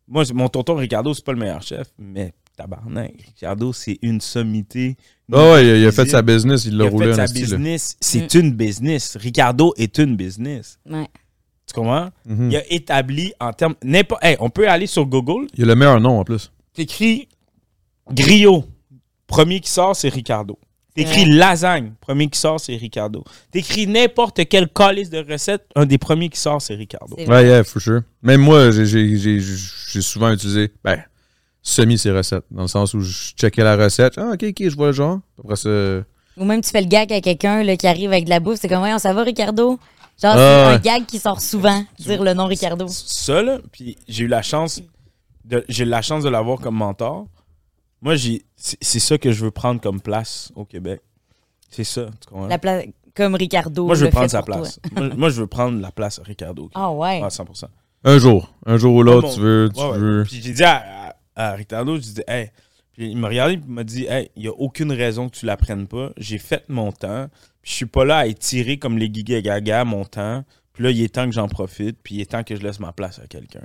[0.08, 4.96] Moi, mon tonton Ricardo, c'est pas le meilleur chef, mais tabarnak, Ricardo, c'est une sommité.
[5.32, 7.12] Ah ouais, il a, il a fait sa business, il l'a Il a roulé fait
[7.12, 7.56] en sa esti, là.
[7.56, 7.96] business.
[8.00, 9.16] C'est une business.
[9.20, 10.78] Ricardo est une business.
[10.88, 11.06] Ouais.
[11.66, 12.10] Tu comprends?
[12.24, 12.50] Mhm.
[12.50, 13.74] Il a établi en termes.
[13.82, 16.50] n'importe- Hey, on peut aller sur Google, Il a le meilleur nom en plus.
[16.74, 17.28] T'écris
[18.12, 18.64] griot.
[19.26, 20.58] Premier qui sort, c'est Ricardo.
[20.94, 21.34] T'écris Ouais.
[21.34, 21.92] lasagne.
[22.00, 23.22] Premier qui sort, c'est Ricardo.
[23.50, 25.66] T'écris n'importe quelle calice de recette.
[25.74, 27.16] Un des premiers qui sort, c'est Ricardo.
[27.18, 28.00] Ouais, yeah, for sure.
[28.22, 29.40] Même moi, j'ai
[30.00, 31.02] souvent utilisé, ben,
[31.68, 32.44] semi ces recettes.
[32.50, 34.18] Dans le sens où je checkais la recette.
[34.18, 35.20] Ah, ok, ok, je vois le genre.
[35.42, 35.68] Après ça.
[36.38, 38.58] Ou même tu fais le gag à quelqu'un là, qui arrive avec de la bouffe,
[38.60, 39.78] c'est comme, ouais, ça va, Ricardo?
[40.22, 40.74] Genre, Ah, c'est ouais.
[40.74, 42.86] un gag qui sort souvent, dire le nom Ricardo.
[42.88, 44.80] Ça, là, puis j'ai eu la chance
[45.44, 47.26] de, j'ai eu la chance de l'avoir comme mentor.
[48.00, 51.00] Moi, j'ai, c'est, c'est ça que je veux prendre comme place au Québec.
[51.70, 52.46] C'est ça, tu comprends?
[52.46, 52.82] La pla-
[53.14, 53.86] comme Ricardo.
[53.86, 54.78] moi, je veux prendre sa place.
[54.92, 56.70] moi, moi, je veux prendre la place à Ricardo.
[56.74, 57.20] Ah ouais.
[57.24, 57.64] Ah, 100%.
[58.04, 58.52] Un jour.
[58.66, 59.70] Un jour ou l'autre, tu veux.
[59.74, 59.98] Tu Ouais, ouais.
[59.98, 60.24] veux.
[60.24, 61.05] Puis j'ai dit à,
[61.36, 62.50] à, Ricardo, je disais, hey.
[62.92, 65.36] Puis il m'a regardé et il m'a dit, hey, il n'y a aucune raison que
[65.36, 66.12] tu la prennes pas.
[66.16, 67.28] J'ai fait mon temps.
[67.62, 70.44] Puis je suis pas là à étirer comme les giga gaga mon temps.
[70.72, 71.98] Puis là, il est temps que j'en profite.
[72.02, 73.64] Puis il est temps que je laisse ma place à quelqu'un.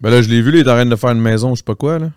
[0.00, 1.58] Ben là, je l'ai vu, là, il est en train de faire une maison, je
[1.58, 2.12] sais pas quoi, là.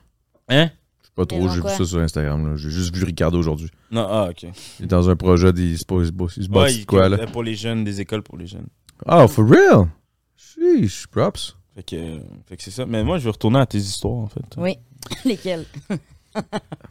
[0.47, 0.69] Hein?
[1.01, 2.55] Je sais pas trop, j'ai vu ça sur Instagram, là.
[2.55, 3.69] J'ai juste vu Ricardo aujourd'hui.
[3.91, 4.43] Non, ah, ok.
[4.79, 7.17] Il est dans un projet, il se pose- il se Ouais, de quoi, là.
[7.21, 8.67] il- pour les jeunes, des écoles pour les jeunes.
[9.05, 9.87] Oh, for real?
[10.37, 11.55] Sheesh, props.
[11.79, 12.19] Fait que,
[12.49, 12.85] fait que c'est ça.
[12.85, 14.41] Mais moi, je veux retourner à tes histoires, en fait.
[14.57, 14.77] Oui.
[15.25, 15.63] Lesquels?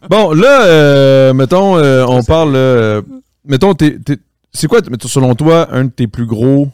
[0.09, 2.55] Bon, là, euh, mettons, euh, on parle.
[2.55, 3.01] euh,
[3.45, 4.17] mettons, t'es- t'es-
[4.51, 6.67] c'est quoi, mettons, selon toi, un de tes plus gros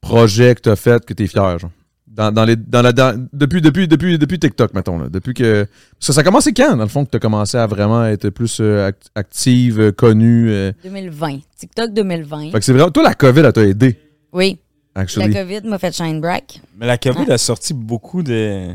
[0.00, 1.70] projets que t'as fait que t'es fier, genre?
[2.08, 5.08] Dans, dans les, dans la, dans- depuis, depuis, depuis, depuis TikTok, mettons, là.
[5.08, 5.66] Depuis que.
[6.00, 8.58] Ça, ça a commencé quand, dans le fond, que t'as commencé à vraiment être plus
[8.60, 10.50] euh, act- active, euh, connue?
[10.50, 10.72] euh?
[10.82, 11.38] 2020.
[11.56, 12.50] TikTok 2020.
[12.50, 12.90] Fait que c'est vraiment.
[12.90, 13.96] Toi, la COVID, elle t'a aidé,
[14.32, 14.58] Oui.
[15.06, 15.28] La.
[15.44, 16.60] COVID m'a fait shine break.
[16.78, 18.74] Mais la COVID a sorti beaucoup de.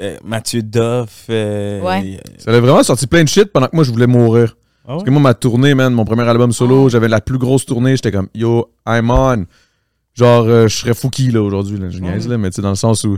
[0.00, 1.26] euh, Mathieu Doff.
[1.30, 2.20] euh, Ouais.
[2.38, 4.56] Ça a vraiment sorti plein de shit pendant que moi, je voulais mourir.
[4.86, 4.94] Ah ouais?
[4.96, 7.96] Parce que moi, ma tournée, man, mon premier album solo, j'avais la plus grosse tournée.
[7.96, 9.46] J'étais comme, yo, I'm on.
[10.14, 11.78] Genre, euh, je serais fouki, là, aujourd'hui.
[11.78, 13.16] Là, je niaise, là, mais tu sais, dans le sens où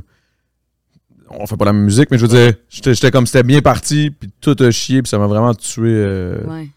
[1.29, 3.61] on fait pas la même musique, mais je veux dire, j'étais j'étais comme, c'était bien
[3.61, 6.69] parti, puis tout a chié, puis ça m'a vraiment tué euh, Ouais.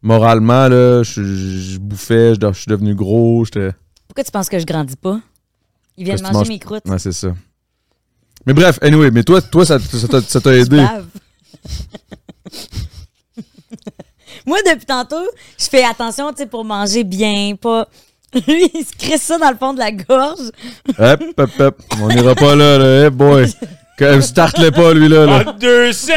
[0.00, 1.02] moralement, là.
[1.02, 3.70] Je, je- je bouffais, je, je suis devenu gros, j'étais...
[4.08, 5.20] Pourquoi tu penses que je grandis pas?
[5.96, 6.86] Ils viennent manger manges- mes croûtes.
[6.86, 7.28] Ouais, c'est ça.
[8.46, 10.84] Mais bref, anyway, mais toi, toi ça ça t'a ça t'a aidé.
[14.46, 15.24] Moi, depuis tantôt,
[15.58, 17.88] je fais attention, tu sais, pour manger bien, pas.
[18.46, 20.50] Lui, il se crée ça dans le fond de la gorge.
[20.98, 21.82] Hop, hop, hop.
[22.00, 23.04] On ira pas là, là.
[23.04, 23.52] Hey boy.
[23.98, 25.26] Quand même, starte-le pas, lui, là.
[25.26, 25.50] là.
[25.50, 26.16] En deux scènes!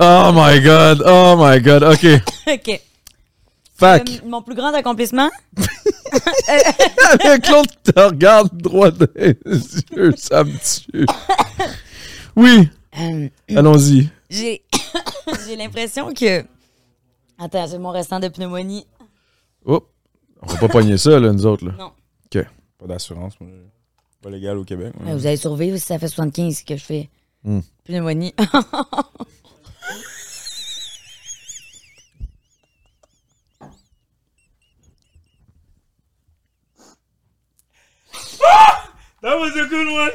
[0.00, 1.84] Oh my god, oh my god.
[1.84, 2.04] OK.
[2.48, 2.80] OK.
[3.84, 4.08] Fac.
[4.10, 5.30] Euh, mon plus grand accomplissement,
[7.42, 9.36] Claude qui te regarde droit dans les
[9.96, 11.06] yeux, ça me tue.
[12.36, 12.68] Oui,
[13.00, 14.08] euh, allons-y.
[14.30, 14.64] j'ai
[15.46, 16.44] j'ai l'impression que.
[17.38, 18.86] Attends, j'ai mon restant de pneumonie.
[19.64, 19.84] Oh,
[20.42, 21.64] on va pas pogner ça, là, nous autres.
[21.66, 21.72] Là.
[21.78, 21.92] Non.
[22.78, 23.48] Pas d'assurance, moi.
[24.20, 24.92] Pas légal au Québec.
[24.98, 25.12] moi.
[25.12, 27.08] Euh, Vous allez survivre si ça fait 75 que je fais
[27.44, 27.60] Hmm.
[27.84, 28.34] pneumonie.
[39.22, 40.10] That was a good one!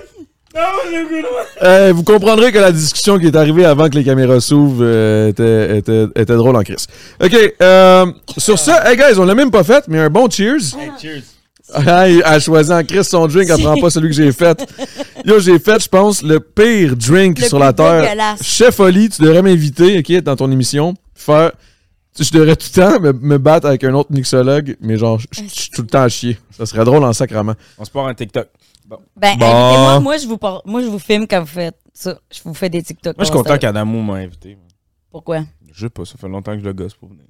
[0.53, 1.45] That was a good one!
[1.63, 5.29] Euh, vous comprendrez que la discussion qui est arrivée avant que les caméras s'ouvrent euh,
[5.29, 6.87] était, était, était drôle en crise.
[7.23, 8.05] OK, euh,
[8.37, 10.75] sur ça, hey guys, on l'a même pas fait, mais un bon cheers.
[10.77, 11.23] Hey, cheers!
[11.73, 14.59] Ah, elle a choisi en Chris son drink, elle prend pas celui que j'ai fait.
[15.23, 18.35] Yo, j'ai fait, je pense, le pire drink Le sur plus la terre.
[18.41, 20.95] Chef Oli, tu devrais m'inviter, OK, dans ton émission.
[21.13, 21.51] Faire.
[22.21, 25.41] Je devrais tout le temps me, me battre avec un autre mixologue, mais genre, je
[25.47, 26.37] suis tout le temps à chier.
[26.51, 27.53] Ça serait drôle en sacrament.
[27.77, 28.47] On se part un TikTok.
[28.87, 28.97] Ben,
[29.37, 29.45] Bon.
[29.45, 32.17] invitez-moi, moi, je vous, par- moi, je vous filme quand vous faites ça.
[32.33, 33.15] Je vous fais des TikTok.
[33.17, 33.57] Moi, je suis content ça.
[33.59, 34.57] qu'Adamo m'a invité.
[35.11, 35.41] Pourquoi?
[35.71, 37.23] Je sais pas, ça fait longtemps que je le gosse pour venir.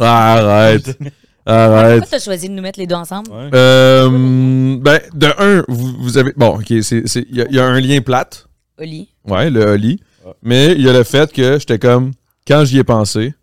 [0.00, 0.98] Arrête.
[1.46, 2.00] Arrête.
[2.00, 3.30] Pourquoi t'as choisi de nous mettre les deux ensemble?
[3.30, 3.48] Ouais.
[3.54, 6.32] Euh, ben, de un, vous, vous avez.
[6.36, 8.48] Bon, ok, c'est- c'est- il y, a- il y a un lien plate.
[8.78, 9.08] Oli.
[9.24, 10.00] Ouais, le Oli.
[10.26, 10.32] Ouais.
[10.42, 12.12] Mais il y a le fait que j'étais comme.
[12.46, 13.34] Quand j'y ai pensé,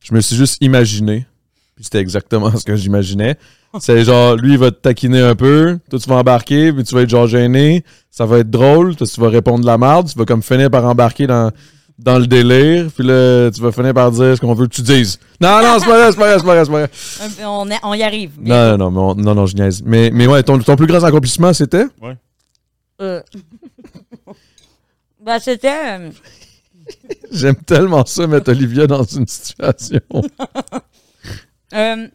[0.00, 1.26] je me suis juste imaginé.
[1.74, 3.36] Puis c'était exactement ce que j'imaginais.
[3.80, 5.78] C'est genre, lui, il va te taquiner un peu.
[5.90, 7.84] Toi, tu vas embarquer, puis tu vas être genre gêné.
[8.10, 8.96] Ça va être drôle.
[8.96, 10.08] Toi, tu vas répondre de la merde.
[10.10, 11.52] Tu vas comme finir par embarquer dans,
[11.98, 14.82] dans le délire, puis là, tu vas finir par dire ce qu'on veut que tu
[14.82, 15.18] dises.
[15.40, 16.90] Non, non, c'est pas vrai, c'est pas vrai, c'est pas vrai, c'est pas vrai.
[17.42, 18.30] Euh, On, est- on y arrive.
[18.40, 19.82] Non, non, non, mais on- non, non, je niaise.
[19.84, 21.84] Mais, mais ouais, ton, ton plus grand accomplissement, c'était?
[23.02, 23.20] Euh.
[25.24, 25.98] ben, c'était.
[27.32, 30.00] J'aime tellement ça, mettre Olivia dans une situation.
[31.74, 32.08] euh,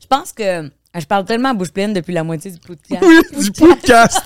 [0.00, 0.70] je pense que.
[0.98, 3.04] Je parle tellement à bouche pleine depuis la moitié du podcast.
[3.06, 4.20] oui, du podcast!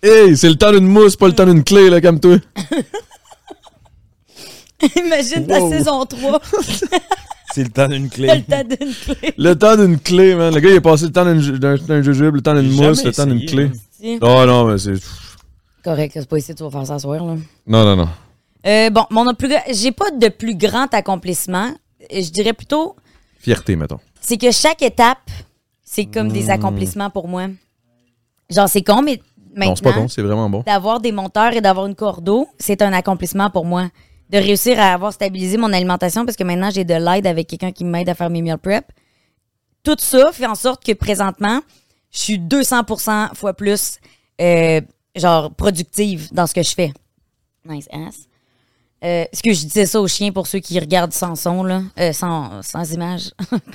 [0.00, 2.36] Hey, c'est le temps d'une mousse, pas le temps d'une clé, là, comme toi.
[4.96, 5.70] Imagine ta Wow.
[5.72, 6.40] saison 3,
[7.52, 8.28] C'est le temps d'une clé.
[8.28, 9.34] le temps d'une clé.
[9.36, 10.54] Le temps d'une clé, man.
[10.54, 12.70] Le gars, il a passé le temps d'un ju- d'un d'un jujube, le temps d'une
[12.70, 13.70] mousse, le temps d'une clé.
[14.20, 14.94] Oh non, mais c'est.
[15.84, 17.34] Correct, c'est pas ici que tu vas faire soir, là.
[17.66, 18.08] Non, non, non.
[18.66, 21.70] Euh, bon, mon plus j'ai pas de plus grand accomplissement.
[22.12, 22.96] Je dirais plutôt,
[23.38, 24.00] Fierté, mettons.
[24.20, 25.30] c'est que chaque étape,
[25.82, 27.46] c'est comme des accomplissements pour moi.
[28.50, 29.20] Genre, c'est con, mais
[29.56, 30.62] Non, c'est pas maintenant, con, c'est vraiment bon.
[30.66, 33.88] d'avoir des monteurs et d'avoir une cordeau, c'est un accomplissement pour moi.
[34.30, 37.72] De réussir à avoir stabilisé mon alimentation parce que maintenant, j'ai de l'aide avec quelqu'un
[37.72, 38.84] qui m'aide à faire mes meal prep.
[39.82, 41.60] Tout ça fait en sorte que présentement,
[42.10, 43.98] je suis 200% fois plus,
[44.40, 44.80] euh,
[45.18, 46.92] genre, productive dans ce que je fais.
[47.68, 48.26] Nice ass.
[49.04, 51.82] Euh, est-ce que je disais ça aux chiens pour ceux qui regardent sans son, là?
[52.00, 53.30] Euh, sans, sans image?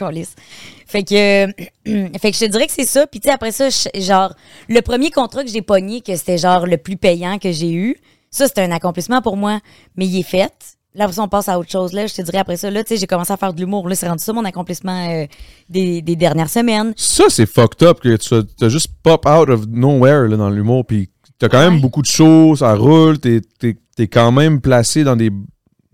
[0.86, 1.48] Fait que,
[2.20, 3.08] fait que je te dirais que c'est ça.
[3.08, 4.34] Puis, tu sais, après ça, je- genre,
[4.68, 7.96] le premier contrat que j'ai pogné, que c'était genre le plus payant que j'ai eu,
[8.32, 9.60] ça, c'était un accomplissement pour moi.
[9.96, 10.52] Mais il est fait.
[10.94, 11.94] Là, après ça, on passe à autre chose.
[11.94, 13.88] Là, je te dirais après ça, là, tu sais, j'ai commencé à faire de l'humour.
[13.88, 15.26] Là, c'est rendu ça mon accomplissement euh,
[15.70, 16.94] des, des dernières semaines.
[16.98, 18.36] Ça, c'est fucked up que tu
[18.66, 20.86] as, juste pop out of nowhere là, dans l'humour.
[20.86, 21.10] Puis
[21.44, 21.80] t'as quand même Ouais.
[21.82, 23.20] beaucoup de shows, ça roule.
[23.20, 25.30] T'es, t'es, t'es quand même placé dans des,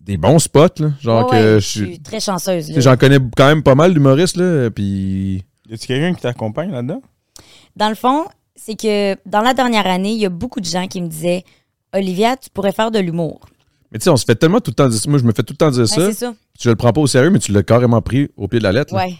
[0.03, 0.79] des bons spots.
[0.79, 0.91] Là.
[1.01, 2.71] Genre Ouais, que ouais, je suis très chanceuse.
[2.77, 4.37] J'en connais quand même pas mal d'humoristes.
[4.37, 7.01] Là, puis Y a-tu quelqu'un qui t'accompagne là-dedans?
[7.75, 8.25] Dans le fond,
[8.55, 11.43] c'est que dans la dernière année, il y a beaucoup de gens qui me disaient
[11.93, 13.39] Olivia, tu pourrais faire de l'humour.
[13.91, 15.09] Mais tu sais, on se fait tellement tout le temps dire ça.
[15.09, 16.05] Moi, je me fais tout le temps dire Ouais, ça.
[16.05, 16.33] c'est ça.
[16.59, 18.71] Tu le prends pas au sérieux, mais tu l'as carrément pris au pied de la
[18.71, 18.93] lettre.
[18.93, 19.15] Ouais.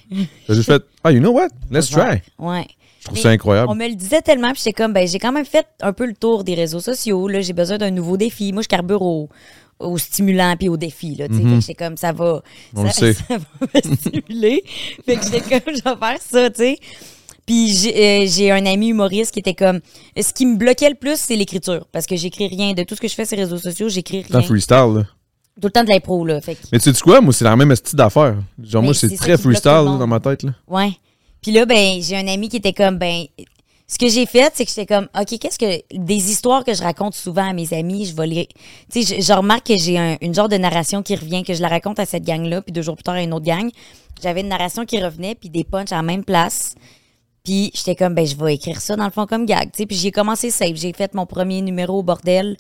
[0.45, 1.47] T'as juste fait, ah, you know what?
[1.71, 2.21] Let's try.
[2.38, 2.67] Ouais.
[3.00, 3.70] Je trouve Mais ça incroyable.
[3.72, 6.06] On me le disait tellement, puis j'étais comme, ben, j'ai quand même fait un peu
[6.06, 7.28] le tour des réseaux sociaux.
[7.28, 8.52] Là, j'ai besoin d'un nouveau défi.
[8.52, 9.30] Moi, je carbure au,
[9.80, 11.16] au stimulant puis au défi.
[11.16, 11.28] Là.
[11.30, 12.41] Fait que j'étais comme, ça va,
[12.74, 12.86] Mhm.
[12.86, 13.22] On ça, le sait.
[13.30, 14.64] ça va me stimuler.
[15.06, 16.78] fait que j'étais comme, je vais faire ça, tu sais.
[17.45, 19.80] Puis j'ai euh, j'ai un ami humoriste qui était comme,
[20.16, 21.88] ce qui me bloquait le plus, c'est l'écriture.
[21.91, 22.74] Parce que j'écris rien.
[22.74, 24.41] De tout ce que je fais sur les réseaux sociaux, j'écris rien.
[24.43, 25.04] freestyle, là.
[25.62, 26.39] Tout le temps de l'impro, là.
[26.41, 27.22] Fait que, Mais tu sais quoi?
[27.22, 28.36] Moi, c'est la même style d'affaires.
[28.64, 30.43] Genre, Mais moi, c'est très freestyle dans ma tête.
[30.43, 30.52] Là.
[30.68, 30.91] Ouais.
[31.42, 33.26] Puis là, ben, j'ai un ami qui était comme, ben,
[33.88, 35.82] ce que j'ai fait, c'est que j'étais comme, OK, qu'est-ce que.
[35.98, 38.48] Des histoires que je raconte souvent à mes amis, je vais les.
[38.92, 41.62] Tu sais, je, remarque que j'ai un- une genre de narration qui revient, que je
[41.62, 43.70] la raconte à cette gang-là, puis deux jours plus tard à une autre gang.
[44.22, 46.76] J'avais une narration qui revenait, puis des punchs à la même place.
[47.44, 49.86] Puis j'étais comme, ben, je vais écrire ça dans le fond comme gag, tu sais.
[49.88, 50.76] Puis j'ai commencé safe.
[50.76, 52.58] J'ai fait mon premier numéro au bordel,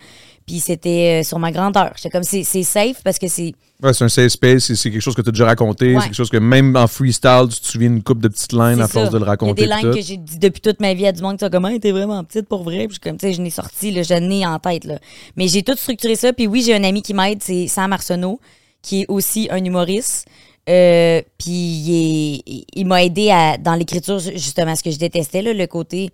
[0.49, 1.91] puis c'était euh, sur ma grandeur.
[1.95, 3.53] J'étais comme, c'est safe parce que c'est.
[3.83, 5.99] Ouais, c'est un safe space, c'est- quelque chose que tu as déjà raconté, Ouais.
[6.01, 8.81] c'est quelque chose que même en freestyle, tu te souviens d'une coupe de petites lignes
[8.81, 9.61] à force de le raconter.
[9.61, 11.37] Il y a des lignes que j'ai dit depuis toute ma vie à du monde
[11.37, 12.87] qui sont comme Ah, t'es vraiment petite pour vrai.
[12.87, 14.85] Puis je suis comme tu sais, je n'ai sorti, là, je n'ai en tête.
[14.85, 14.97] Là.
[15.37, 16.33] Mais j'ai tout structuré ça.
[16.33, 18.39] Puis oui, j'ai un ami qui m'aide, c'est Sam Arsenault,
[18.81, 20.25] qui est aussi un humoriste.
[20.67, 25.53] Euh, puis il, il m'a aidé à, dans l'écriture, justement, ce que je détestais, là,
[25.53, 26.09] le côté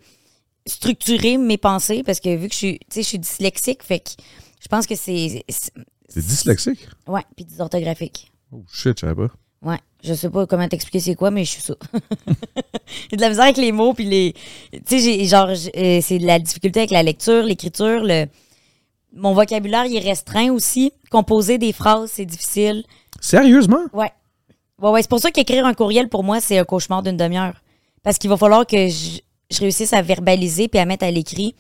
[0.67, 3.99] structurer mes pensées, parce que vu que je suis, tu sais, je suis dyslexique, fait
[3.99, 4.09] que
[4.61, 5.43] je pense que c'est.
[5.49, 5.71] c'est-
[6.15, 6.87] dyslexique?
[7.07, 8.31] Ouais, puis dysorthographique.
[8.51, 9.33] Oh shit, je savais pas.
[9.61, 11.75] Ouais, je sais pas comment t'expliquer c'est quoi, mais je suis ça.
[13.11, 14.33] j'ai de la misère avec les mots, puis les.
[14.71, 18.25] Tu sais, j'ai- genre, euh, c'est de la difficulté avec la lecture, l'écriture, le.
[19.13, 20.91] Mon vocabulaire, il est restreint aussi.
[21.09, 22.83] Composer des phrases, c'est difficile.
[23.21, 23.85] Sérieusement?
[23.93, 24.11] Ouais.
[24.81, 27.55] Ouais, ouais, c'est pour ça qu'écrire un courriel, pour moi, c'est un cauchemar d'une demi-heure.
[28.03, 29.19] Parce qu'il va falloir que je,
[29.51, 31.55] je réussisse à verbaliser puis à mettre à l'écrit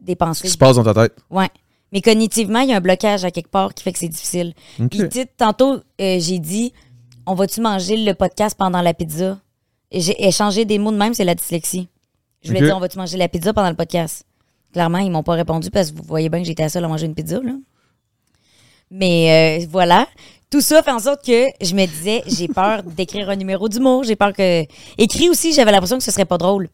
[0.00, 0.44] des Ce pensées.
[0.46, 1.16] qui se passe dans ta tête.
[1.30, 1.48] Ouais.
[1.92, 4.54] Mais cognitivement, il y a un blocage à quelque part qui fait que c'est difficile.
[4.80, 4.88] Ok.
[5.08, 6.72] Puis, tantôt, euh, j'ai dit,
[7.26, 9.38] on va-tu manger le podcast pendant la pizza?
[9.92, 11.88] Et J'ai échangé des mots de même, c'est la dyslexie.
[12.42, 12.66] Je voulais Ok.
[12.66, 14.24] dire, on va-tu manger la pizza pendant le podcast?
[14.72, 17.06] Clairement, ils m'ont pas répondu parce que vous voyez bien que j'étais seule à manger
[17.06, 17.52] une pizza, là.
[18.90, 20.06] Mais euh, voilà.
[20.50, 24.04] Tout ça fait en sorte que je me disais, j'ai peur d'écrire un numéro d'humour.
[24.04, 24.64] J'ai peur que.
[24.98, 26.68] Écrit aussi, j'avais l'impression que ce serait pas drôle.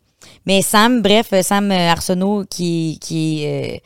[0.46, 3.76] Mais Sam, bref, Sam euh, Arsenault, qui, qui, euh,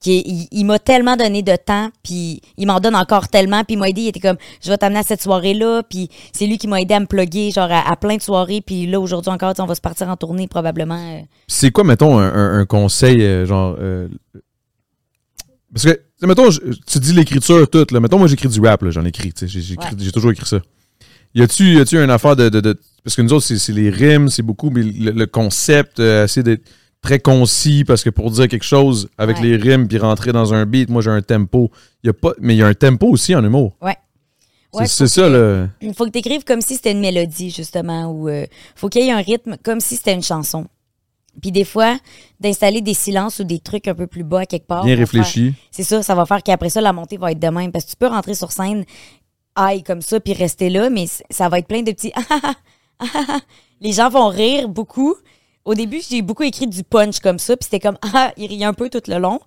[0.00, 3.74] qui il, il m'a tellement donné de temps, puis il m'en donne encore tellement, puis
[3.74, 6.58] il m'a aidé, il était comme, je vais t'amener à cette soirée-là, puis c'est lui
[6.58, 9.32] qui m'a aidé à me plugger, genre, à, à plein de soirées, puis là, aujourd'hui
[9.32, 10.98] encore, on va se partir en tournée, probablement.
[11.18, 11.22] euh.
[11.48, 13.76] C'est quoi, mettons, un, un- un conseil, genre.
[13.80, 14.08] euh,
[15.72, 17.98] parce que, mettons, je- tu dis l'écriture toute, là.
[17.98, 18.90] Mettons, moi, j'écris du rap, là.
[18.92, 19.60] J'en écris, tu sais.
[19.60, 20.10] J'ai Ouais.
[20.12, 20.60] toujours écrit ça.
[21.34, 23.90] Y a-tu y a-tu une affaire de, de- de- Parce que nous autres, c'est les
[23.90, 26.64] rimes, c'est beaucoup, mais le, le concept, euh, essayer d'être
[27.02, 29.42] très concis parce que pour dire quelque chose avec Ouais.
[29.42, 31.70] les rimes puis rentrer dans un beat, moi j'ai un tempo.
[32.02, 33.76] Il y a pas, mais il y a un tempo aussi en humour.
[33.82, 33.96] Ouais.
[34.72, 35.68] C'est- Ouais, c'est faut ça, là.
[35.82, 39.02] Il faut que tu écrives comme si c'était une mélodie, justement, ou euh, faut qu'il
[39.04, 40.66] y ait un rythme comme si c'était une chanson.
[41.42, 41.98] Puis des fois,
[42.40, 44.84] d'installer des silences ou des trucs un peu plus bas à quelque part.
[44.84, 45.52] Bien réfléchi.
[45.70, 47.70] C'est ça, ça va faire qu'après ça, la montée va être de même.
[47.70, 48.84] Parce que tu peux rentrer sur scène,
[49.56, 52.12] aïe, comme ça, puis rester là, mais ça va être plein de petits
[53.80, 55.14] Les gens vont rire beaucoup.
[55.64, 58.64] Au début, j'ai beaucoup écrit du punch comme ça, puis c'était comme ah, il riait
[58.64, 59.40] un peu tout le long.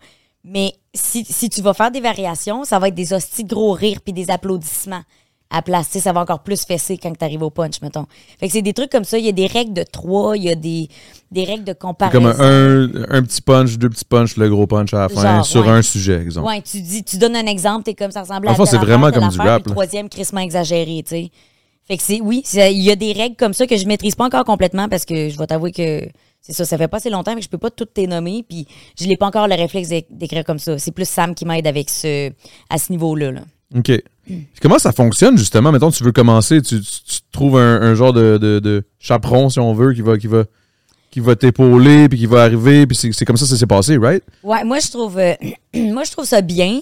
[0.44, 3.74] Mais si, si tu vas faire des variations, ça va être des hosties de gros
[3.74, 5.04] rires puis des applaudissements
[5.50, 5.88] à place.
[5.90, 8.06] Ça va encore plus fesser quand tu arrives au punch, mettons.
[8.40, 9.18] Fait que c'est des trucs comme ça.
[9.18, 10.90] Il y a des règles de trois, il y a des,
[11.32, 12.22] des règles de comparaison.
[12.22, 15.46] comme un, un petit punch, deux petits punch, le gros punch à la fin Genre,
[15.46, 15.72] sur ouais.
[15.72, 16.48] un sujet, exemple.
[16.48, 18.72] Ouais, tu dis, tu donnes un exemple, t'es comme ça ressemble En à fait, telle
[18.72, 19.70] c'est vraiment comme du rap, puis.
[19.70, 21.32] Le troisième, crissement exagéré, tu sais.
[21.88, 24.26] Fait que c'est, oui, il y a des règles comme ça que je maîtrise pas
[24.26, 26.02] encore complètement parce que je vais t'avouer que
[26.42, 28.68] c'est ça, ça fait pas assez longtemps que je peux pas toutes les nommer puis
[29.00, 30.78] je n'ai pas encore le réflexe d'é- d'écrire comme ça.
[30.80, 32.32] C'est plus Sam qui m'aide avec ce,
[32.70, 33.42] à ce niveau-là, là.
[33.76, 33.92] OK.
[34.62, 35.72] Comment ça fonctionne, justement?
[35.72, 39.50] Mettons, tu veux commencer, tu, tu- tu trouves un, un genre de, de- de chaperon,
[39.50, 40.44] si on veut, qui va, qui va,
[41.12, 43.66] qui va t'épauler, puis qui va arriver, puis c'est c'est comme ça que ça s'est
[43.66, 44.24] passé, right?
[44.44, 45.34] Ouais, moi je trouve euh,
[45.74, 46.80] moi je trouve ça bien.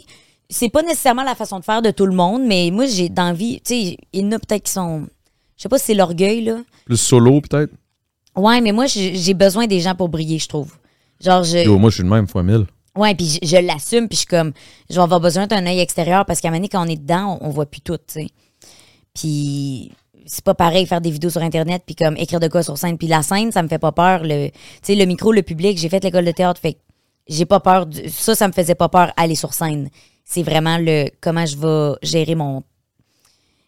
[0.50, 3.62] C'est pas nécessairement la façon de faire de tout le monde, mais moi j'ai d'envie,
[3.62, 5.08] tu sais, il y en a peut-être qui sont
[5.58, 6.58] je sais pas si c'est l'orgueil là.
[6.86, 7.72] Plus solo, peut-être?
[8.36, 10.74] Ouais, mais moi j'ai besoin des gens pour briller, je trouve.
[11.22, 12.66] Genre je Yo, moi, je suis le même, fois mille.
[12.96, 14.52] Ouais, puis je, je l'assume, puis je suis comme,
[14.90, 16.96] je vais avoir besoin d'un œil extérieur parce qu'à un moment donné, quand on est
[17.02, 18.28] dedans, on, on voit plus tout, tu sais.
[19.14, 19.92] Puis
[20.26, 22.98] c'est pas pareil faire des vidéos sur Internet, puis comme écrire de quoi sur scène.
[22.98, 24.24] Puis la scène, ça me fait pas peur.
[24.24, 26.80] Le, tu sais, le micro, le public, j'ai fait l'école de théâtre, fait que
[27.28, 27.86] j'ai pas peur.
[27.86, 29.90] du- ça, ça me faisait pas peur aller sur scène.
[30.26, 32.64] C'est vraiment le comment je vais gérer mon.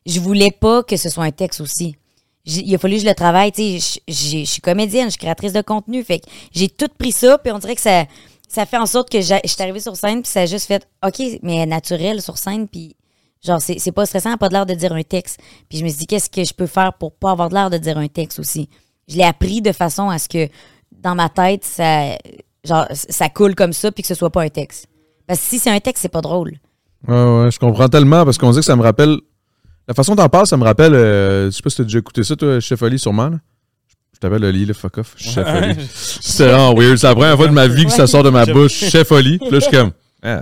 [0.06, 1.96] Je voulais pas que ce soit un texte aussi.
[2.46, 3.52] Il a fallu que je le travaille.
[3.52, 6.04] Tu sais, je- suis comédienne, je suis créatrice de contenu.
[6.04, 8.06] Fait que j'ai tout pris ça, puis on dirait que ça,
[8.48, 10.88] ça fait en sorte que je suis arrivée sur scène, puis ça a juste fait
[11.06, 12.96] OK, mais naturel sur scène, puis
[13.46, 15.40] genre, c'est pas stressant, pas de l'air de dire un texte.
[15.70, 17.70] Puis je me suis dit, qu'est-ce que je peux faire pour pas avoir de l'air
[17.70, 18.70] de dire un texte aussi?
[19.10, 20.50] Je l'ai appris de façon à ce que
[20.92, 22.18] dans ma tête, ça,
[22.64, 24.88] genre, ça coule comme ça, puis que ce soit pas un texte.
[25.28, 26.54] Parce que si c'est un texte, c'est pas drôle.
[27.08, 27.14] Ouais,
[27.44, 29.18] ouais, je comprends tellement parce qu'on dit que ça me rappelle.
[29.88, 30.94] La façon dont t'en parles, ça me rappelle.
[30.94, 33.30] euh, je sais pas si t'as déjà écouté ça, toi, Chef Oli, sûrement.
[33.30, 33.38] là.
[34.14, 35.14] Je t'appelle Oli, le fuck off.
[35.18, 35.76] Chef Oli.
[35.94, 36.98] C'était vraiment weird.
[36.98, 38.74] C'est la première fois de ma vie que ça sort de ma bouche.
[38.74, 39.38] Chef Oli.
[39.38, 39.92] Puis là, je suis comme.
[40.24, 40.42] Ah.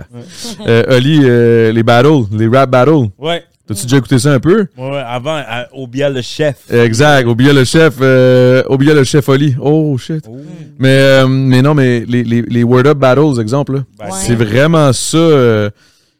[0.66, 3.10] Euh, Oli, euh, les battles, les rap battles.
[3.18, 3.44] Ouais.
[3.66, 4.66] T'as-tu déjà écouté ça un peu?
[4.78, 6.70] Ouais, avant, à- au bial le chef.
[6.72, 7.26] Exact.
[7.26, 7.94] Oubliez le chef.
[8.00, 9.56] Euh, oubliez le chef Oli.
[9.60, 10.24] Oh shit.
[10.78, 14.10] Mais, euh, mais non, mais les, les, les Word Up Battles, exemple, là, Ben, Ouais.
[14.14, 15.16] c'est vraiment ça.
[15.18, 15.70] euh,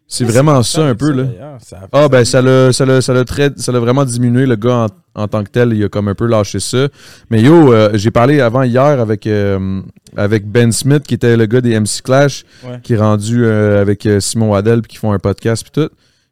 [0.09, 1.24] c'est vraiment ça un peu, là.
[1.61, 4.55] ça- Ah, ben, ça l'a, ça l'a, ça l'a très, ça l'a vraiment diminué, le
[4.57, 5.72] gars, en, en tant que tel.
[5.72, 6.88] Il a comme un peu lâché ça.
[7.30, 9.80] Mais yo, euh, j'ai parlé avant hier avec, euh,
[10.16, 12.78] avec Ben Smith, qui était le gars des MC Clash, Ouais.
[12.82, 15.90] qui est rendu euh, avec Simon Waddell, puis qui font un podcast, puis tout.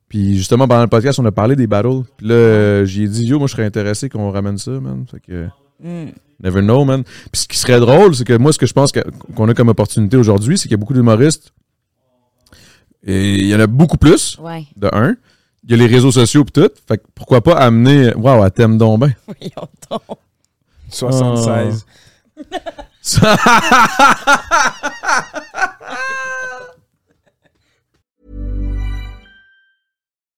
[0.09, 2.03] Puis justement, pendant le podcast, on a parlé des battles.
[2.17, 5.05] Puis là, j'ai dit, yo, moi, je serais intéressé qu'on ramène ça, man.
[5.11, 5.47] Fait que.
[5.81, 6.11] Mm.
[6.43, 7.05] Never know, man.
[7.33, 9.69] Puis ce qui serait drôle, c'est que moi, ce que je pense qu'on a comme
[9.69, 11.53] opportunité aujourd'hui, c'est qu'il y a beaucoup d'humoristes.
[13.07, 14.65] Et il y en a beaucoup plus, Ouais.
[14.77, 15.15] de un.
[15.65, 16.71] Il y a les réseaux sociaux et tout.
[16.87, 18.15] Fait que pourquoi pas amener.
[18.15, 19.13] Waouh, à thème donc ben.
[19.27, 20.19] Voyons donc.
[20.91, 21.87] 76.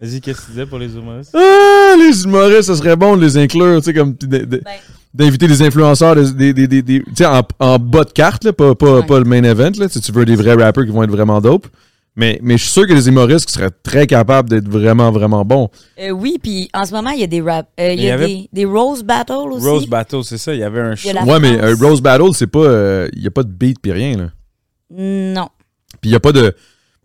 [0.00, 1.34] Vas-y, qu'est-ce que tu disais pour les humoristes?
[1.34, 4.14] Ah, les humoristes, ça serait bon de les inclure, tu sais, comme.
[4.14, 4.62] de- de- Ben.
[5.14, 8.44] D'inviter des influenceurs, des, des, des, des- des- tu sais, en, en bas de carte,
[8.44, 9.06] là, pas, pas, Ouais.
[9.06, 11.40] pas le main event, là, si tu veux des vrais rappers qui vont être vraiment
[11.40, 11.66] dope.
[12.14, 15.44] Mais, mais je suis sûr que les humoristes qui seraient très capables d'être vraiment, vraiment
[15.44, 15.68] bons.
[16.00, 17.68] Euh, oui, puis en ce moment, il y a des rap.
[17.80, 19.66] euh, il y a avait- des, des Rose Battles aussi.
[19.66, 20.52] Rose Battle, c'est ça.
[20.52, 21.08] Il y avait un show.
[21.10, 23.06] ouais, mais euh, Rose Battle, c'est pas.
[23.14, 24.24] Il n'y a pas de beat puis rien, là.
[24.90, 25.48] Non.
[26.00, 26.54] Puis il n'y a pas de.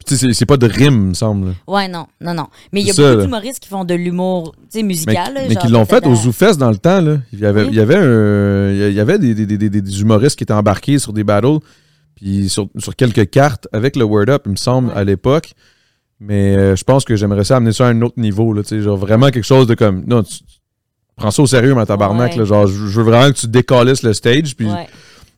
[0.06, 1.56] Tu sais, c'est- pas de rime, me semble.
[1.68, 2.48] Ouais, non, non, non.
[2.72, 5.34] Mais il y a ça, beaucoup d'humoristes qui font de l'humour, Mais, musical.
[5.48, 7.02] mais qui l'ont fait peut-être au à- ZooFest dans le temps.
[7.02, 7.18] Là.
[7.32, 7.68] Il y avait, Oui.
[7.72, 10.54] il y avait, un- il y avait des, des- des- des- des humoristes qui étaient
[10.54, 11.60] embarqués sur des battles,
[12.16, 14.96] puis sur, sur quelques cartes avec le Word Up, il me semble, Ouais.
[14.98, 15.54] à l'époque.
[16.20, 18.54] Mais euh, je pense que j'aimerais ça amener ça à un autre niveau.
[18.54, 20.04] Là, tu sais, genre vraiment quelque chose de comme.
[20.08, 20.36] Non, tu,
[21.16, 22.32] prends ça au sérieux, ma tabarnak.
[22.34, 22.38] Ouais.
[22.38, 24.88] là, genre, je je veux vraiment que tu décalisses le stage, puis Ouais.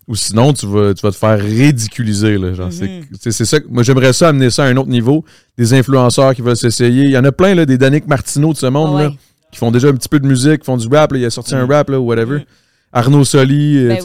[0.08, 2.38] Ou sinon tu vas, tu vas te faire ridiculiser.
[2.38, 3.04] Là, genre, c'est- Mhm.
[3.20, 3.58] c'est, c'est ça.
[3.70, 5.24] Moi, j'aimerais ça amener ça à un autre niveau.
[5.58, 7.04] Des influenceurs qui veulent s'essayer.
[7.06, 9.16] Il y en a plein, là, des Danick Martineau de ce monde, là, Ouais.
[9.52, 11.12] qui font déjà un petit peu de musique, qui font du rap.
[11.12, 11.18] là.
[11.20, 12.40] Il a sorti un rap, là, ou whatever.
[12.40, 12.46] Mm.
[12.94, 14.00] Arnaud Soli, euh, Ben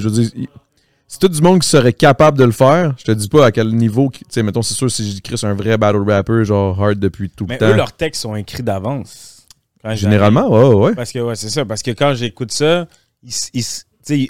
[0.00, 0.30] je veux dire,
[1.06, 2.94] c'est tout du monde qui serait capable de le faire.
[2.98, 4.10] Je te dis pas à quel niveau.
[4.12, 7.44] Tu sais, mettons, c'est sûr, si j'écris un vrai battle rapper, genre hard depuis tout
[7.48, 7.68] Mais le temps.
[7.68, 9.46] eux, leurs textes sont écrits d'avance.
[9.94, 10.94] Généralement, ouais, ouais.
[10.94, 11.64] Parce que ouais, c'est ça.
[11.64, 12.86] Parce que quand j'écoute ça,
[13.22, 13.64] ils ils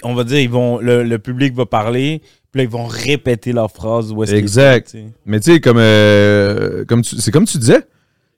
[0.03, 2.21] on va dire, ils vont, le, le public va parler,
[2.51, 4.11] puis là, ils vont répéter leur phrase.
[4.11, 4.89] Où est-ce qu'ils Exact.
[4.89, 5.05] sont, sais.
[5.25, 7.81] Mais tu sais, comme, euh, comme tu- c'est comme tu disais.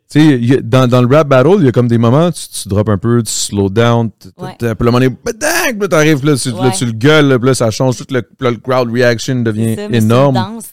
[0.08, 2.92] Tu dans, dans le rap battle, il y a comme des moments, tu, tu drops
[2.92, 4.52] un peu, tu slow down, tu- Ouais.
[4.62, 5.34] là, un moment donné, puis
[5.82, 6.72] là, t'arrives, là, tu, là, Ouais.
[6.78, 9.74] tu le gueules, là, puis là, ça change, tout le, là, le crowd reaction devient
[9.76, 10.36] C'est ça, mais c'est une énorme.
[10.36, 10.66] danse.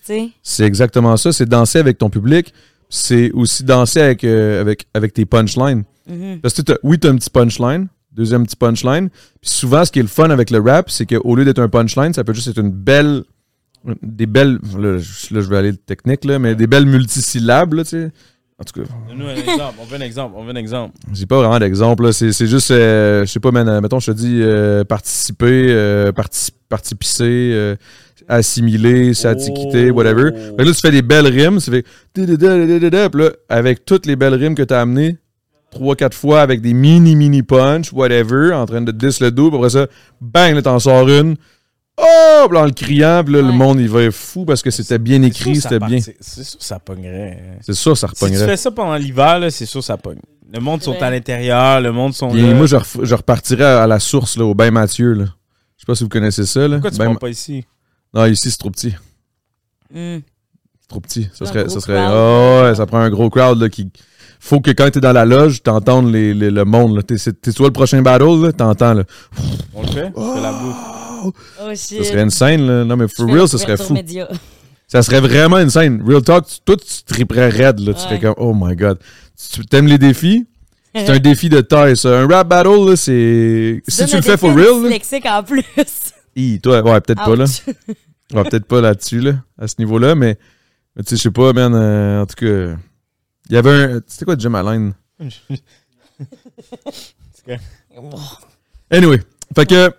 [0.42, 1.32] C'est exactement ça.
[1.32, 2.52] C'est danser avec ton public.
[2.90, 5.84] C'est aussi danser avec, euh, avec, avec tes punchlines.
[6.06, 6.40] Mhm.
[6.42, 9.08] Parce que t'as- oui, tu as un petit punchline, deuxième petit punchline.
[9.40, 11.68] Puis souvent, ce qui est le fun avec le rap, c'est qu'au lieu d'être un
[11.68, 13.22] punchline, ça peut juste être une belle.
[14.02, 14.58] Des belles.
[14.78, 18.10] Là, je là, je vais aller technique, là, mais des belles multisyllabes, là, tu sais.
[18.58, 19.74] En tout cas, Donne-nous un exemple.
[19.80, 20.34] On veut un exemple.
[20.36, 20.94] On veut un exemple.
[21.12, 22.12] j'ai pas vraiment d'exemple.
[22.12, 25.66] C'est c'est juste, euh, je sais pas, man, euh, mettons, je te dis euh, participer,
[25.70, 27.74] euh, parti- participer, euh,
[28.28, 29.94] assimiler, s'attiquiter, Oh.
[29.94, 30.30] whatever.
[30.32, 31.82] Fait que là, tu fais des belles rimes, tu fais
[32.14, 32.26] puis
[33.20, 35.18] là, avec toutes les belles rimes que tu as amenées,
[35.72, 39.48] trois, quatre fois avec des mini, mini punch, whatever, en train de diss le dos,
[39.48, 39.86] puis après ça,
[40.20, 41.36] bang, là, t'en sors une.
[42.00, 42.48] Oh!
[42.54, 45.22] En le criant, puis là, le monde, il va être fou parce que c'était bien
[45.22, 46.00] écrit, c'était bien.
[46.00, 47.58] C'est c'est sûr que ça pognerait.
[47.60, 48.46] C'est sûr, ça Si tu repognerait.
[48.46, 50.18] fais ça pendant l'hiver, là, c'est sûr que ça pogne.
[50.52, 52.54] Le monde sont à l'intérieur, le monde sont là.
[52.54, 55.24] moi, je, ref- je repartirais à la source, là, au Bain Mathieu, là.
[55.76, 56.76] Je sais pas si vous connaissez ça, là.
[56.76, 57.64] Pourquoi tu parles pas ici?
[58.12, 58.94] Non, ici, c'est trop petit.
[59.92, 60.18] Mm.
[60.80, 61.28] C'est trop petit.
[61.32, 61.68] Ça serait.
[61.68, 63.88] Ça, serait oh, ouais, ça prend un gros crowd là, qui.
[64.44, 67.00] Faut que quand t'es dans la loge, t'entendes les, les- le monde.
[67.06, 67.16] T'es,
[67.52, 68.92] toi le prochain battle, là, t'entends.
[68.94, 69.04] Là.
[69.72, 70.12] On le fait?
[70.16, 71.34] La bouffe.
[71.62, 71.98] Oh shit.
[72.02, 72.66] Ça serait une scène.
[72.66, 72.84] Là.
[72.84, 73.92] Non, mais for real, ça serait fou.
[73.94, 74.28] média.
[74.88, 76.02] Ça serait vraiment une scène.
[76.04, 77.78] Real talk, tu- toi, tu triperais raide.
[77.78, 77.94] Là.
[77.94, 78.98] Tu serais comme, oh my god.
[79.52, 80.44] Tu t'aimes les défis?
[80.92, 82.08] C'est un défi de taille, ça.
[82.20, 83.80] Un rap battle, là, c'est.
[83.86, 85.62] Si tu le fais for real, dyslexique en plus.
[86.34, 87.44] Hi, toi, ouais, peut-être pas là.
[88.34, 90.36] Ouais, peut-être pas là-dessus, là, à ce niveau-là, mais,
[90.96, 92.76] mais tu sais, je sais pas, man, euh, en tout cas,
[93.48, 94.94] il y avait un, c'était quoi Jim Allen?
[98.90, 99.20] Anyway,
[99.54, 99.92] fait que,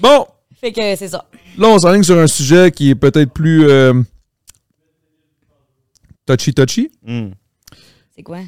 [0.00, 0.26] bon,
[0.60, 1.24] Fait que c'est ça.
[1.56, 3.94] là, on s'enligne sur un sujet qui est peut-être plus euh,
[6.26, 6.90] touchy-touchy.
[7.06, 7.30] Hmm.
[8.14, 8.40] C'est quoi?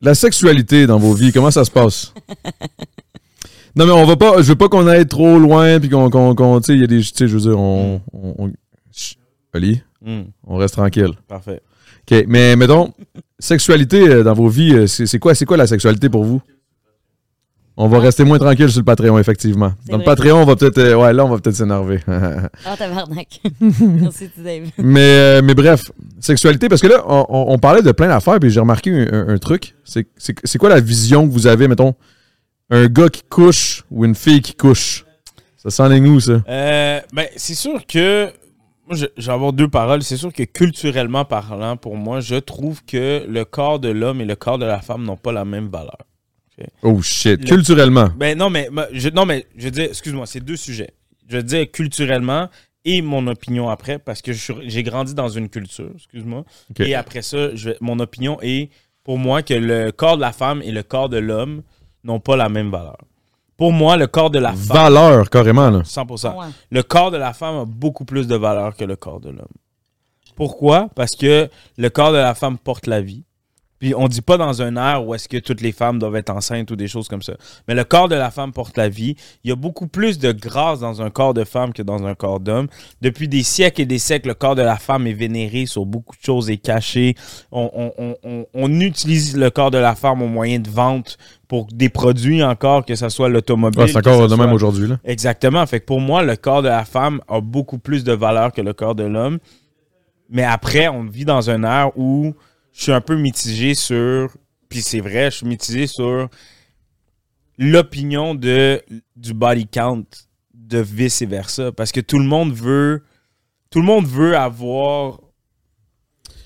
[0.00, 2.12] La sexualité dans vos vies, comment ça se passe?
[3.76, 6.34] non, mais on va pas, je veux pas qu'on aille trop loin, puis qu'on, qu'on,
[6.34, 8.52] qu'on- tu sais, il y a des, tu sais, je veux dire, on, on, on-
[8.92, 9.18] Chut,
[9.54, 10.24] Oli, Hmm.
[10.46, 11.12] on reste tranquille.
[11.26, 11.62] Parfait.
[12.10, 12.92] OK, mais mettons,
[13.38, 16.42] sexualité euh, dans vos vies, euh, c'est quoi, c'est quoi la sexualité pour vous?
[17.76, 19.72] On va rester moins tranquille sur le Patreon, effectivement.
[19.88, 20.04] Dans le.
[20.04, 20.78] Patreon, on va peut-être.
[20.78, 21.98] euh, ouais, là, on va peut-être s'énerver.
[22.06, 23.40] Ah, tabarnak.
[23.80, 24.68] Merci, Dave.
[24.78, 25.82] mais, euh, mais bref,
[26.20, 29.12] sexualité, parce que là, on, on- on parlait de plein d'affaires, puis j'ai remarqué un,
[29.12, 29.74] un- un truc.
[29.84, 31.94] C'est quoi la vision que vous avez, mettons,
[32.70, 35.04] un gars qui couche ou une fille qui couche?
[35.56, 36.42] Ça sent nous, ça.
[36.48, 38.28] Euh, ben, c'est sûr que.
[38.86, 40.02] Moi, vais avoir deux paroles.
[40.02, 44.24] C'est sûr que culturellement parlant, pour moi, je trouve que le corps de l'homme et
[44.24, 45.98] le corps de la femme n'ont pas la même valeur.
[46.82, 47.40] Oh shit.
[47.40, 48.10] Le- Culturellement.
[48.16, 50.90] Ben non, mais ma- je, non, mais je veux dire, excuse-moi, c'est deux sujets.
[51.28, 52.48] Je veux dire culturellement
[52.84, 56.44] et mon opinion après, parce que j'ai grandi dans une culture, excuse-moi.
[56.78, 58.68] Et après ça, je mon opinion est
[59.02, 61.62] pour moi que le corps de la femme et le corps de l'homme
[62.04, 62.98] n'ont pas la même valeur.
[63.56, 64.76] Pour moi, le corps de la femme.
[64.76, 65.82] Valeur, carrément, là.
[65.82, 66.36] 100%.
[66.36, 66.46] Ouais.
[66.70, 69.46] Le corps de la femme a beaucoup plus de valeur que le corps de l'homme.
[70.34, 70.88] Pourquoi?
[70.94, 73.24] Parce que le corps de la femme porte la vie.
[73.80, 76.30] Puis on dit pas dans un air où est-ce que toutes les femmes doivent être
[76.30, 77.34] enceintes ou des choses comme ça.
[77.68, 79.16] Mais le corps de la femme porte la vie.
[79.42, 82.14] Il y a beaucoup plus de grâce dans un corps de femme que dans un
[82.14, 82.68] corps d'homme.
[83.02, 86.14] Depuis des siècles et des siècles, le corps de la femme est vénéré sur beaucoup
[86.16, 87.14] de choses et caché.
[87.52, 91.18] On, on- on- on- on utilise le corps de la femme au moyen de vente
[91.48, 93.80] pour des produits encore, que ce soit l'automobile.
[93.80, 94.98] Ouais, c'est encore de même aujourd'hui, là.
[95.04, 95.66] Exactement.
[95.66, 98.62] Fait que pour moi, le corps de la femme a beaucoup plus de valeur que
[98.62, 99.38] le corps de l'homme.
[100.30, 102.34] Mais après, on vit dans un ère où
[102.74, 104.30] je suis un peu mitigé sur.
[104.68, 106.28] Puis c'est vrai, je suis mitigé sur
[107.56, 108.82] l'opinion de
[109.16, 110.04] du body count
[110.52, 111.72] de vice et versa.
[111.72, 113.02] Parce que tout le monde veut.
[113.70, 115.20] Tout le monde veut avoir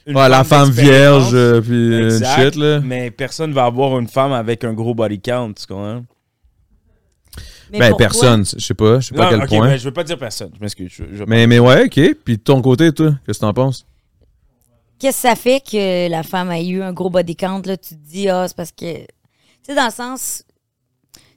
[0.07, 2.81] une Ouais, la femme vierge, euh, puis Exact, shit, là.
[2.81, 6.05] Mais personne va avoir une femme avec un gros body count, tu comprends?
[7.71, 9.69] Mais Ben, personne, je sais pas, je sais pas à quel ok, point.
[9.69, 10.51] ben, je veux pas dire personne.
[10.57, 10.91] Je m'excuse.
[11.27, 12.15] Mais, mais ouais, ok.
[12.25, 13.85] Puis de ton côté, toi, qu'est-ce que t'en penses?
[14.99, 17.63] Qu'est-ce que ça fait que la femme a eu un gros body count?
[17.65, 18.99] Là, tu te dis, ah, c'est parce que.
[18.99, 19.07] Tu
[19.63, 20.45] sais, dans le sens.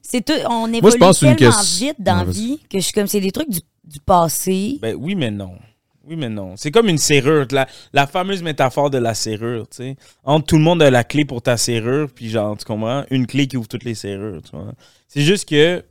[0.02, 3.06] C'est tout, on évolue tellement une question- vite dans la vie que je suis comme,
[3.06, 4.78] c'est des trucs du, du passé.
[4.82, 5.54] Ben oui, mais non.
[6.04, 6.54] Oui, mais non.
[6.56, 7.46] C'est comme une serrure.
[7.52, 9.96] La, la fameuse métaphore de la serrure, tu sais.
[10.24, 13.04] Entre tout le monde a la clé pour ta serrure, puis genre, tu comprends?
[13.10, 14.72] Une clé qui ouvre toutes les serrures, tu vois.
[15.08, 15.84] C'est juste que.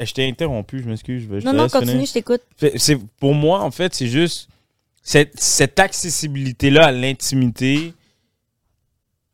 [0.00, 1.26] Je t'ai interrompu, je m'excuse.
[1.28, 2.06] je non, non, continue, finir.
[2.06, 2.42] je t'écoute.
[2.76, 4.48] C'est pour moi en fait c'est juste
[5.08, 7.94] cette, cette accessibilité là à l'intimité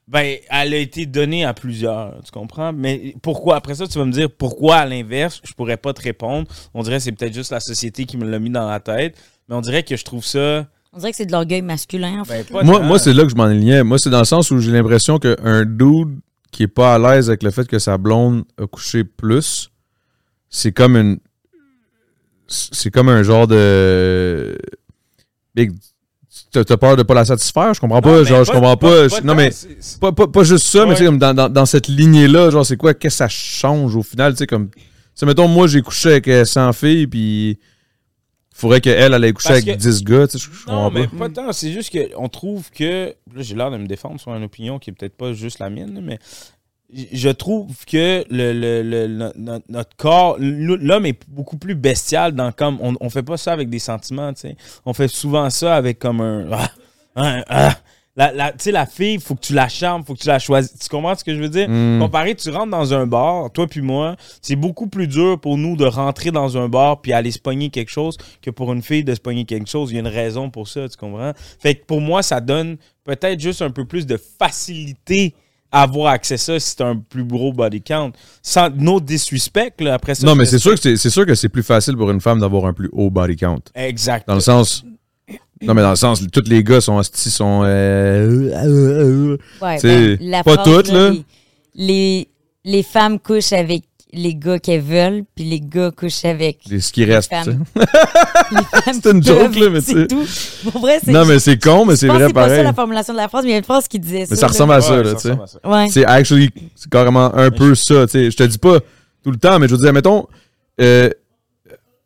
[0.07, 2.73] ben elle a été donnée à plusieurs tu comprends?
[2.73, 6.01] Mais pourquoi après ça tu vas me dire pourquoi à l'inverse je pourrais pas te
[6.01, 8.79] répondre on dirait que c'est peut-être juste la société qui me l'a mis dans la
[8.79, 9.17] tête
[9.49, 12.25] mais on dirait que je trouve ça On dirait que c'est de l'orgueil masculin, en
[12.25, 12.47] fait.
[12.53, 13.83] ben, pas Moi, moi c'est là que je m'en alignais.
[13.83, 16.21] Moi, c'est dans le sens où j'ai l'impression qu'un dude
[16.53, 19.71] qui est pas à l'aise avec le fait que sa blonde a couché plus,
[20.49, 21.19] c'est comme une.
[22.47, 24.57] C'est comme un genre de.
[25.55, 25.73] Big.
[26.51, 27.73] T'as peur de pas la satisfaire?
[27.75, 28.19] Je comprends pas.
[28.19, 29.09] Non, genre, je comprends pas.
[29.09, 29.51] je- non, mais.
[29.53, 30.95] c'est- c'est- Pas, pas, pas juste ça, mais Ouais.
[30.95, 33.95] tu sais, comme dans, dans, dans cette lignée-là, genre, c'est quoi, qu'est-ce que ça change
[33.95, 34.69] au final, tu sais, comme.
[34.71, 34.81] Tu
[35.15, 37.59] sais, mettons, moi, j'ai couché avec euh, 100 filles, puis.
[38.57, 40.89] Faudrait qu'elle, elle ait couché Parce avec que- 10 gars, tu sais, je je Non,
[40.91, 41.17] mais pas.
[41.17, 41.53] pas tant.
[41.53, 43.07] C'est juste qu'on trouve que.
[43.35, 45.71] Là, j'ai l'air de me défendre sur une opinion qui est peut-être pas juste la
[45.71, 46.19] mienne, là, mais
[46.93, 52.33] je trouve que le, le- le- no- no- notre corps, l'homme est beaucoup plus bestial
[52.33, 52.79] dans comme.
[52.81, 54.57] On, on fait pas ça avec des sentiments, tu sais.
[54.85, 56.47] On fait souvent ça avec comme un.
[56.53, 56.71] Ah,
[57.17, 57.75] un- ah.
[58.17, 60.39] La, la- tu sais, la fille, faut que tu la charmes, faut que tu la
[60.39, 60.79] choisisses.
[60.79, 61.69] Tu comprends ce que je veux dire?
[61.69, 61.99] Mm.
[61.99, 65.75] Comparé, tu rentres dans un bar, toi puis moi, c'est beaucoup plus dur pour nous
[65.77, 69.03] de rentrer dans un bar puis aller se pogner quelque chose que pour une fille
[69.03, 69.91] de se pogner quelque chose.
[69.91, 71.33] Il y a une raison pour ça, tu comprends?
[71.59, 75.35] Fait que pour moi, ça donne peut-être juste un peu plus de facilité
[75.83, 78.13] avoir accès à ça si t'as un plus gros body count.
[78.43, 80.27] Sans no disrespect, là, après ça.
[80.27, 82.41] Non, mais c'est sûr que c'est c'est sûr que c'est plus facile pour une femme
[82.41, 83.61] d'avoir un plus haut body count.
[83.75, 84.27] Exact.
[84.29, 84.85] Dans le sens.
[85.63, 87.63] Non, mais dans le sens, tous les gars sont sont.
[87.65, 91.13] euh, euh, euh, Ouais, T'sais, ben, la pas toutes, là.
[91.75, 92.29] Les,
[92.65, 93.83] les femmes couchent avec
[94.15, 97.31] les gars qu'elles veulent, puis les gars couchent avec les- ce qui reste.
[97.31, 97.45] tu sais.
[97.45, 97.65] femmes.
[98.53, 99.93] les femmes C'est une qui joke, là, mais tu sais.
[99.93, 100.71] c'est tout.
[100.71, 101.13] Pour vrai, c'est.
[101.13, 102.65] Non, mais c'est con, mais c'est vrai c'est pas ça pareil.
[102.65, 104.29] la formulation de la phrase, mais il y a une phrase qui disait ça.
[104.31, 104.53] Mais ça là.
[104.53, 105.35] ressemble à ça, Ouais, là, tu sais.
[105.65, 105.89] Ouais.
[105.91, 108.31] C'est actually, c'est carrément un peu ça, tu sais.
[108.31, 108.79] Je te dis pas
[109.23, 110.27] tout le temps, mais je veux dire, mettons,
[110.81, 111.09] euh,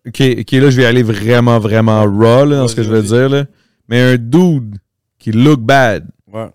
[0.06, 3.02] ok, ok, là, je vais aller vraiment, vraiment raw, là, dans ce que je veux
[3.02, 3.44] dire, là.
[3.88, 4.76] Mais un dude
[5.18, 6.48] qui look bad, Ouais.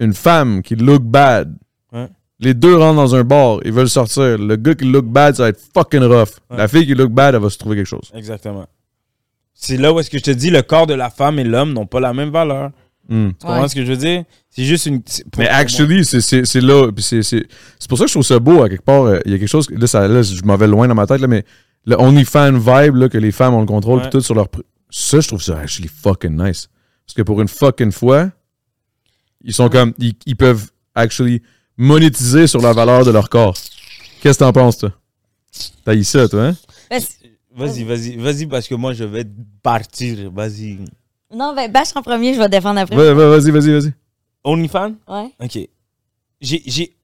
[0.00, 1.54] une femme qui look bad,
[1.92, 2.08] Ouais.
[2.40, 4.38] Les deux rentrent dans un bar, ils veulent sortir.
[4.38, 6.28] Le gars qui look bad, ça va être fucking rough.
[6.50, 6.56] Ouais.
[6.58, 8.10] La fille qui look bad, elle va se trouver quelque chose.
[8.14, 8.66] Exactement.
[9.54, 11.72] C'est là où est-ce que je te dis, le corps de la femme et l'homme
[11.72, 12.70] n'ont pas la même valeur.
[13.08, 13.28] Hmm.
[13.28, 13.68] Tu comprends Ouais.
[13.68, 14.24] ce que je veux dire?
[14.50, 15.02] C'est juste une.
[15.36, 16.90] Mais actually, c'est- c'est c'est là.
[16.98, 17.46] C'est c'est-
[17.78, 19.02] c'est pour ça que je trouve ça beau, à quelque part.
[19.04, 19.68] euh, Il y a quelque chose.
[19.70, 21.44] Là, ça, là je m'en vais loin dans ma tête, là, mais
[21.84, 24.10] le OnlyFans vibe, là, que les femmes ont le contrôle, Ouais.
[24.10, 24.46] tout sur leur.
[24.46, 26.68] pr- Ça, je trouve ça actually fucking nice.
[27.06, 28.30] Parce que pour une fucking fois,
[29.42, 29.92] ils sont comme.
[29.98, 31.42] Ils, ils peuvent actually
[31.76, 33.54] monétiser sur la valeur de leur corps.
[34.22, 34.92] Qu'est-ce que t'en penses, toi?
[35.84, 36.56] T'as eu ça, toi, hein?
[36.90, 37.00] Ben.
[37.56, 39.24] Vas-y, vas-y, vas-y, parce que moi, je vais
[39.62, 40.30] partir.
[40.32, 40.78] Vas-y.
[41.32, 42.96] non, ben, bâche en premier, je vais défendre après.
[42.96, 43.92] Va- va- Vas-y, vas-y, vas-y.
[44.42, 44.94] OnlyFans?
[45.08, 45.30] Ouais.
[45.40, 45.68] OK.
[46.40, 46.96] J'ai- J'ai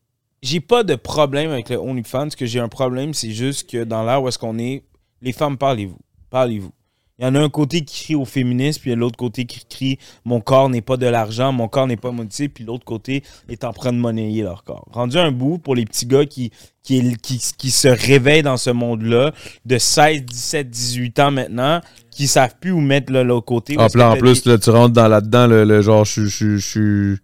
[0.43, 2.31] j'ai pas de problème avec le OnlyFans.
[2.31, 4.83] Ce que j'ai un problème, c'est juste que dans l'ère où est-ce qu'on est,
[5.23, 5.99] les femmes, parlez-vous.
[6.31, 6.73] Parlez-vous.
[7.21, 9.19] Il y en a un côté qui crie au féminisme, puis il y a l'autre
[9.19, 12.65] côté qui crie mon corps n'est pas de l'argent, mon corps n'est pas monétisé, puis
[12.65, 14.87] l'autre côté est en train de monnayer leur corps.
[14.91, 16.51] Rendu un bout pour les petits gars qui,
[16.83, 19.33] qui, qui, qui se réveillent dans ce monde-là,
[19.67, 23.75] de 16, 17, 18 ans maintenant, qui savent plus où mettre le- l'autre côté.
[23.79, 26.27] Ah, en plus, des- là, tu rentres dans là-dedans, le, le genre, je
[26.59, 27.17] suis-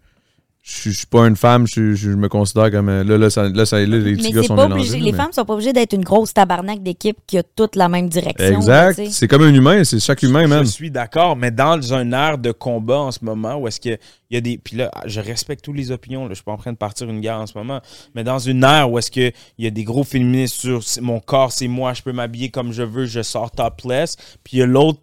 [0.68, 2.88] je suis- je pas une femme, je, je me considère comme.
[2.88, 4.90] euh, Là, là, ça, là, ça- là, les petits Mais gars sont pas mélangés.
[4.90, 5.04] obligé.
[5.04, 7.88] Les mais- femmes sont pas obligées d'être une grosse tabarnak d'équipe qui a toute la
[7.88, 8.56] même direction.
[8.56, 9.00] Exact.
[9.10, 10.64] C'est comme un humain, c'est chaque humain, man.
[10.64, 13.96] Je suis d'accord, mais dans un air de combat en ce moment, où est-ce qu'il
[14.30, 14.58] y a des.
[14.58, 17.08] Puis là, je respecte toutes les opinions, là, je suis pas en train de partir
[17.08, 17.80] une guerre en ce moment,
[18.16, 21.52] mais dans une ère où est-ce qu'il y a des gros féministes sur mon corps,
[21.52, 24.66] c'est moi, je peux m'habiller comme je veux, je sors topless, puis il y a
[24.66, 24.98] l'autre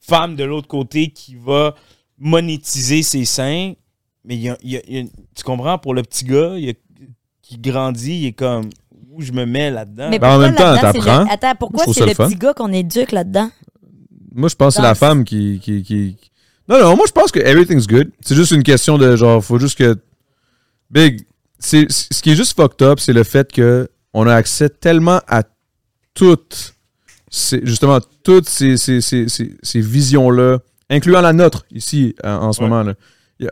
[0.00, 1.76] femme de l'autre côté qui va
[2.18, 3.74] monétiser ses seins,
[4.24, 5.04] mais il y a, il y a- il y a-
[5.34, 6.74] tu comprends, pour le petit gars il y a-
[7.42, 8.70] qui grandit, il est comme.
[9.12, 10.08] Où je me mets là-dedans?
[10.10, 11.24] Mais Ben, en même temps, t'apprends.
[11.30, 13.48] Attends, pourquoi c'est le petit gars qu'on éduque là-dedans?
[14.34, 16.16] Moi, je pense que c'est la femme qui, qui, qui-
[16.68, 18.10] Non, non, moi, je pense que everything's good.
[18.22, 19.96] C'est juste une question de genre, faut juste que.
[20.90, 21.24] Big.
[21.60, 25.20] C'est, ce qui est juste fucked up, c'est le fait que on a accès tellement
[25.28, 25.44] à
[26.14, 26.74] toutes.
[27.62, 30.58] justement, toutes ces, ces, ces, ces- ces visions-là,
[30.90, 32.68] incluant la nôtre ici, en, en ce Ouais.
[32.68, 32.92] moment.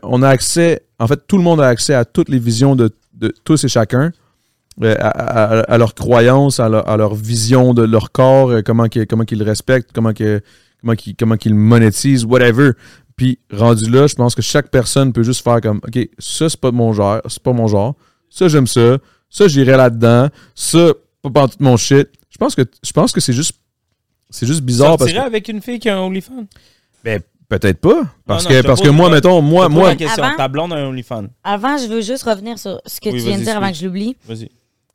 [0.03, 2.89] On a accès, en fait, tout le monde a accès à toutes les visions de,
[3.13, 4.11] de tous et chacun,
[4.81, 8.61] euh, à, à- à leurs croyances, à leur, à leur vision de leur corps, euh,
[8.65, 10.41] comment qu'ils comment qu'ils le respectent, comment que
[10.81, 12.71] comment qu'ils comment le monétisent, whatever.
[13.15, 16.59] Puis rendu là, je pense que chaque personne peut juste faire comme, ok, ça c'est
[16.59, 17.95] pas mon genre, c'est pas mon genre,
[18.29, 18.97] ça j'aime ça,
[19.29, 20.91] ça j'irai là-dedans, ça
[21.21, 22.09] pas pas tout mon shit.
[22.31, 23.53] Je pense que je pense que c'est juste
[24.31, 26.47] c'est juste bizarre parce que avec une fille qui a un OnlyFans?
[27.03, 27.21] ben,
[27.59, 28.03] peut-être pas.
[28.25, 30.47] Parce Non, non, que, parce que moi, la- mettons, moi, moi, la question, Avant- ta
[30.47, 31.25] blonde a un OnlyFans.
[31.43, 33.69] Avant, je veux juste revenir sur ce que Oui, tu viens de vas-y, dire avant
[33.69, 34.15] que je l'oublie.
[34.27, 34.49] Vas-y.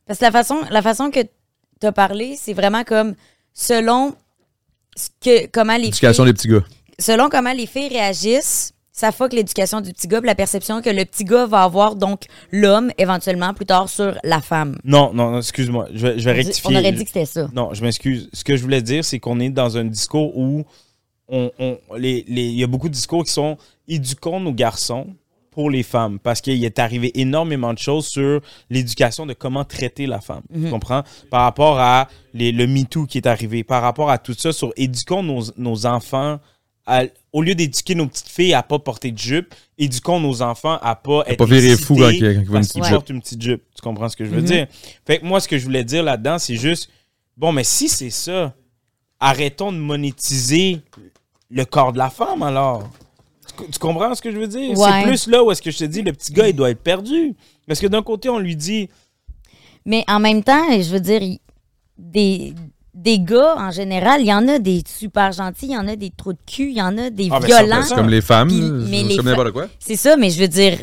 [0.07, 3.15] Parce que la façon, la façon que tu as parlé, c'est vraiment comme
[3.53, 4.13] selon
[4.95, 6.63] ce que, comment les l'éducation filles, des petits gars.
[6.99, 10.89] selon comment les filles réagissent, ça fuck l'éducation du petit gars, puis la perception que
[10.89, 14.77] le petit gars va avoir, donc l'homme, éventuellement, plus tard, sur la femme.
[14.83, 15.87] Non, non, non, excuse-moi.
[15.93, 16.75] Je vais, je vais rectifier.
[16.75, 17.47] On aurait dit que c'était ça.
[17.53, 18.29] Non, je m'excuse.
[18.33, 20.65] Ce que je voulais dire, c'est qu'on est dans un discours où
[21.29, 23.57] on, on- les, les- il y a beaucoup de discours qui sont
[23.87, 25.07] éduquons nos garçons
[25.51, 30.05] pour les femmes parce qu'il est arrivé énormément de choses sur l'éducation de comment traiter
[30.05, 30.43] la femme.
[30.53, 31.03] Tu comprends?
[31.29, 34.71] Par rapport à les- le MeToo qui est arrivé, par rapport à tout ça, sur
[34.77, 36.39] éduquons nos, nos enfants.
[36.91, 37.03] à-
[37.33, 40.95] au lieu d'éduquer nos petites filles à pas porter de jupe, éduquons nos enfants à
[40.95, 43.09] pas être pas virer fou quand il- quand il une petite jupe.
[43.11, 43.61] une petite jupe.
[43.75, 44.45] Tu comprends ce que je veux Mhm.
[44.47, 44.67] dire?
[45.05, 46.89] Fait que moi, ce que je voulais dire là-dedans, c'est juste,
[47.37, 48.55] bon, mais si c'est ça,
[49.19, 50.81] arrêtons de monétiser
[51.49, 52.83] le corps de la femme alors.
[53.57, 54.77] Tu, tu comprends ce que je veux dire?
[54.77, 54.89] Ouais.
[55.01, 56.81] C'est plus là où est-ce que je te dis, le petit gars, il doit être
[56.83, 57.35] perdu.
[57.67, 58.89] Parce que d'un côté, on lui dit,
[59.85, 61.21] Mais en même temps, je veux dire,
[61.97, 62.53] des,
[62.93, 65.95] des gars, en général, il y en a des super gentils, il y en a
[65.95, 67.83] des trous de cul, il y en a des Ah, ben, violents.
[67.83, 69.67] C'est comme les femmes, Puis- mais les comme fa- n'importe quoi.
[69.79, 70.77] C'est ça, mais je veux dire,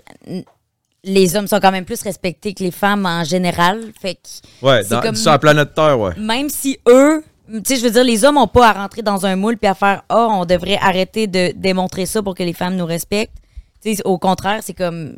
[1.04, 3.80] les hommes sont quand même plus respectés que les femmes en général.
[4.00, 6.14] Fait que Ouais, dans, comme- sur la planète Terre, ouais.
[6.18, 9.26] même si eux, tu sais, je veux dire, les hommes n'ont pas à rentrer dans
[9.26, 12.52] un moule puis à faire Oh, on devrait arrêter de démontrer ça pour que les
[12.52, 13.36] femmes nous respectent.
[13.82, 15.14] Tu sais, au contraire, c'est comme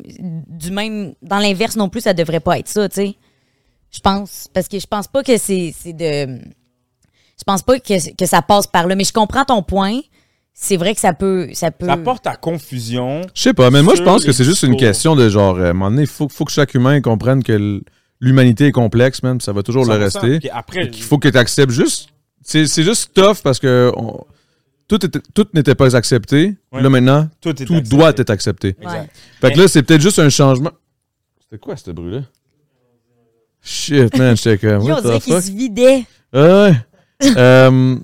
[0.47, 1.13] du même.
[1.21, 3.15] Dans l'inverse non plus, ça devrait pas être ça, tu sais.
[3.91, 4.47] Je pense.
[4.53, 6.39] Parce que je pense pas que c'est c'est de.
[7.37, 8.95] Je pense pas que, que ça passe par là.
[8.95, 9.99] Mais je comprends ton point.
[10.53, 11.47] C'est vrai que ça peut.
[11.53, 11.85] Ça peut.
[11.85, 13.21] ça porte à confusion.
[13.33, 15.67] Je sais pas, mais moi, je pense que c'est juste une question de genre, euh,
[15.67, 17.81] à un moment donné, il faut, faut que chaque humain comprenne que
[18.19, 19.99] l'humanité est complexe, même, ça va toujours le 100%.
[19.99, 20.39] rester.
[20.39, 22.09] Puis après, Il faut que tu acceptes juste.
[22.41, 24.25] C'est c'est juste tough parce que on-
[24.87, 26.55] tout, était- tout n'était pas accepté.
[26.71, 26.81] Ouais.
[26.81, 27.95] Là, maintenant, tout, est tout accepté.
[27.95, 28.75] doit être accepté.
[28.81, 29.09] Exact.
[29.39, 30.71] Fait que là, c'est peut-être juste un changement.
[31.41, 32.21] C'était quoi, ce bruit-là?
[33.61, 34.83] Shit, man, j'étais comme.
[34.83, 36.05] Yo, on What dirait the qu'il se vidait.
[36.33, 36.73] Ouais.
[37.35, 37.97] Euh,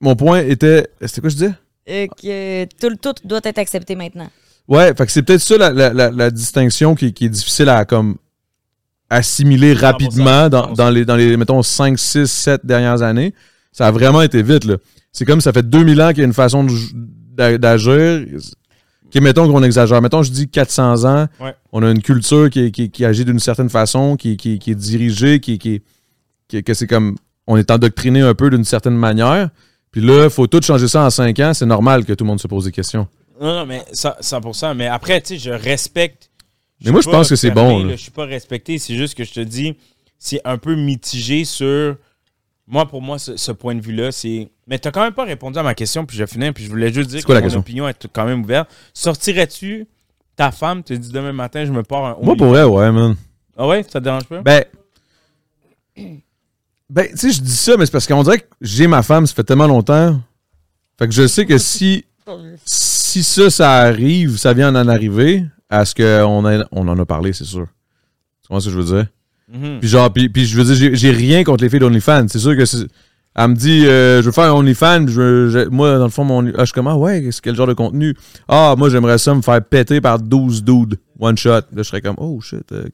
[0.00, 0.88] mon point était.
[1.02, 1.52] C'était quoi je disais?
[1.90, 4.30] euh, que tout, tout doit être accepté maintenant.
[4.66, 7.68] Ouais, fait que c'est peut-être ça la, la- la- la distinction qui, qui est difficile
[7.68, 8.16] à comme
[9.10, 13.34] assimiler rapidement dans, dans les, dans les, mettons, 5, 6, 7 dernières années.
[13.74, 14.76] Ça a vraiment été vite, là.
[15.12, 16.66] C'est comme ça fait 2000 ans qu'il y a une façon
[17.36, 18.24] d'agir.
[19.10, 20.00] Qui, mettons qu'on exagère.
[20.02, 21.28] Mettons, je dis 400 ans.
[21.40, 21.54] Ouais.
[21.72, 25.38] On a une culture qui, est- qui- qui agit d'une certaine façon, qui, est dirigée,
[25.40, 25.82] qui, qui,
[26.62, 27.16] que c'est comme.
[27.46, 29.50] On est endoctriné un peu d'une certaine manière.
[29.90, 31.52] Puis là, il faut tout changer ça en 5 ans.
[31.54, 33.06] C'est normal que tout le monde se pose des questions.
[33.40, 34.74] Non, non, mais ça- 100%.
[34.74, 36.30] Mais après, tu sais, je respecte.
[36.84, 37.90] Mais moi, je pense que c'est bon, là.
[37.90, 37.96] là.
[37.96, 38.78] Je suis pas respecté.
[38.78, 39.76] C'est juste que je te dis,
[40.18, 41.96] c'est un peu mitigé sur.
[42.66, 44.48] Moi, pour moi, ce, ce point de vue-là, c'est.
[44.66, 46.92] Mais tu quand même pas répondu à ma question, puis je finis, puis je voulais
[46.92, 47.60] juste dire quoi que la mon question?
[47.60, 48.70] opinion est quand même ouverte.
[48.94, 49.86] Sortirais-tu
[50.36, 53.16] ta femme, te dit demain matin, je me pars un Moi, pour vrai, ouais, man.
[53.56, 54.40] Ah ouais, ça te dérange pas?
[54.42, 54.64] Ben.
[56.90, 59.26] Ben, tu sais, je dis ça, mais c'est parce qu'on dirait que j'ai ma femme,
[59.26, 60.20] ça fait tellement longtemps.
[60.98, 62.04] Fait que je sais que si.
[62.64, 67.32] Si ça, ça arrive, ça vient d'en arriver, à ce qu'on on en a parlé,
[67.32, 67.66] c'est sûr.
[68.42, 69.06] Tu comprends ce que je veux dire?
[69.52, 69.78] Mhm.
[69.80, 72.26] Puis genre, puis, puis je veux dire, j'ai- rien contre les filles d'OnlyFans.
[72.28, 72.64] C'est sûr que
[73.36, 75.06] Elle me dit, euh, je veux faire un OnlyFans.
[75.08, 77.40] Je, veux- je- moi, dans le fond, mon, ah, je suis comme, ah ouais, c'est
[77.42, 78.14] quel genre de contenu?
[78.46, 81.50] Ah, moi, j'aimerais ça me faire péter par 12 dudes, one shot.
[81.50, 82.70] Là, je serais comme, oh shit.
[82.70, 82.84] euh,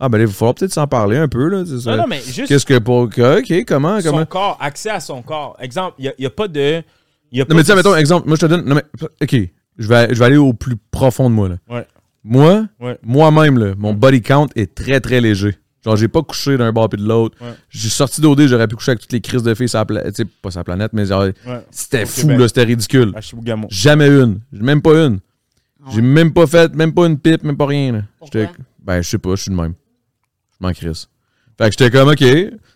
[0.00, 1.64] ah, ben il va falloir peut-être s'en parler un peu, là.
[1.86, 3.02] Non, non, mais juste Qu'est-ce que pour.
[3.02, 4.00] Ok, comment?
[4.00, 4.24] son comment?
[4.26, 5.54] corps, accès à son corps.
[5.60, 6.82] Exemple, il n'y a, pas de.
[7.30, 8.64] y a Non, pas mais tiens, de- mettons, exemple, moi, je te donne.
[8.64, 8.84] Non, mais,
[9.22, 9.36] ok,
[9.78, 11.56] je vais, je vais aller au plus profond de moi, là.
[11.68, 11.86] Ouais.
[12.24, 12.98] Moi, Ouais.
[13.02, 15.58] moi-même, mon body count est très, très léger.
[15.84, 17.36] Genre, j'ai pas couché d'un bord puis de l'autre.
[17.42, 17.52] Ouais.
[17.68, 20.22] J'ai sorti d'OD, j'aurais pu coucher avec toutes les crises de filles sur la planète.
[20.40, 21.34] Pas sur la planète, mais genre, Ouais.
[21.70, 22.38] c'était fou, Québec.
[22.38, 23.12] là, c'était ridicule.
[23.68, 24.40] Jamais une.
[24.52, 25.20] Même pas une.
[25.92, 28.02] J'ai même pas fait, même pas une pipe, même pas rien, là.
[28.22, 28.48] J'étais-
[28.82, 29.74] Ben, je sais pas, je suis de même.
[30.60, 31.08] Je m'en crisse.
[31.58, 32.24] Fait que j'étais comme, ok.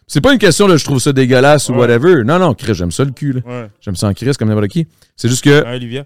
[0.07, 2.23] C'est pas une question de je trouve ça dégueulasse ou whatever.
[2.25, 3.69] Non, non, Chris, j'aime ça le cul, là.
[3.81, 4.87] J'aime ça en crise comme n'importe qui.
[5.17, 6.05] C'est juste que Ouais, Olivia.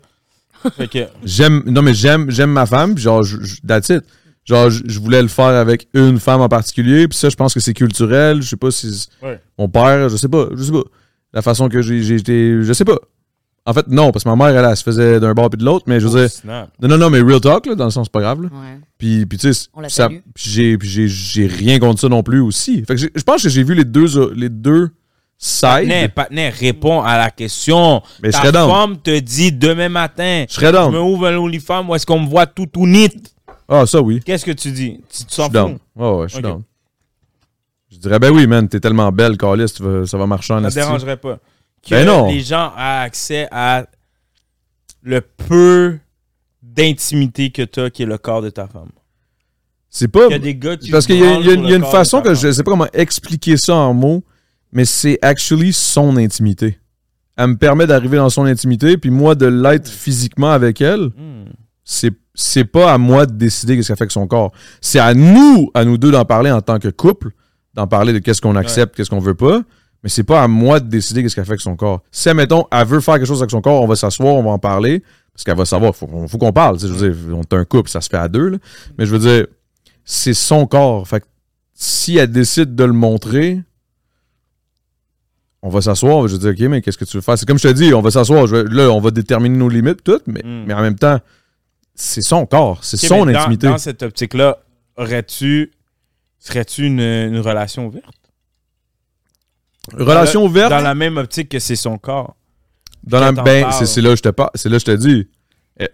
[0.76, 0.98] fait que.
[1.24, 3.24] j'aime non mais j'aime j'aime ma femme genre
[3.66, 4.02] that's it.
[4.44, 7.54] Genre je, je voulais le faire avec une femme en particulier puis ça je pense
[7.54, 9.40] que c'est culturel je sais pas si Ouais.
[9.58, 10.82] mon père je sais pas je sais pas
[11.32, 12.98] la façon que j'ai été je sais pas
[13.64, 15.64] En fait, non, parce que ma mère, elle, elle se faisait d'un bord puis de
[15.64, 16.28] l'autre, mais je veux Oh, dire.
[16.30, 16.70] snap.
[16.82, 18.42] Non, non, non, mais real talk, là, dans le sens, c'est pas grave.
[18.42, 18.48] là.
[18.48, 18.80] Ouais.
[18.98, 19.68] Puis, puis tu sais,
[20.36, 22.84] j'ai, j'ai, j'ai rien contre ça non plus aussi.
[22.84, 24.90] Fait que je pense que j'ai vu les deux, les deux
[25.38, 25.60] sides.
[25.62, 28.02] Patnais, Patnais, réponds à la question.
[28.20, 28.68] Mais je Ta serais down.
[28.68, 30.90] femme te dit demain matin, Je serais down.
[30.92, 33.10] je me ouvre un OnlyFans, où est-ce qu'on me voit tout tout nit?
[33.72, 34.20] Ah, ça oui.
[34.24, 35.00] Qu'est-ce que tu dis?
[35.10, 35.34] Tu te Je
[35.68, 35.78] suis?
[35.96, 36.42] Ouais, ouais, je suis Ok.
[36.44, 36.62] down.
[37.90, 39.36] Je dirais, ben oui, man, t'es tellement belle,
[39.82, 40.78] vas- ça va marcher en Ça te esti.
[40.80, 41.38] dérangerait pas.
[41.82, 42.28] Que Ben non.
[42.28, 43.86] les gens aient accès à
[45.02, 45.98] le peu
[46.62, 48.90] d'intimité que tu as qui est le corps de ta femme.
[49.90, 50.26] C'est pas.
[50.28, 52.22] Il y a des gars qui Parce qu'il y a, y a- y une façon
[52.22, 54.22] que je sais pas comment expliquer ça en mots,
[54.72, 56.78] mais c'est actually son intimité.
[57.36, 61.44] Elle me permet d'arriver dans son intimité, puis moi de l'être physiquement avec elle, Hmm.
[61.84, 64.52] c'est c'est pas à moi de décider qu'est-ce qu'elle fait avec son corps.
[64.80, 67.30] C'est à nous, à nous deux d'en parler en tant que couple,
[67.74, 69.62] d'en parler de qu'est-ce qu'on accepte, qu'est-ce qu'on veut pas.
[70.02, 72.02] Mais c'est pas à moi de décider qu'est-ce qu'elle fait avec son corps.
[72.10, 74.50] Si, admettons, elle veut faire quelque chose avec son corps, on va s'asseoir, on va
[74.50, 75.02] en parler,
[75.32, 75.94] parce qu'elle va savoir.
[75.94, 76.78] Faut, qu'on- faut qu'on parle.
[76.80, 78.48] Je veux dire, on est un couple, ça se fait à deux.
[78.48, 78.58] là.
[78.98, 79.46] Mais je veux dire,
[80.04, 81.06] c'est son corps.
[81.06, 81.26] Fait que
[81.74, 83.60] si elle décide de le montrer,
[85.62, 87.38] on va s'asseoir, je vais dire, OK, mais qu'est-ce que tu veux faire?
[87.38, 90.26] C'est comme je te dis, on va s'asseoir, là, on va déterminer nos limites, toutes,
[90.26, 90.64] mais, Mm.
[90.66, 91.20] mais en même temps,
[91.94, 93.66] c'est son corps, c'est son dans- intimité.
[93.68, 94.58] Dans cette optique-là,
[94.96, 95.72] aurais-tu.
[96.38, 98.14] Serais-tu une, une relation ouverte?
[99.96, 102.36] Relation ouverte, Dans la même optique que c'est son corps.
[103.04, 105.28] dans la, ben, c'est là que je te parle, c'est là que je te dis.
[105.80, 105.88] Il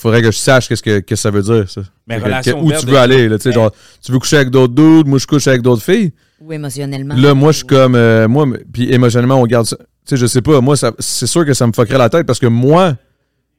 [0.00, 1.82] faudrait que je sache qu'est-ce que, que ça veut dire, ça.
[2.06, 3.70] Mais que- relation que- où tu veux aller, là, tu sais, genre,
[4.02, 6.12] tu veux coucher avec d'autres dudes, moi je couche avec d'autres filles.
[6.40, 7.14] Ou émotionnellement.
[7.14, 7.94] Là, moi, je suis comme.
[7.94, 9.76] euh, moi, puis émotionnellement, on garde ça.
[9.78, 10.60] Tu sais, je sais pas.
[10.60, 12.96] Moi, c'est sûr que ça me fuckerait la tête parce que moi,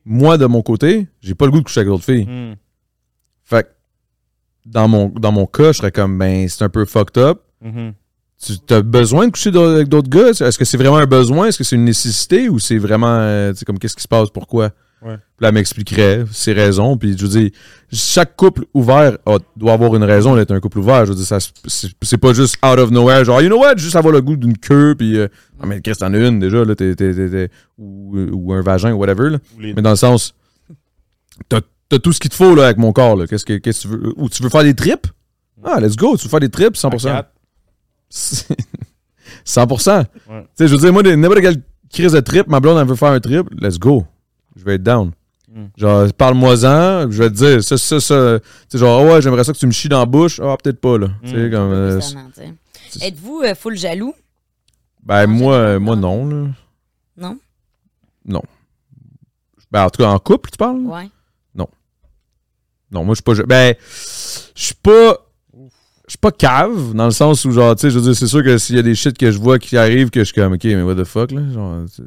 [0.06, 2.26] moi, de mon côté, j'ai pas le goût de coucher avec d'autres filles.
[2.26, 2.56] Hmm.
[3.44, 3.70] Fait que,
[4.66, 7.42] dans mon, dans mon cas, je serais comme, ben, c'est un peu fucked up.
[7.62, 7.94] Mhm.
[8.42, 10.30] Tu as besoin de coucher avec d'autres gars?
[10.30, 11.48] Est-ce que c'est vraiment un besoin?
[11.48, 14.08] Est-ce que c'est une nécessité ou c'est vraiment, euh, tu sais, comme, qu'est-ce qui se
[14.08, 14.30] passe?
[14.30, 14.72] Pourquoi?
[15.02, 15.16] Ouais.
[15.18, 16.98] Puis là, elle m'expliquerait ses raisons.
[16.98, 17.52] Puis je veux dire,
[17.92, 21.06] chaque couple ouvert a- doit avoir une raison d'être un couple ouvert.
[21.06, 21.38] Je veux dire, ça,
[21.68, 24.58] c'est, pas juste out of nowhere, genre, you know what, juste avoir le goût d'une
[24.58, 25.18] queue, puis.
[25.18, 25.28] euh,
[25.62, 28.62] ah, mais Chris, t'en as une déjà, là, t'es- t'es- t'es- t'es- ou, ou un
[28.62, 29.30] vagin, ou whatever.
[29.30, 29.38] Là.
[29.56, 30.34] Ou les Mais dans le sens,
[31.50, 33.16] t'as, t'as tout ce qu'il te faut là, avec mon corps.
[33.16, 33.28] Là.
[33.28, 34.14] Qu'est-ce que, qu'est-ce que tu veux?
[34.18, 35.08] Ou tu veux faire des trips?
[35.64, 37.10] Ah, let's go, tu veux faire des trips, 100%.
[37.10, 37.32] À quatre.
[39.46, 39.98] 100%.
[39.98, 40.06] Ouais.
[40.42, 42.96] Tu sais, je veux dire, moi, n'importe quelle crise de trip, ma blonde, elle veut
[42.96, 44.06] faire un trip, let's go.
[44.56, 45.12] Je vais être down.
[45.54, 45.66] Mm.
[45.78, 48.40] Genre, parle-moi-en, je vais te dire, ça, ça, ça.
[48.40, 50.40] Tu sais, genre, Ah ouais, j'aimerais ça que tu me chies dans la bouche.
[50.44, 51.08] Ah, peut-être pas, là.
[51.24, 51.52] Tu sais, Mm.
[51.52, 51.72] comme.
[51.72, 52.42] euh, Constamment, tu
[53.00, 53.08] sais.
[53.08, 54.14] Êtes-vous euh, full jaloux?
[55.04, 56.26] ben, En moi, euh, moi, non.
[56.26, 56.50] non, là.
[57.18, 57.40] Non?
[58.26, 58.42] Non.
[59.72, 60.80] Ben, en tout cas, en couple, tu parles?
[60.82, 61.10] Ouais.
[62.92, 63.44] Non, moi, je suis pas.
[63.46, 63.76] Ben,
[64.56, 65.18] je suis pas.
[66.08, 68.28] Je suis pas cave, dans le sens où, genre, tu sais, je veux dire, c'est
[68.28, 70.36] sûr que s'il y a des shit que je vois qui arrivent, que je suis
[70.36, 71.42] comme, OK, mais what the fuck, là?
[71.52, 72.04] Genre, c'est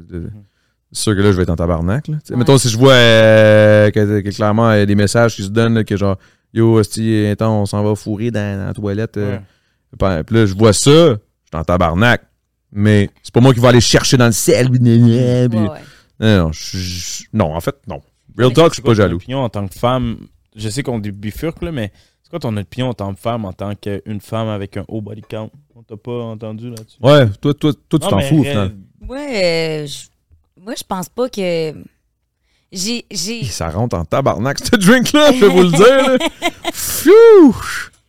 [0.91, 2.17] c'est sûr que là, je vais être en tabarnak, là.
[2.29, 2.35] Ouais.
[2.35, 5.49] Mettons, si je vois euh, que, que clairement, il y a des messages qui se
[5.49, 6.17] donnent, là, que genre,
[6.53, 9.17] yo, esti, attends, on s'en va fourrer dans, dans la toilette.
[9.17, 10.17] euh, Ouais.
[10.17, 12.21] puis puis là, je vois ça, je suis en tabarnak.
[12.71, 14.69] Mais c'est pas moi qui vais aller chercher dans le sel.
[14.69, 15.67] puis- puis- Ouais, ouais.
[16.19, 18.01] Non, non, je- je- non, en fait, non.
[18.37, 19.15] Real Mais talk, je suis C'est pas quoi ton jaloux.
[19.15, 20.17] opinion en tant que femme?
[20.55, 23.45] Je sais qu'on dit bifurque, là, mais c'est quoi ton opinion en tant que femme,
[23.45, 25.49] en tant qu'une femme avec un haut body count?
[25.75, 26.97] On t'a pas entendu là-dessus?
[27.01, 28.69] Ouais, toi, toi, toi tu Non, t'en fous, euh,
[29.87, 30.07] je-
[30.69, 31.73] moi, je pense pas que.
[32.71, 33.03] J'ai.
[33.09, 36.27] j'ai- Ça rentre en tabarnak, ce drink-là, je vais vous le dire.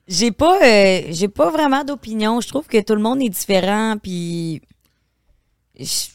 [0.06, 2.40] J'ai pas, euh, j'ai pas vraiment d'opinion.
[2.42, 3.96] Je trouve que tout le monde est différent.
[4.02, 4.60] Puis,
[5.78, 6.10] je- tu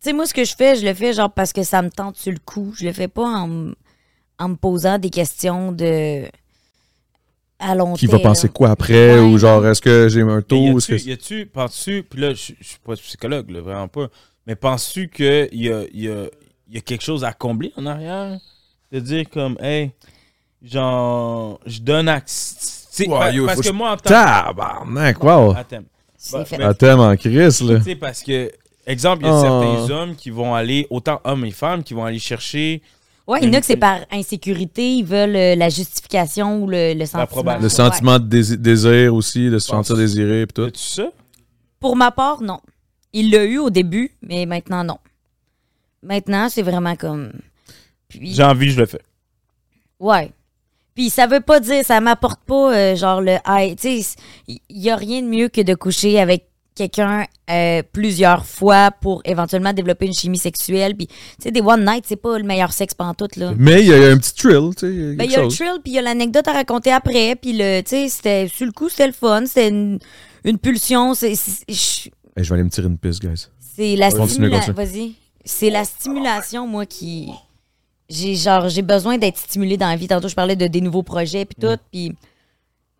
[0.00, 2.16] sais, moi, ce que je fais, je le fais genre parce que ça me tente
[2.16, 2.72] sur le coup.
[2.76, 3.74] Je le fais pas en, m-
[4.38, 6.24] en me posant des questions de
[7.60, 9.14] à long Qui va penser quoi après?
[9.14, 9.20] Ouais.
[9.20, 10.78] Ou genre, est-ce que j'ai un taux?
[10.80, 11.50] Y a-tu, que...
[11.52, 14.08] penses-tu, puis là, je, je suis pas psychologue, là, vraiment pas,
[14.48, 16.24] mais penses-tu qu'il y a, y, a,
[16.70, 18.38] y a quelque chose à combler en arrière?
[18.90, 19.92] De dire comme, hey,
[20.62, 23.04] genre, je donne accès.
[23.06, 25.54] yo, parce faut que moi, en tant Tabarnak, wow!
[26.58, 27.76] Bah, thème en crise, là.
[27.78, 28.50] Tu sais, parce que,
[28.86, 29.40] exemple, il y a Oh.
[29.86, 32.82] certains hommes qui vont aller, autant hommes et femmes, qui vont aller chercher
[33.26, 36.66] Ouais, il y en a que c'est par insécurité, ils veulent euh, la justification ou
[36.66, 37.56] le, le sentiment.
[37.58, 37.68] Le Ouais.
[37.68, 40.70] sentiment de dési- désir aussi, de se sentir désiré, pis tout.
[40.74, 41.10] Ça?
[41.78, 42.58] Pour ma part, non.
[43.12, 44.98] Il l'a eu au début, mais maintenant, non.
[46.02, 47.32] Maintenant, c'est vraiment comme.
[48.08, 49.02] Puis, J'ai envie, je le fais.
[50.00, 50.32] ouais.
[50.94, 53.78] Puis ça veut pas dire, ça m'apporte pas euh, genre le high.
[53.78, 54.16] Tu sais,
[54.48, 59.22] il y a rien de mieux que de coucher avec quelqu'un euh, plusieurs fois pour
[59.24, 60.96] éventuellement développer une chimie sexuelle.
[60.96, 63.52] Puis, tu sais, des one night, c'est pas le meilleur sexe pantoute, là.
[63.56, 65.14] Mais il y a un petit thrill, tu sais.
[65.14, 65.56] Ben, il y a le chose.
[65.56, 67.36] thrill, puis il y a l'anecdote à raconter après.
[67.36, 69.46] Puis, le, tu sais, c'était, sur le coup, c'était le fun.
[69.46, 70.00] C'était une,
[70.42, 71.14] une pulsion.
[71.14, 71.34] C'est,
[72.38, 73.48] Hey, je vais aller me tirer une piste, guys.
[73.68, 77.30] c'est la stimula- stimulation, moi, qui.
[78.08, 80.06] J'ai genre, j'ai besoin d'être stimulée dans la vie.
[80.08, 81.76] Tantôt, je parlais de des nouveaux projets, puis tout.
[81.90, 82.14] Puis,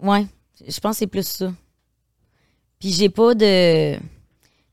[0.02, 0.26] ouais,
[0.66, 1.52] je pense que c'est plus ça.
[2.80, 3.94] Puis, j'ai pas de.
[3.94, 4.00] Tu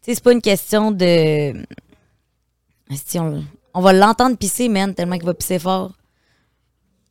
[0.02, 1.54] sais, c'est pas une question de.
[3.16, 3.44] On,
[3.76, 5.92] on va l'entendre pisser, man, tellement qu'il va pisser fort.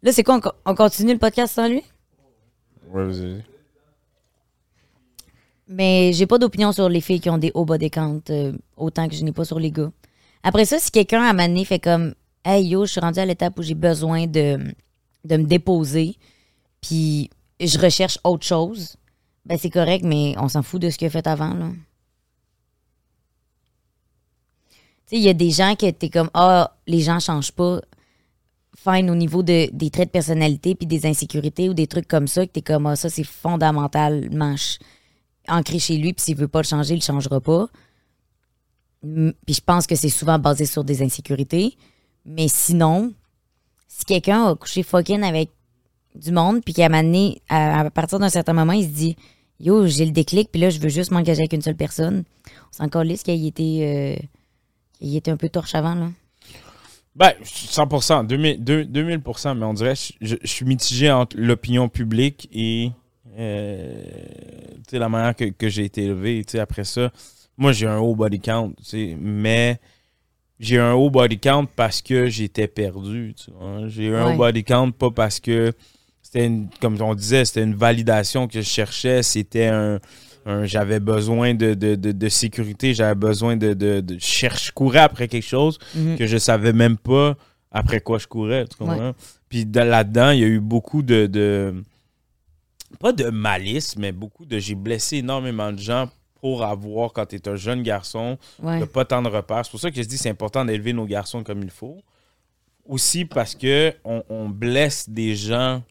[0.02, 0.40] Là, c'est quoi?
[0.66, 1.82] On continue le podcast sans lui?
[2.90, 3.42] Ouais, vas-y.
[5.76, 9.08] Mais j'ai pas d'opinion sur les filles qui ont des hauts body count, euh, autant
[9.08, 9.90] que je n'ai pas sur les gars.
[10.44, 12.14] Après ça, si quelqu'un à mané fait comme
[12.44, 14.56] Hey yo, je suis rendu à l'étape où j'ai besoin de,
[15.28, 16.16] me déposer,
[16.80, 17.28] puis
[17.58, 18.94] je recherche autre chose,
[19.46, 21.70] ben c'est correct, mais on s'en fout de ce qu'il a fait avant, là.
[25.06, 27.80] Tu sais, il y a des gens qui étaient comme Ah, les gens changent pas.
[28.76, 32.28] Fine au niveau de, des traits de personnalité puis des insécurités ou des trucs comme
[32.28, 34.78] ça, que t'es comme Ah, ça, c'est fondamentalement ch-
[35.48, 37.68] ancré chez lui, puis s'il veut pas le changer, il le changera pas.
[39.02, 41.76] Puis je pense que c'est souvent basé sur des insécurités.
[42.24, 43.12] Mais sinon,
[43.88, 45.50] si quelqu'un a couché fucking avec
[46.14, 47.12] du monde, puis qu'à un
[47.48, 49.16] à, à partir d'un certain moment, il se dit
[49.60, 52.24] Yo, j'ai le déclic, puis là, je veux juste m'engager avec une seule personne.
[52.46, 54.18] On s'en calisse qu'il ait été,
[55.02, 56.10] euh, un peu torche avant, là.
[57.14, 62.48] Ben, 100%, 2000, deux- 2000%, mais on dirait, je- je suis mitigé entre l'opinion publique
[62.52, 62.90] et
[63.36, 64.02] euh,
[64.76, 66.44] tu sais, la manière que, que j'ai été élevé.
[66.58, 67.10] Après ça,
[67.56, 69.78] moi, j'ai un haut body count, tu sais, mais
[70.60, 73.34] j'ai un haut body count parce que j'étais perdu.
[73.36, 73.88] tu vois.
[73.88, 74.34] J'ai un Ouais.
[74.34, 75.72] haut body count pas parce que
[76.22, 80.00] c'était, une- comme on disait, c'était une validation que je cherchais, c'était un...
[80.46, 84.72] un- j'avais besoin de, de, de, de sécurité, j'avais besoin de, de, de cherche, je
[84.72, 86.16] courais après quelque chose Mhm.
[86.18, 87.36] que je savais même pas
[87.70, 88.66] après quoi je courais.
[88.66, 89.14] Tu comprends?
[89.48, 91.74] Puis de- là-dedans, il y a eu beaucoup de, de-
[93.00, 94.58] Pas de malice, mais beaucoup de.
[94.58, 96.08] J'ai blessé énormément de gens
[96.40, 98.80] pour avoir, quand tu es un jeune garçon, Ouais.
[98.80, 99.64] de pas tant de repères.
[99.64, 101.98] C'est pour ça que je dis que c'est important d'élever nos garçons comme il faut.
[102.86, 105.82] Aussi parce que on, on blesse des gens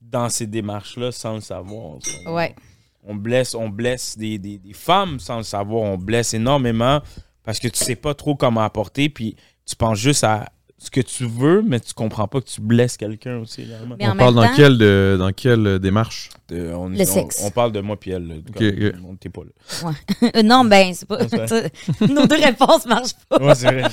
[0.00, 1.98] dans ces démarches-là sans le savoir.
[2.26, 2.54] Ouais.
[3.02, 5.82] On blesse, on blesse des, des- des femmes sans le savoir.
[5.82, 7.00] On blesse énormément
[7.44, 9.08] parce que tu sais pas trop comment apporter.
[9.08, 12.60] Puis tu penses juste à ce que tu veux, mais tu comprends pas que tu
[12.60, 13.96] blesses quelqu'un aussi également.
[14.00, 16.30] On parle dans quelle, de- dans quelle euh, démarche?
[16.48, 17.40] De- on, Le on- sexe.
[17.42, 18.42] On, parle de moi puis elle.
[18.48, 18.94] Ok, ok.
[19.08, 19.92] On t'es pas là.
[20.36, 21.18] Euh, non, ben, c'est pas.
[22.08, 23.38] Nos deux réponses marchent pas.
[23.42, 23.90] Ouais, c'est vrai.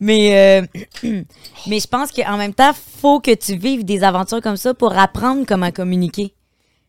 [0.00, 0.66] Mais, euh,
[1.68, 4.98] mais je pense qu'en même temps, faut que tu vives des aventures comme ça pour
[4.98, 6.34] apprendre comment communiquer.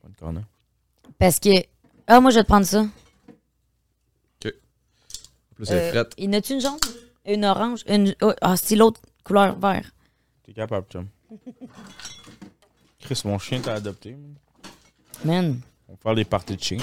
[0.02, 0.44] Pas de corner.
[1.20, 1.50] Parce que.
[2.08, 2.86] Ah, moi, je vais te prendre ça.
[5.56, 6.14] Plus elle est Euh, frette.
[6.18, 6.78] Il y en a-tu une jaune?
[7.26, 7.84] Une orange?
[7.88, 8.14] Une...
[8.22, 9.92] oh, ah, c'est l'autre couleur vert.
[10.44, 11.08] T'es capable, chum.
[13.00, 14.16] Chris, mon chien t'a adopté.
[15.26, 16.78] Man, On va faire des parties de chien.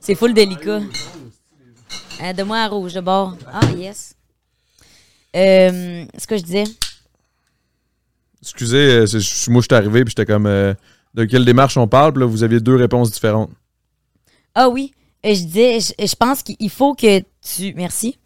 [0.00, 0.80] c'est full délicat.
[2.22, 3.36] Euh, de moi à rouge, de bord.
[3.50, 4.14] Ah, yes.
[5.34, 6.64] Euh, ce que je disais.
[8.42, 9.06] Excusez, euh,
[9.48, 10.72] moi je suis arrivé puis j'étais comme euh,
[11.14, 13.50] de quelle démarche on parle, puis là vous aviez deux réponses différentes.
[14.54, 14.92] Ah oui,
[15.24, 17.74] je disais, je, je pense qu'il faut que tu.
[17.74, 18.18] Merci.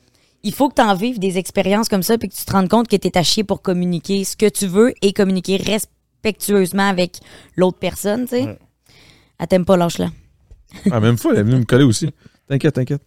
[0.44, 2.68] Il faut que tu en vives des expériences comme ça puis que tu te rendes
[2.68, 6.88] compte que tu es à chier pour communiquer ce que tu veux et communiquer respectueusement
[6.88, 7.18] avec
[7.56, 8.42] l'autre personne, tu sais.
[8.44, 8.58] Ouais.
[9.38, 10.10] Elle t'aime pas, lâche-la.
[10.90, 12.10] Ah, même fois, elle est venue me coller aussi.
[12.48, 13.02] T'inquiète, t'inquiète.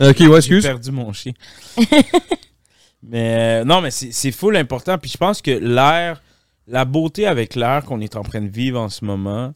[0.00, 0.62] Ok, ouais, J'ai excuse.
[0.64, 1.32] perdu mon chien.
[3.02, 4.98] mais euh, non, mais c'est c'est full important.
[4.98, 6.22] Puis je pense que l'air,
[6.66, 9.54] la beauté avec l'air qu'on est en train de vivre en ce moment,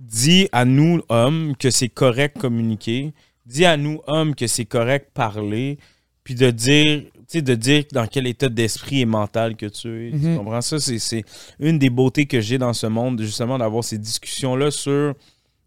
[0.00, 3.14] dit à nous, hommes, que c'est correct communiquer.
[3.46, 5.78] Dit à nous, hommes, que c'est correct parler.
[6.24, 10.08] Puis de dire, tu sais, de dire dans quel état d'esprit et mental que tu
[10.08, 10.10] es.
[10.10, 10.36] Tu Mhm.
[10.38, 10.60] comprends?
[10.62, 10.78] Ça?
[10.80, 11.24] C'est-
[11.60, 15.14] une des beautés que j'ai dans ce monde, justement, d'avoir ces discussions-là sur.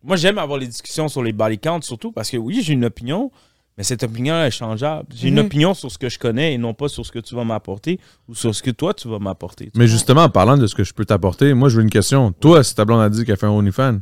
[0.03, 2.85] Moi, j'aime avoir les discussions sur les body counts, surtout parce que oui, j'ai une
[2.85, 3.31] opinion,
[3.77, 5.07] mais cette opinion est changeable.
[5.15, 5.45] J'ai une Mhm.
[5.45, 7.99] opinion sur ce que je connais et non pas sur ce que tu vas m'apporter
[8.27, 9.69] ou sur ce que toi, tu vas m'apporter.
[9.75, 12.31] Mais justement, en parlant de ce que je peux t'apporter, moi je veux une question.
[12.31, 13.99] Toi, si ta blonde a dit qu'elle fait un OnlyFans,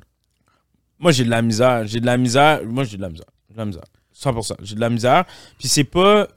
[0.98, 1.86] Moi, j'ai de la misère.
[1.86, 2.62] J'ai de la misère.
[2.66, 3.26] Moi, j'ai de la misère.
[3.50, 3.84] J'ai de la misère.
[4.14, 4.56] 100%.
[4.64, 5.26] J'ai de la misère.
[5.60, 6.30] Puis c'est pas.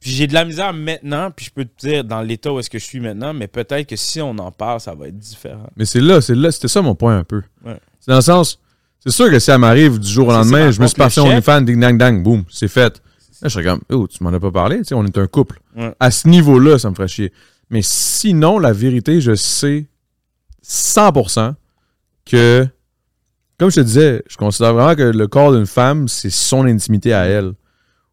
[0.00, 1.30] Puis j'ai de la misère maintenant.
[1.30, 3.34] Puis je peux te dire dans l'état où est-ce que je suis maintenant.
[3.34, 5.68] Mais peut-être que si on en parle, ça va être différent.
[5.76, 7.42] mais c'est là, c'est là, c'était ça mon point un peu.
[7.64, 7.78] Ouais.
[8.00, 8.58] C'est dans le sens,
[9.04, 11.20] c'est sûr que si elle m'arrive du jour au lendemain, je me suis par parti
[11.20, 13.02] en OnlyFans, ding dang dang, boum, c'est fait.
[13.42, 15.26] Là, je serais comme, oh, tu m'en as pas parlé, tu sais, on est un
[15.26, 15.60] couple.
[15.76, 15.94] Ouais.
[15.98, 17.32] À ce niveau-là, ça me ferait chier.
[17.70, 19.86] Mais sinon, la vérité, je sais
[20.62, 21.54] 100%
[22.26, 22.66] que,
[23.58, 27.14] comme je te disais, je considère vraiment que le corps d'une femme, c'est son intimité
[27.14, 27.52] à elle.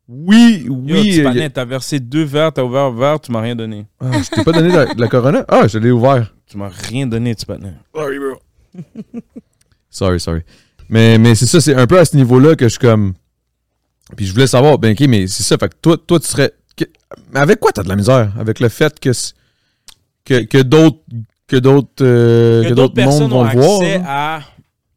[0.09, 1.11] Oui, Yo, oui.
[1.15, 3.85] tu euh, t'as versé deux verres, t'as ouvert un verre, tu m'as rien donné.
[3.99, 5.43] ah, je t'ai pas donné de la, la Corona?
[5.49, 6.33] Ah, je l'ai ouvert.
[6.49, 7.73] Tu m'as rien donné, tu panais.
[9.89, 10.41] Sorry, sorry.
[10.89, 13.13] Mais, mais c'est ça, c'est un peu à ce niveau-là que je suis comme.
[14.15, 16.53] Puis je voulais savoir, ben ok, mais c'est ça, fait que toi, toi tu serais.
[17.33, 18.31] mais avec quoi t'as de la misère?
[18.39, 19.11] Avec le fait que
[20.23, 20.99] que, que d'autres
[21.47, 23.81] que d'autres euh, que que d'autres personnes ont vont le voir.
[23.81, 24.41] accès à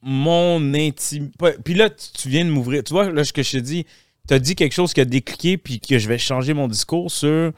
[0.02, 1.54] mon intimité.
[1.64, 2.84] Puis là, tu viens de m'ouvrir.
[2.84, 3.84] Tu vois, là, ce que je te dis,
[4.28, 7.10] tu as dit quelque chose qui a décliqué, puis que je vais changer mon discours
[7.10, 7.52] sur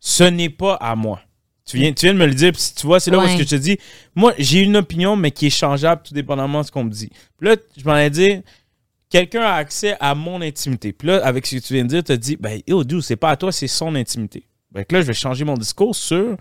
[0.00, 1.20] ce n'est pas à moi.
[1.64, 3.26] Tu viens, tu viens de me le dire, puis tu vois, c'est là où Ouais.
[3.28, 3.76] est-ce que je te dis,
[4.14, 7.10] moi, j'ai une opinion, mais qui est changeable tout dépendamment de ce qu'on me dit.
[7.38, 8.40] Puis là, je m'en ai dit,
[9.10, 10.92] quelqu'un a accès à mon intimité.
[10.92, 13.00] Puis là, avec ce que tu viens de dire, tu as dit, ben, yo, dude,
[13.00, 14.46] c'est pas à toi, c'est son intimité.
[14.70, 16.36] Ben, que là, je vais changer mon discours sur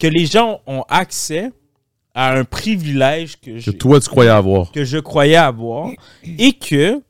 [0.00, 1.50] que les gens ont accès
[2.14, 4.70] à un privilège que, Que toi tu croyais avoir.
[4.72, 5.90] que je croyais avoir
[6.38, 7.00] et que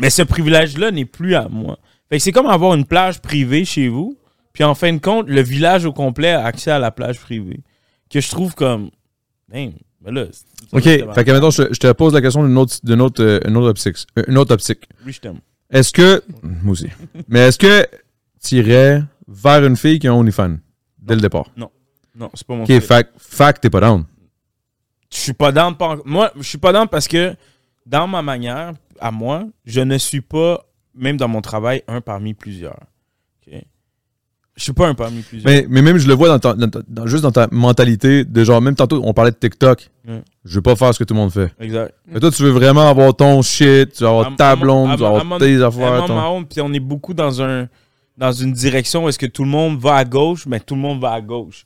[0.00, 1.78] mais ce privilège-là n'est plus à moi.
[2.08, 4.16] Fait que c'est comme avoir une plage privée chez vous,
[4.52, 7.60] puis en fin de compte, le village au complet a accès à la plage privée.
[8.10, 8.90] Que je trouve comme.
[9.48, 9.72] Damn,
[10.04, 10.26] mais là.
[10.72, 13.22] Ok, fait que maintenant je, te- je te pose la question d'une autre, d'une autre,
[13.22, 13.96] euh, une autre optique.
[14.18, 14.88] euh, Une autre optique.
[15.04, 15.40] Oui, je t'aime.
[15.70, 16.22] Est-ce que.
[16.42, 16.88] Moi aussi.
[17.28, 17.86] Mais est-ce que
[18.42, 20.56] tu irais vers une fille qui a un OnlyFans
[20.98, 21.46] dès le départ?
[21.56, 21.70] Non,
[22.34, 24.04] c'est pas mon Ok, fait, fait t'es pas down.
[25.12, 25.76] Je suis pas down.
[25.76, 27.34] pas Moi, je suis pas down parce que
[27.84, 30.64] dans ma manière, à moi, je ne suis pas,
[30.94, 32.80] même dans mon travail, un parmi plusieurs.
[33.46, 33.54] Ok?
[34.56, 35.52] Je suis pas un parmi plusieurs.
[35.52, 38.24] Mais, mais même je le vois dans ta- dans ta- dans- juste dans ta mentalité
[38.24, 39.90] de genre, même tantôt on parlait de TikTok.
[40.08, 40.22] Ouais.
[40.46, 41.52] Je veux pas faire ce que tout le monde fait.
[41.60, 41.94] Exact.
[42.06, 45.00] Mais toi, tu veux vraiment avoir ton shit, tu veux avoir I'm- ta blonde, tu
[45.00, 46.06] veux avoir tes affaires.
[46.06, 47.68] Ton- puis on est beaucoup dans un
[48.16, 50.80] dans une direction où est-ce que tout le monde va à gauche, mais tout le
[50.80, 51.64] monde va à gauche.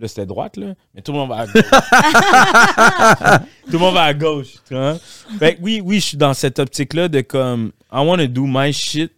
[0.00, 1.62] Là, c'était droite, là, mais tout le monde va à gauche.
[3.66, 4.96] tout le monde va à gauche, tu vois?
[5.38, 8.46] Fait que oui, oui, je suis dans cette optique-là de comme, I want to do
[8.46, 9.12] my shit,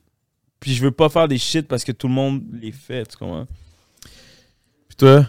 [0.59, 3.17] puis je veux pas faire des shit parce que tout le monde les fait, tu
[3.17, 3.47] comprends?
[4.89, 5.27] Puis toi,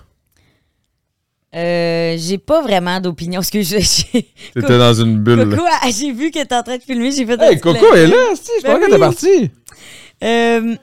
[1.56, 3.42] Euh, j'ai pas vraiment d'opinion.
[3.42, 3.78] Parce que je-
[4.56, 5.52] t'étais dans une bulle.
[5.52, 7.12] Coco, ah, j'ai vu que t'es en train de filmer.
[7.12, 8.96] J'ai fait Hey, Coco est là, si, je Ben pense qu'elle oui.
[8.96, 9.52] est partie.
[10.24, 10.76] Euh,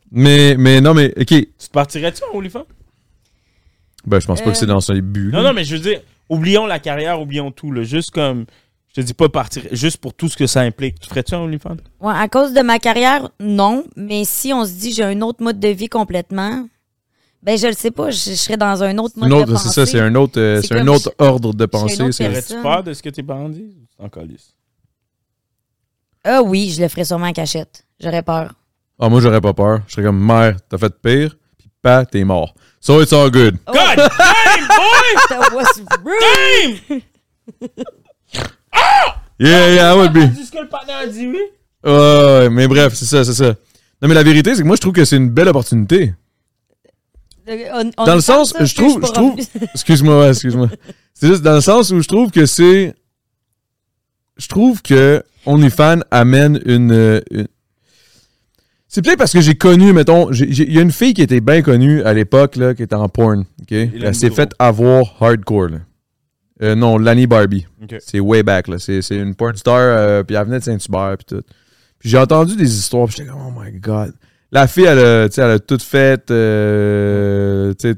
[0.12, 1.26] Mais, mais non, mais ok.
[1.26, 2.64] Tu te partirais-tu en OnlyFans?
[4.08, 5.30] Ben, je pense pas Euh, que c'est dans son but.
[5.32, 8.46] Non, non, mais je veux dire, oublions la carrière, oublions tout, là, juste comme,
[8.88, 10.98] je te dis pas partir, juste pour tout ce que ça implique.
[11.00, 11.76] Tu ferais-tu un OnlyFans?
[12.00, 13.84] ouais, à cause de ma carrière, non.
[13.96, 16.66] Mais si on se dit j'ai un autre mode de vie complètement,
[17.42, 18.10] ben je le sais pas.
[18.10, 19.68] Je, je serais dans un autre mode Une de pensée.
[19.68, 21.96] c'est ça, c'est un autre, euh, C'est c'est un comme autre ordre de pensée.
[22.04, 22.26] personne.
[22.32, 23.76] Aurais-tu peur de ce que tes parents disent?
[23.98, 24.54] Encore lisse.
[26.24, 27.86] Ah oui, je le ferais sûrement en cachette.
[28.00, 28.54] J'aurais peur.
[28.98, 29.80] Ah, moi, j'aurais pas peur.
[29.86, 32.54] Je serais comme, mère, t'as fait pire, puis pas, t'es mort.
[32.80, 33.58] So it's all good.
[33.66, 35.08] Oh, God damn, boy!
[35.30, 37.02] that was rude.
[37.76, 37.84] Damn!
[39.40, 40.20] Yeah, yeah, I would be.
[40.34, 41.38] C'est ce que le partenaire a dit, oui?
[41.84, 43.54] Ouais, ouais, mais bref, c'est ça, c'est ça.
[44.02, 46.12] Non, mais la vérité, c'est que moi, je trouve que c'est une belle opportunité.
[47.46, 49.36] On- on Dans le sens, ça, je trouve, je trouve,
[49.74, 50.68] excuse-moi, ouais, excuse-moi.
[51.14, 52.94] C'est juste dans le sens où je trouve que c'est,
[54.36, 57.46] je trouve que OnlyFans amène une, euh, une-
[58.88, 61.62] c'est peut-être parce que j'ai connu, mettons, il y a une fille qui était bien
[61.62, 63.70] connue à l'époque, là, qui était en porn, ok?
[63.72, 65.78] Elle s'est faite avoir hardcore, là.
[66.60, 67.66] Euh, non, Lanny Barbie.
[68.00, 68.78] C'est way back, là.
[68.78, 71.42] C'est une porn star, euh, puis elle venait de Saint-Hubert, puis tout.
[72.00, 74.12] Puis j'ai entendu des histoires, puis j'étais comme, oh my god.
[74.50, 77.96] La fille, elle a, elle a tout fait, euh, tu sais, elle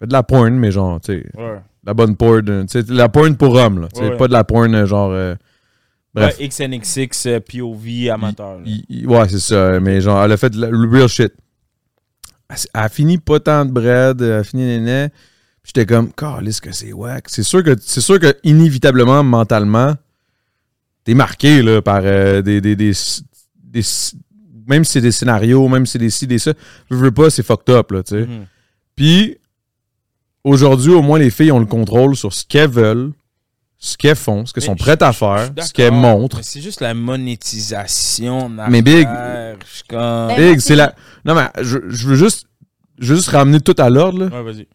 [0.00, 1.58] fait de la porn, mais genre, tu sais, Ouais.
[1.84, 3.88] la bonne porn, la porn pour hommes, là.
[4.00, 5.34] Ouais, pas de la porn, euh, genre, euh,
[6.14, 6.36] bref.
[6.38, 8.56] Ouais, XNXX, euh, POV, amateur.
[8.58, 8.62] là.
[8.66, 11.32] Il- il- ouais, c'est ça, mais genre, elle a fait le real shit.
[12.48, 15.08] Elle, elle a fini pas tant de bread, elle a fini néné.
[15.64, 17.26] J'étais comme, calisse que c'est wack.
[17.28, 19.94] C'est sûr que, c'est sûr que, inévitablement, mentalement,
[21.04, 22.92] t'es marqué, là, par euh, des, des, des,
[23.62, 23.82] des-
[24.66, 26.52] Même si c'est des scénarios, même si c'est des ci, des ça.
[26.90, 28.26] Je veux pas, c'est fucked up, là, tu sais.
[28.26, 28.46] Mhm.
[28.96, 29.38] Puis,
[30.44, 33.12] aujourd'hui, au moins, les filles ont le contrôle sur ce qu'elles veulent,
[33.84, 36.38] ce qu'elles font, ce qu'elles sont prêtes à faire, ce qu'elles montrent.
[36.42, 38.48] C'est juste la monétisation.
[38.70, 39.56] Mais Big- affaires.
[39.68, 40.28] Je suis comme.
[40.28, 40.94] Ben, Big, c'est la.
[41.24, 42.46] Non, mais je, je veux juste.
[42.98, 44.26] Je veux juste ramener tout à l'ordre, là.
[44.26, 44.68] Ouais, vas-y.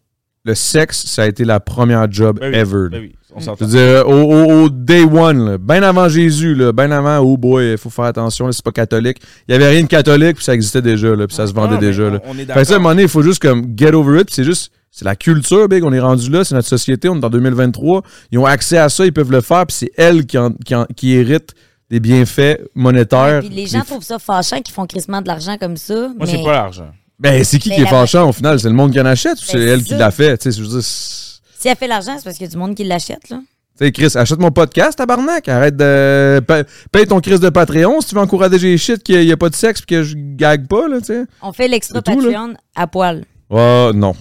[0.44, 2.88] Le sexe, ça a été la première job Ben oui, ever.
[2.90, 6.54] ben oui, on Je veux dire, au, au- au day one, là, bien avant Jésus,
[6.54, 9.18] là, bien avant, oh boy, il faut faire attention, là, c'est pas catholique.
[9.48, 11.74] Il y avait rien de catholique, puis ça existait déjà, là, puis ça se vendait
[11.74, 12.02] Non, mais déjà.
[12.04, 12.20] on- Là.
[12.26, 14.20] On est Fait que ça, à un moment donné, il faut juste comme get over
[14.20, 17.08] it, puis c'est juste, c'est la culture, big, on est rendu là, c'est notre société,
[17.08, 18.02] on est en 2023,
[18.32, 20.74] ils ont accès à ça, ils peuvent le faire, puis c'est elle qui, en- qui,
[20.74, 21.54] en- qui hérite
[21.90, 23.40] des bienfaits monétaires.
[23.40, 25.94] Puis les gens trouvent ça fâchant qu'ils font crissement de l'argent comme ça.
[25.94, 26.90] Moi, mais c'est pas l'argent.
[27.18, 28.60] Ben, c'est qui Mais qui est fâchant au final?
[28.60, 30.36] C'est le monde qui en achète ou c'est Ben, elle qui l'a fait?
[30.38, 32.56] Tu sais, je veux dire, si elle fait l'argent, c'est parce qu'il y a du
[32.58, 33.28] monde qui l'achète.
[33.30, 33.38] là.
[33.78, 35.48] Tu sais, Chris, achète mon podcast, tabarnak.
[35.48, 36.40] Arrête de.
[36.46, 39.36] pa- Paye ton Chris de Patreon si tu veux encourager les shit qu'il n'y a
[39.36, 41.24] pas de sexe puis que je gague pas, là, tu sais.
[41.42, 42.14] On fait l'extra tout.
[42.14, 43.24] Patreon à poil.
[43.50, 44.14] Oh, non.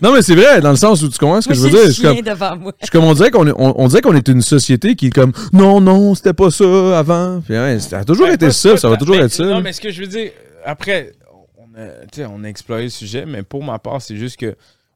[0.00, 1.84] Non, mais c'est vrai, dans le sens où tu comprends ce que je veux dire.
[1.86, 2.72] Je suis comme, devant moi.
[2.80, 5.08] je suis comme on dirait qu'on est, on, on dirait qu'on est une société qui
[5.08, 7.40] est comme non, non, c'était pas ça avant.
[7.44, 9.32] Puis, ouais, ça a toujours Ouais, été pas- ça, ça va tant- toujours mais- être
[9.32, 9.42] ça.
[9.44, 10.30] Non, mais ce que je veux dire,
[10.64, 11.12] après,
[11.58, 14.36] on a, tu sais, on a exploré le sujet, mais pour ma part, c'est juste
[14.36, 14.54] que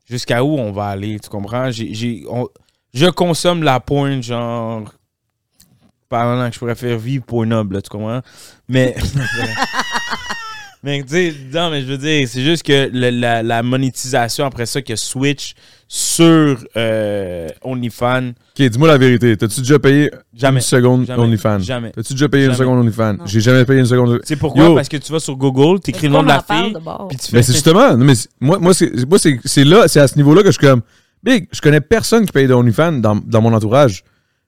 [0.09, 1.73] jusqu'à où on va aller, tu comprends?
[1.73, 2.25] J'ai,
[2.95, 4.85] je consomme la pointe, genre,
[6.09, 8.21] pendant que je pourrais faire vivre Pornhub, là, tu comprends?
[8.69, 8.95] Mais,
[10.85, 14.45] mais tu sais, non, mais je veux dire, c'est juste que le- la, la monétisation
[14.47, 15.55] après ça que switch
[15.89, 19.37] sur euh, OnlyFans, Ok, dis-moi la vérité.
[19.37, 20.59] T'as-tu déjà payé Jamais.
[20.61, 21.23] une seconde Jamais.
[21.23, 21.59] OnlyFans?
[21.61, 21.91] Jamais.
[21.91, 23.17] T'as-tu déjà payé une seconde OnlyFans?
[23.27, 24.21] J'ai jamais payé une seconde.
[24.25, 24.65] c'est pourquoi?
[24.65, 24.75] Yo.
[24.77, 26.73] Parce que tu vas sur Google, t'écris le nom de la fille,
[27.09, 27.37] puis tu fais...
[27.37, 30.17] Mais c'est justement, non, mais moi, moi, c'est, moi, c'est, c'est là, c'est à ce
[30.17, 30.83] niveau-là que je suis comme,
[31.23, 34.03] big, je connais personne qui paye de OnlyFans dans, dans mon entourage.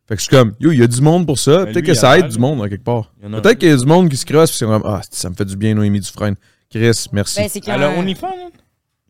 [0.08, 1.64] Fait que je suis comme, yo, il y a du monde pour ça.
[1.64, 3.12] Ben, Peut-être que ça aide du monde, quelque part.
[3.20, 5.34] Peut-être qu'il y a du monde qui se crosse, puis c'est comme, ah, ça me
[5.34, 6.36] fait du bien, Noémie Dufresne.
[6.70, 7.40] Chris, merci.
[7.40, 8.50] Ben, c'est qu'il y Alors, OnlyFans, hein?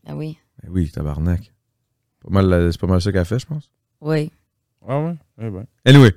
[0.07, 0.37] Ah oui.
[0.63, 1.51] Ben oui, tabarnak.
[2.23, 3.69] Pas mal, c'est pas mal ça qu'elle fait, je pense.
[4.01, 4.31] Oui.
[4.87, 5.15] Ah ouais?
[5.37, 5.65] Ouais, ben.
[5.85, 6.13] Anyway.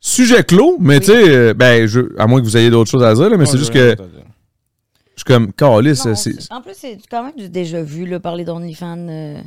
[0.00, 1.00] Sujet clos, mais Oui.
[1.00, 3.36] tu sais, euh, ben, je, à moins que vous ayez d'autres choses à dire, là,
[3.36, 4.04] mais c'est Ouais, juste que je
[5.16, 6.14] suis comme, Non, c'est.
[6.14, 9.08] c'est- en plus, c'est quand même du déjà vu, là, parler d'OnlyFans.
[9.08, 9.40] euh,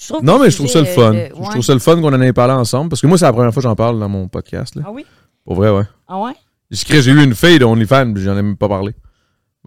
[0.00, 1.12] je trouve Non, mais je trouve ça le fun.
[1.12, 3.32] Je trouve ça le fun qu'on en ait parlé ensemble, parce que moi, c'est la
[3.32, 4.82] première fois que j'en parle dans mon podcast, là.
[4.86, 5.04] Ah oui?
[5.44, 5.84] Pour vrai, ouais.
[6.08, 6.32] Ah ouais?
[6.70, 8.94] J'ai eu une fille de OnlyFans, puis j'en ai même pas parlé.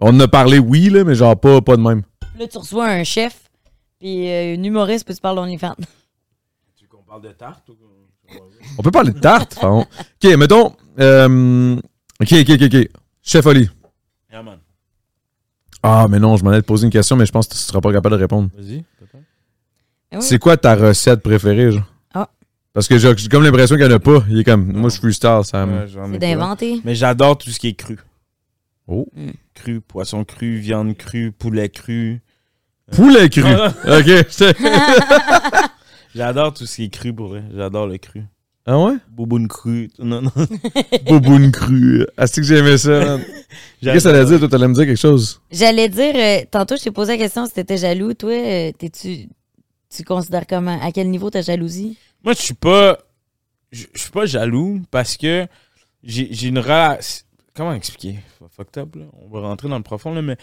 [0.00, 2.02] On en a parlé, oui, là, mais genre pas, pas de même.
[2.38, 3.50] Là, tu reçois un chef,
[3.98, 5.74] puis euh, une humoriste, puis tu parles d'OnlyFans.
[6.76, 7.74] Tu veux qu'on parle de tarte ou...
[8.78, 9.86] On peut parler de tarte, enfin,
[10.22, 10.74] Ok, mettons.
[11.00, 11.76] euh,
[12.20, 12.88] ok, ok, ok, ok.
[13.22, 13.68] Chef Oli.
[14.30, 14.58] Yeah, man.
[15.82, 17.80] Ah, mais non, je m'en ai posé une question, mais je pense que tu seras
[17.80, 18.50] pas capable de répondre.
[18.54, 18.84] Vas-y,
[20.12, 20.18] oui.
[20.20, 21.82] C'est quoi ta recette préférée, genre?
[22.14, 22.28] Ah.
[22.72, 24.24] Parce que j'ai comme l'impression qu'il y en a pas.
[24.30, 25.80] Il est comme, moi, je freestyle, ça me.
[25.82, 26.80] Ouais, C'est d'inventer.
[26.84, 27.98] Mais j'adore tout ce qui est cru.
[28.86, 29.06] Oh.
[29.14, 29.30] Mm.
[29.54, 32.20] Cru, poisson cru, viande crue, poulet cru.
[32.92, 33.42] Poulet cru.
[33.86, 34.54] Ok.
[36.14, 37.42] J'adore tout ce qui est cru pour vrai.
[37.54, 38.22] J'adore le cru.
[38.64, 38.94] ah ouais?
[39.10, 39.90] Bouboune cru.
[39.98, 40.30] Non, non.
[41.06, 42.06] Boboune cru.
[42.16, 43.18] Ah, c'est que j'aimais ça.
[43.82, 44.38] Qu'est-ce que ça allait dire?
[44.38, 45.40] Toi, t'allais me dire quelque chose?
[45.50, 48.14] J'allais dire, euh, tantôt, je t'ai posé la question si t'étais jaloux.
[48.14, 49.28] Toi, euh, t'es-tu,
[49.94, 51.96] tu considères comment, à quel niveau ta jalousie?
[52.22, 52.98] Moi, je suis pas.
[53.70, 55.46] Je suis pas jaloux parce que
[56.02, 57.24] j'ai j'ai une relation.
[57.54, 58.20] Comment expliquer?
[58.56, 59.06] Fucked up, là.
[59.20, 60.36] On va rentrer dans le profond, là, mais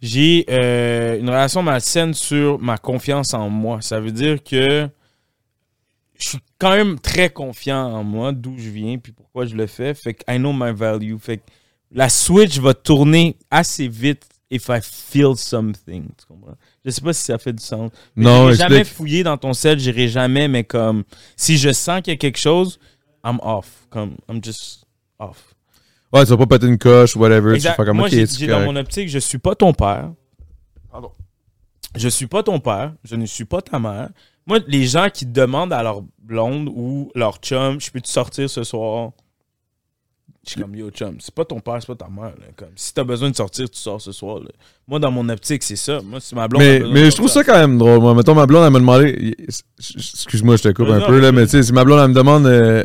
[0.00, 3.82] j'ai euh, une relation malsaine sur ma confiance en moi.
[3.82, 4.88] Ça veut dire que
[6.18, 9.66] je suis quand même très confiant en moi, d'où je viens, puis pourquoi je le
[9.66, 9.92] fais.
[9.92, 11.18] Fait que I know my value.
[11.18, 11.42] Fait que
[11.90, 16.04] la switch va tourner assez vite if I feel something.
[16.18, 16.56] Tu comprends?
[16.84, 17.90] Je sais pas si ça fait du sens.
[18.16, 21.04] Mais Non, j'irai jamais fouiller dans ton sel, j'irai jamais, mais comme
[21.36, 22.78] si je sens qu'il y a quelque chose,
[23.24, 23.86] I'm off.
[23.90, 24.84] Comme I'm just
[25.18, 25.54] off.
[26.12, 27.54] Ouais, tu vas pas péter une coche ou whatever.
[27.54, 27.70] Exact.
[27.70, 30.12] Tu fais comme, Moi, ok, j'ai dans mon optique, je suis pas ton père.
[30.90, 31.10] Pardon.
[31.94, 32.94] Je suis pas ton père.
[33.04, 34.10] Je ne suis pas ta mère.
[34.46, 38.64] Moi, les gens qui demandent à leur blonde ou leur chum, je peux-tu sortir ce
[38.64, 39.12] soir?
[40.44, 42.32] Je suis comme, yo, chum, c'est pas ton père, c'est pas ta mère.
[42.36, 42.46] là.
[42.56, 44.40] Comme, si t'as besoin de sortir, tu sors ce soir.
[44.40, 44.50] là.
[44.88, 46.00] Moi, dans mon optique, c'est ça.
[46.02, 46.62] Moi, si ma blonde.
[46.62, 48.00] Mais, mais je trouve ça quand même drôle.
[48.00, 49.36] Moi, mettons, ma blonde, elle m'a demandé.
[49.78, 52.08] Excuse-moi, je te coupe un non, peu, là, mais tu sais, si ma blonde, elle
[52.08, 52.46] me demande.
[52.46, 52.84] euh,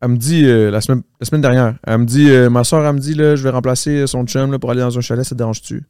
[0.00, 2.86] elle, me dit, euh, la, semaine, la semaine dernière, elle me dit, euh, ma soeur,
[2.86, 5.24] elle me dit, là, je vais remplacer son chum là, pour aller dans un chalet,
[5.24, 5.82] ça te dérange-tu?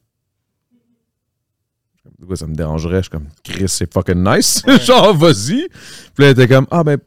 [2.29, 2.99] Quoi ça me dérangerait?
[2.99, 4.63] Je suis comme, Chris, c'est fucking nice.
[4.85, 5.67] Genre, vas-y.
[6.15, 6.99] Puis là, elle était comme, ah, ben,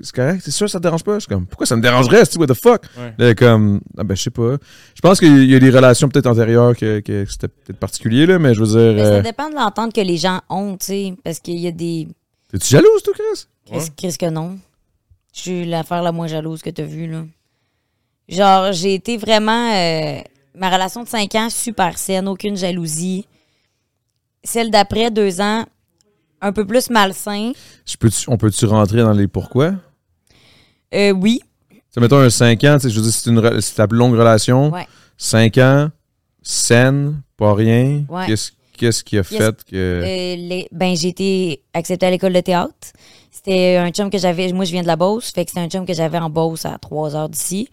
[0.00, 1.14] c'est correct, c'est sûr, ça te dérange pas?
[1.14, 2.22] Je suis comme, pourquoi ça me dérangerait?
[2.36, 2.84] What the fuck?
[2.96, 3.06] Ouais.
[3.06, 4.56] Là, elle est comme, ah, ben, je sais pas.
[4.94, 8.38] Je pense qu'il y a des relations peut-être antérieures que, que c'était peut-être particulier, là,
[8.38, 8.94] mais je veux dire.
[8.94, 11.66] Mais euh, ça dépend de l'entente que les gens ont, tu sais, parce qu'il y
[11.66, 12.06] a des.
[12.50, 13.46] T'es-tu jalouse, toi, Chris?
[13.66, 14.58] Qu'est-ce qu'est-ce que non?
[15.34, 17.24] Je suis l'affaire la moins jalouse que t'as vue, là.
[18.28, 19.72] Genre, j'ai été vraiment.
[19.74, 20.20] euh,
[20.54, 23.26] ma relation de 5 ans, super saine, aucune jalousie.
[24.42, 25.64] Celle d'après, deux ans,
[26.40, 27.52] un peu plus malsain.
[27.86, 29.72] Je peux on peut-tu rentrer dans les pourquoi?
[30.94, 31.40] Euh, oui.
[31.90, 33.40] Sais, mettons un 5 ans, je veux dire, c'est une
[33.88, 34.70] plus longue relation.
[34.70, 34.86] Ouais.
[35.16, 35.88] 5 ans,
[36.42, 38.04] saine, pas rien.
[38.08, 38.26] Ouais.
[38.26, 39.74] Qu'est-ce qu'est-ce qui a fait que.
[39.76, 40.02] Euh,
[40.36, 42.72] les- ben, j'ai été acceptée à l'école de théâtre.
[43.30, 44.52] C'était un chum que j'avais.
[44.52, 45.30] Moi, je viens de la Beauce.
[45.32, 47.68] Fait que c'était un chum que j'avais en Beauce à 3 heures d'ici.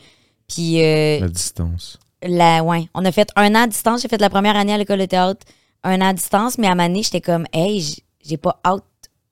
[0.47, 1.97] Puis, euh, La distance.
[2.23, 4.01] la, ouais, on a fait un an à distance.
[4.01, 5.45] J'ai fait la première année à l'école de théâtre,
[5.83, 6.57] un an à distance.
[6.57, 7.83] Mais à ma année, j'étais comme, hey,
[8.23, 8.83] j'ai pas hâte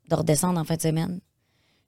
[0.10, 1.20] de redescendre en fin de semaine.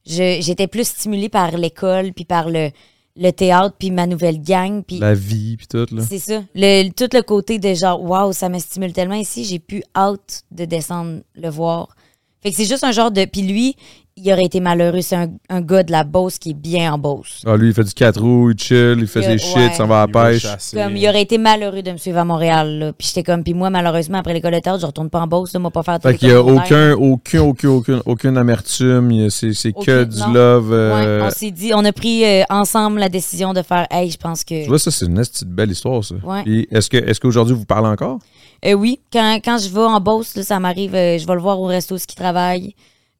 [0.06, 2.70] J'étais plus stimulée par l'école, puis par le,
[3.18, 4.84] le théâtre, puis ma nouvelle gang.
[4.84, 6.02] Puis La vie, puis tout, là.
[6.08, 6.44] c'est ça.
[6.56, 10.44] Le, tout le côté de genre, waouh, ça me stimule tellement ici, j'ai plus hâte
[10.52, 11.96] de descendre le voir.
[12.42, 13.26] Fait que c'est juste un genre de.
[13.26, 13.76] Puis lui,
[14.18, 15.02] il aurait été malheureux.
[15.02, 17.42] C'est un, un gars de la Beauce qui est bien en Beauce.
[17.46, 19.68] Ah, lui, il fait du 4 roues, il chill, il fait Il- des shit, ouais.
[19.72, 20.46] il s'en va à la pêche.
[20.74, 22.80] Comme, il aurait été malheureux de me suivre à Montréal.
[22.80, 22.94] Là.
[22.94, 25.54] Puis j'étais comme, puis moi, malheureusement, après l'école de théâtre, je retourne pas en Beauce.
[25.54, 29.12] Là, moi, pas faire tous Fait qu'il y a aucun, aucun, aucun, aucun, aucune amertume.
[29.12, 30.32] il y a- C'est c'est que du non.
[30.34, 30.70] love.
[30.70, 34.10] Ouais, euh, on s'est dit, on a pris euh, ensemble la décision de faire, hey,
[34.10, 34.64] je pense que.
[34.64, 36.16] Tu vois, ça, c'est une petite belle histoire, ça.
[36.24, 36.44] Ouais.
[36.44, 38.20] Puis Est-ce que- est-ce qu'aujourd'hui, vous parlez encore?
[38.66, 41.40] Euh, oui, quand, quand je vais en Beauce, là, ça m'arrive, euh, je vais le
[41.42, 42.74] voir au resto ce qu'il travaille.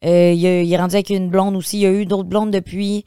[0.06, 1.78] Euh, il, a- il est rendu avec une blonde aussi.
[1.78, 3.06] Il y a eu d'autres blondes depuis.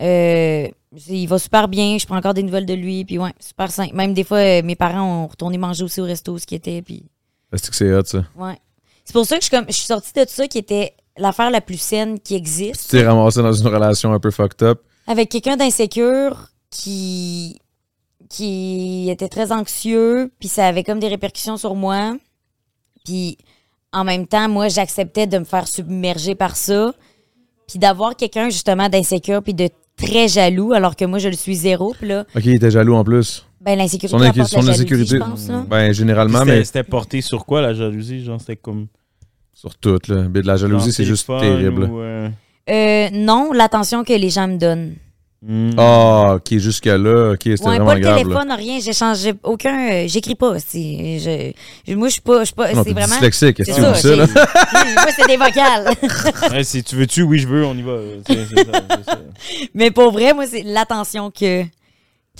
[0.00, 0.68] Euh,
[1.08, 1.96] il va super bien.
[1.98, 3.04] Je prends encore des nouvelles de lui.
[3.04, 3.94] Puis ouais, super simple.
[3.94, 6.82] Même des fois, euh, mes parents ont retourné manger aussi au resto ce qui était.
[6.82, 7.04] Puis
[7.52, 8.24] Est-ce que c'est hot, ça?
[8.36, 8.56] ouais.
[9.04, 11.50] C'est pour ça que je suis, comme, je suis sortie de ça qui était l'affaire
[11.50, 12.90] la plus saine qui Tu existe.
[12.90, 14.80] t'es ramassé dans une relation un peu fucked up.
[15.08, 17.58] Avec quelqu'un d'insécure qui
[18.30, 22.16] qui était très anxieux, puis ça avait comme des répercussions sur moi.
[23.04, 23.36] Puis
[23.92, 26.92] en même temps, moi, j'acceptais de me faire submerger par ça,
[27.68, 31.54] puis d'avoir quelqu'un justement d'insécure puis de très jaloux, alors que moi, je le suis
[31.54, 31.94] zéro.
[31.98, 33.46] Puis là, Ok, il était jaloux en plus.
[33.60, 35.16] ben l'insécurité Son, apporte la son jalousie, insécurité.
[35.18, 35.48] je pense.
[35.48, 35.64] Là.
[35.68, 38.24] Ben, généralement, C'était mais c'était porté sur quoi la jalousie?
[38.24, 38.86] Genre, c'était comme.
[39.52, 40.24] sur tout, là.
[40.32, 41.84] Mais de la jalousie, c'est juste terrible.
[41.84, 42.28] ou, euh,
[42.70, 44.94] Euh, non, l'attention que les gens me donnent.
[45.46, 45.70] Hmm.
[45.78, 48.22] Ah, ok, jusqu'à-là, ok, c'était Ouais, vraiment pas le grave, là.
[48.22, 48.80] téléphone, rien.
[48.80, 49.90] J'échange aucun.
[49.92, 50.56] euh, J'écris pas.
[50.58, 51.52] Je,
[51.86, 52.40] je- moi, je suis pas.
[52.40, 53.06] Je suis pas c'est vraiment.
[53.14, 54.16] dyslexique, C'est ça.
[54.16, 54.26] là?
[54.94, 55.94] moi, c'est des vocales.
[56.52, 57.98] Ouais, si tu veux-tu, oui, je veux, on y va.
[59.06, 59.18] Ça.
[59.74, 61.64] Mais pour vrai, moi, c'est l'attention que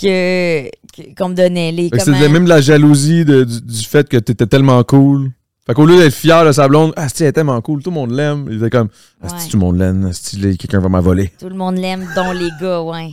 [0.00, 0.68] que
[1.16, 1.70] qu'on me donnait.
[1.72, 5.30] Les, C'était même de la jalousie de- du, du fait que t'étais tellement cool.
[5.64, 7.90] Fait qu'au lieu d'être fier de sa blonde, ah, c'est elle est tellement cool, tout
[7.90, 8.48] le monde l'aime.
[8.50, 8.88] Il était comme,
[9.22, 9.32] ah, Ouais.
[9.48, 10.10] tout le monde l'aime,
[10.58, 11.30] quelqu'un va m'avoler.
[11.38, 13.10] Tout le monde l'aime, dont les gars, ouais.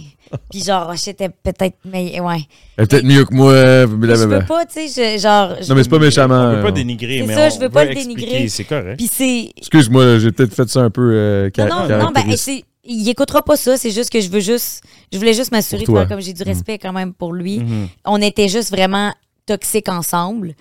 [0.52, 1.78] Puis genre, j'étais peut-être.
[1.86, 2.38] Mais ouais.
[2.78, 3.54] Elle est peut-être mieux que moi.
[3.54, 4.40] Mais Je blablabla.
[4.40, 5.56] veux pas, tu sais, je- genre.
[5.62, 6.50] je Non, mais c'est pas veux- méchamment.
[6.52, 8.48] On peut pas euh, dénigrer, mais ça, on je veux pas le dénigrer.
[8.48, 8.98] C'est correct.
[8.98, 9.52] Puis c'est.
[9.58, 13.42] Excuse-moi, j'ai peut-être fait ça un peu euh, Non, non, non, ben, c'est- il écoutera
[13.44, 13.78] pas ça.
[13.78, 14.84] C'est juste que je veux juste.
[15.12, 17.60] Je voulais juste m'assurer comme j'ai du respect quand même pour lui.
[17.60, 17.88] Mhm.
[18.06, 19.14] On était juste vraiment
[19.46, 20.54] toxiques ensemble.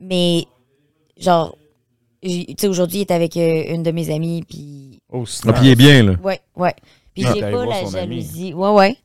[0.00, 0.46] Mais,
[1.22, 1.56] genre,
[2.22, 4.42] tu sais, aujourd'hui, il est avec euh, une de mes amies.
[4.48, 6.12] Puis, Oh, Ah, puis il est bien, là.
[6.22, 6.74] ouais, ouais.
[7.14, 7.90] Puis, Ah, j'ai pas la ami.
[7.90, 8.54] jalousie.
[8.54, 8.96] Ouais, ouais.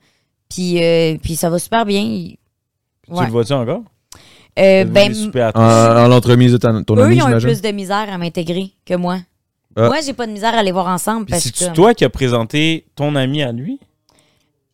[0.50, 2.02] Puis, euh, puis ça va super bien.
[2.02, 2.38] Il-
[3.08, 3.82] Tu le vois-tu encore?
[4.60, 5.14] Euh, ben,
[5.54, 8.18] En, en l'entremise de ta- ton eux, ami, ils ont eu plus de misère à
[8.18, 9.20] m'intégrer que moi.
[9.76, 9.88] Ah.
[9.88, 11.26] Moi, j'ai pas de misère à les voir ensemble.
[11.26, 13.80] Puis Parce c'est-tu que, toi qui as présenté ton ami à lui?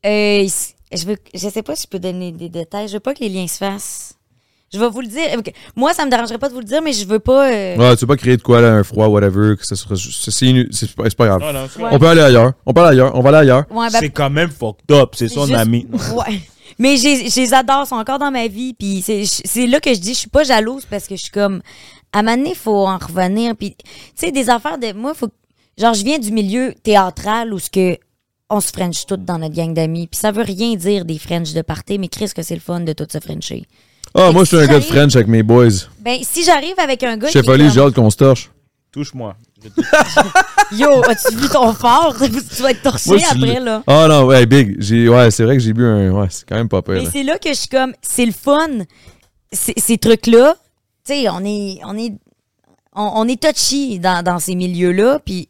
[0.06, 0.48] Euh,
[0.94, 2.88] je, veux, je sais pas si je peux donner des détails.
[2.88, 4.18] Je veux pas que les liens se fassent.
[4.74, 5.22] Je vais vous le dire.
[5.76, 7.52] Moi, ça me dérangerait pas de vous le dire, mais je veux pas.
[7.52, 9.96] euh, Ouais, tu veux pas créer de quoi, là, un froid, whatever, que ça sera.
[9.96, 11.42] C'est pas, pas grave.
[11.42, 11.90] Non, non, c'est Ouais.
[11.92, 12.54] On peut aller ailleurs.
[12.66, 13.12] On peut aller ailleurs.
[13.16, 13.66] On va aller ailleurs.
[13.70, 15.88] ouais, ben, C'est quand même fucked up, c'est C'est son juste- ami.
[16.16, 16.40] ouais.
[16.80, 18.74] Mais j'ai- je les adore, ils sont encore dans ma vie.
[18.74, 21.62] Puis c'est là que je dis, je suis pas jalouse parce que je suis comme.
[22.12, 23.56] À un moment donné, il faut en revenir.
[23.56, 23.86] Puis, tu
[24.16, 24.94] sais, des affaires de.
[24.94, 25.30] Moi, faut.
[25.78, 27.98] Genre, je viens du milieu théâtral où ce que.
[28.50, 30.06] On se French toutes dans notre gang d'amis.
[30.08, 32.82] Puis ça veut rien dire des French de party, mais Chris, que c'est le fun
[32.82, 33.64] de tout se Frencher.
[34.16, 35.70] Ah, moi, je suis si un gars de French avec mes boys.
[36.00, 37.30] Ben, si j'arrive avec un gars.
[37.30, 38.50] Est Oli, comme- j'ai hâte qu'on se torche.
[38.92, 39.36] Touche-moi.
[39.64, 39.70] Je
[40.78, 42.16] Yo, as-tu vu ton fort?
[42.56, 43.84] tu vas être torché Moi, je après, le- là.
[43.88, 44.76] Ah non, ouais, big.
[44.80, 46.12] J'ai, ouais, c'est vrai que j'ai bu un.
[46.12, 46.96] Ouais, c'est quand même pas pire.
[46.96, 48.68] Mais c'est là que je suis comme, c'est le fun.
[49.52, 50.56] Ces trucs-là,
[51.06, 52.12] tu sais, on est, on est,
[52.96, 55.48] on, on est touchy dans, dans ces milieux-là, puis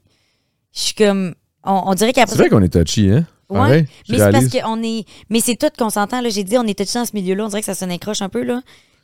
[0.74, 1.34] je suis comme,
[1.64, 3.26] on, on dirait qu'après C'est vrai qu'on est touchy, hein?
[3.62, 6.30] Ouais, je mais c'est parce qu'on est, mais c'est tout qu'on s'entend, là.
[6.30, 8.30] J'ai dit, on est touchy dans ce milieu-là, on dirait que ça sonne incroche un
[8.30, 8.62] peu, là.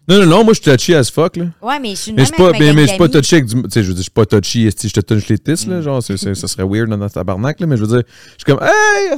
[0.08, 1.46] Non, non, non, moi, je suis touchy as fuck, là.
[1.62, 3.36] Ouais, mais je suis une Mais je pas, mais, ma mais je suis pas touchy
[3.36, 3.62] avec du.
[3.64, 5.68] Tu sais, je veux dire, je suis pas touchy, esti, je te touche les tisses,
[5.68, 5.82] là.
[5.82, 7.68] Genre, c'est- c'est- ça serait weird dans notre tabarnak, là.
[7.68, 9.18] Mais je veux dire, je suis comme, hey,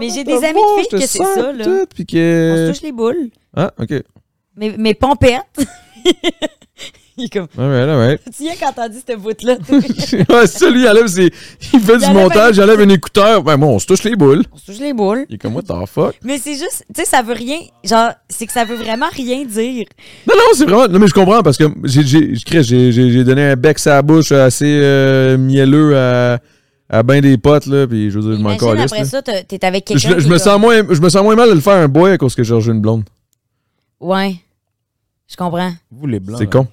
[0.00, 1.64] Mais j'ai des amis de filles que c'est ça, là.
[1.64, 2.66] tout, puis On que.
[2.66, 3.30] se touche les boules.
[3.56, 4.02] Ah, ok.
[4.56, 5.42] Mais, mais pompette.
[7.16, 8.18] Il est comme, Ouais, ouais, ouais, ouais.
[8.36, 9.56] tu t'as dit cette bout-là.
[9.70, 11.32] ouais, c'est ça, lui, il enlève ses-
[11.72, 13.44] Il fait du montage, il enlève un écouteur.
[13.44, 14.42] Ouais, moi, on se touche les boules.
[14.52, 15.24] on se touche les boules.
[15.28, 16.16] Il est comme, what the fuck?
[16.24, 17.58] Mais c'est juste, tu sais, ça veut rien.
[17.84, 19.86] Genre, c'est que ça veut vraiment rien dire.
[20.28, 20.88] Non, non, c'est vraiment.
[20.88, 24.64] Non, mais je comprends parce que j'ai, je donné un bec à la bouche assez
[24.82, 26.38] euh, mielleux à,
[26.88, 27.86] à ben des potes, là.
[27.86, 29.04] Puis je veux dire, je m'en Imagine calisse, après là.
[29.04, 30.18] ça, t'es avec Je, quelqu'un.
[30.18, 32.12] je qui me sens moins, je me sens moins mal de le faire un boy
[32.12, 33.04] à cause que j'ai rejoint une blonde.
[34.00, 34.34] Ouais.
[35.28, 35.72] Je comprends.
[35.90, 36.38] Vous, les blancs.
[36.38, 36.66] C'est con.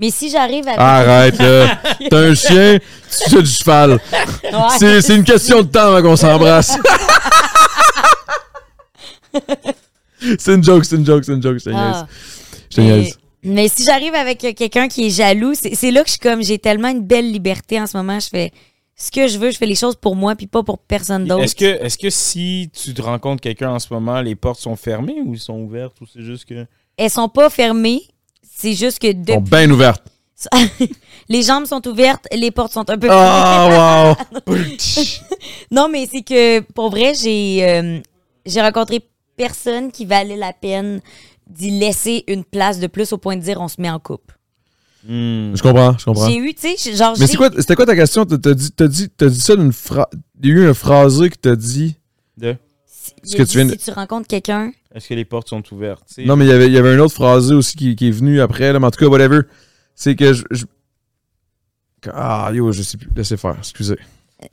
[0.00, 0.78] Mais si j'arrive avec.
[0.78, 1.80] Arrête, là.
[2.08, 3.92] T'as un chien, tu fais du cheval.
[4.12, 4.50] Ouais.
[4.78, 6.76] C'est, c'est une question de temps avant qu'on s'embrasse.
[10.38, 11.58] c'est une joke, c'est une joke, c'est une joke.
[11.58, 11.90] Je te Ah.
[11.90, 12.04] niaise.
[12.70, 13.18] Je te mais, niaise.
[13.42, 16.20] mais si j'arrive avec euh, quelqu'un qui est jaloux, c'est c'est là que je suis
[16.20, 18.18] comme, j'ai tellement une belle liberté en ce moment.
[18.20, 18.52] Je fais
[18.96, 21.44] ce que je veux, je fais les choses pour moi, puis pas pour personne d'autre.
[21.44, 24.76] Est-ce que, est que si tu te rencontres quelqu'un en ce moment, les portes sont
[24.76, 26.66] fermées ou ils sont ouvertes ou c'est juste que.
[26.96, 28.02] Elles sont pas fermées.
[28.60, 30.02] C'est juste que Ils sont depuis- bien ouvertes.
[31.28, 34.16] les jambes sont ouvertes, les portes sont un peu Oh, wow.
[35.70, 38.00] non, mais c'est que pour vrai, j'ai euh,
[38.46, 39.00] j'ai rencontré
[39.36, 41.00] personne qui valait la peine
[41.48, 44.36] d'y laisser une place de plus au point de dire on se met en couple.
[45.04, 45.54] Hmm.
[45.54, 46.28] Je comprends, je comprends.
[46.28, 47.12] J'ai eu, tu sais, genre.
[47.18, 48.24] Mais j'ai- c'est quoi, c'était quoi ta question?
[48.26, 50.06] T'as dit, t'as dit, t'as dit ça d'une phrase.
[50.42, 51.96] Il y a eu un phrasé qui t'a dit.
[52.36, 52.56] De-
[53.24, 55.62] ce que dit, tu viens de- Si tu rencontres quelqu'un, Est-ce que les portes sont
[55.72, 56.04] ouvertes?
[56.18, 58.12] Non, mais il y avait, il y avait un autre phrasé aussi qui, qui est
[58.12, 59.40] venu après, là, mais en tout cas, whatever.
[59.94, 60.44] C'est que je.
[60.50, 60.64] je-
[62.12, 63.08] Ah, yo, je sais plus.
[63.14, 63.96] Laissez faire, excusez.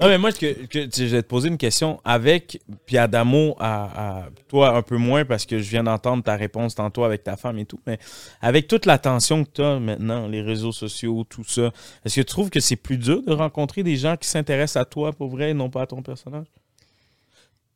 [0.02, 4.24] Non, mais moi, que, que- je vais te poser une question avec puis Adamo, à,
[4.24, 7.38] à toi un peu moins parce que je viens d'entendre ta réponse tantôt avec ta
[7.38, 8.00] femme et tout, mais
[8.42, 11.72] avec toute l'attention que tu as maintenant, les réseaux sociaux, tout ça,
[12.04, 14.86] est-ce que tu trouves que c'est plus dur de rencontrer des gens qui s'intéressent à
[14.86, 16.48] toi pour vrai et non pas à ton personnage?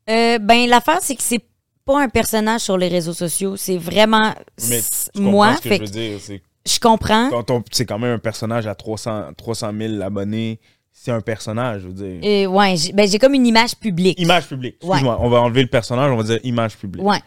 [0.09, 1.45] euh, ben l'affaire, c'est que c'est
[1.93, 3.55] pas un personnage sur les réseaux sociaux.
[3.57, 4.33] C'est vraiment
[4.69, 4.79] Mais
[5.15, 5.55] tu moi.
[5.57, 7.29] ce que fait je veux que dire, c'est je comprends.
[7.29, 10.59] quand on- c'est quand même un personnage à 300, 300 000 abonnés,
[10.91, 12.19] c'est un personnage, je veux dire.
[12.23, 14.19] Euh, ouais, j'ai ben, j'ai comme une image publique.
[14.19, 14.75] Image publique.
[14.81, 17.03] Excuse-moi, on va enlever le personnage, on va dire image publique.
[17.05, 17.19] Ouais.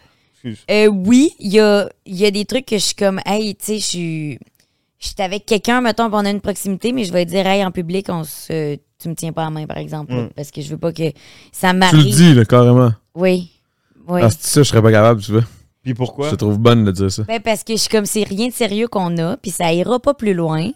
[0.71, 3.55] Euh, oui, il y a, il y a des trucs que je suis comme, hey,
[3.55, 4.39] tu sais, je suis.
[4.99, 7.73] Je suis avec quelqu'un, mettons, on a une proximité, mais je vais dire, hey, en
[7.73, 10.31] public, on se, tu me tiens pas à la main, par exemple, là, Mm.
[10.37, 11.11] parce que je veux pas que
[11.51, 12.15] ça Tu le m'arrive.
[12.15, 12.93] dis, là, carrément.
[13.17, 13.51] Oui.
[14.09, 14.21] Oui.
[14.23, 15.45] Ah, c'est ça, je serais pas capable, tu vois.
[15.83, 16.27] Puis pourquoi?
[16.27, 17.23] Je te trouve bonne de dire ça.
[17.25, 19.99] Ben, parce que je suis comme, c'est rien de sérieux qu'on a, puis ça ira
[19.99, 20.71] pas plus loin.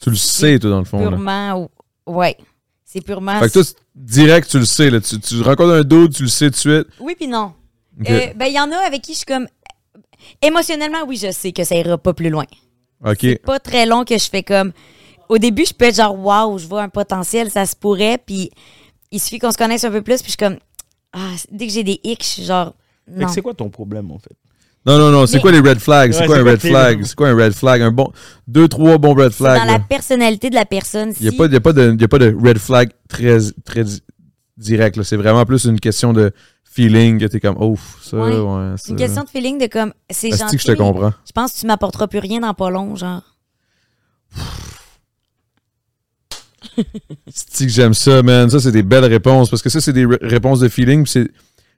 [0.00, 1.00] Tu le sais, toi, dans le fond.
[1.00, 1.08] là.
[1.08, 1.70] Purement.
[2.06, 2.36] Ouais.
[2.84, 3.38] C'est purement.
[3.40, 4.90] Fait que toi, c'est direct, tu le sais.
[4.90, 5.00] Là.
[5.00, 6.86] Tu, tu rencontres un doute, tu le sais tout de suite.
[7.00, 7.52] Oui, puis non.
[8.00, 8.08] Ok.
[8.08, 9.46] Euh, ben, il y en a avec qui je suis comme.
[10.42, 12.44] Émotionnellement, oui, je sais que ça ira pas plus loin.
[13.04, 13.18] OK.
[13.20, 14.72] C'est pas très long que je fais comme.
[15.28, 18.50] Au début, je peux être genre, waouh, je vois un potentiel, ça se pourrait, puis
[19.10, 20.56] il suffit qu'on se connaisse un peu plus, puis je suis comme,
[21.18, 22.74] ah, dès que j'ai des hicks, je suis genre,
[23.10, 23.26] non.
[23.26, 24.34] que c'est quoi ton problème, en fait?
[24.86, 25.26] Non, non, non.
[25.26, 26.12] C'est Mais- quoi les red flags?
[26.12, 27.02] C'est Ouais, quoi un red flag?
[27.04, 27.82] C'est quoi un red flag?
[27.82, 28.10] Un bon.
[28.46, 29.66] Deux, trois bons red C'est flags.
[29.66, 31.12] dans la personnalité de la personne.
[31.18, 32.34] Il n'y a, si- pas- il y a, pas de- il y a pas de
[32.42, 34.00] red flag très, très di-
[34.56, 35.02] direct.
[35.02, 36.30] C'est vraiment plus une question de
[36.64, 38.32] feeling que t'es comme, ouf, ça, Ouais.
[38.88, 40.56] une question de feeling de comme, c'est gentil.
[40.56, 41.12] que je te mais comprends?
[41.26, 43.22] Je pense que tu m'apporteras plus rien dans pas long, genre.
[47.32, 48.48] C'est que j'aime ça, man?
[48.50, 49.50] Ça, c'est des belles réponses.
[49.50, 51.06] Parce que ça, c'est des ré- réponses de feeling.
[51.06, 51.28] C'est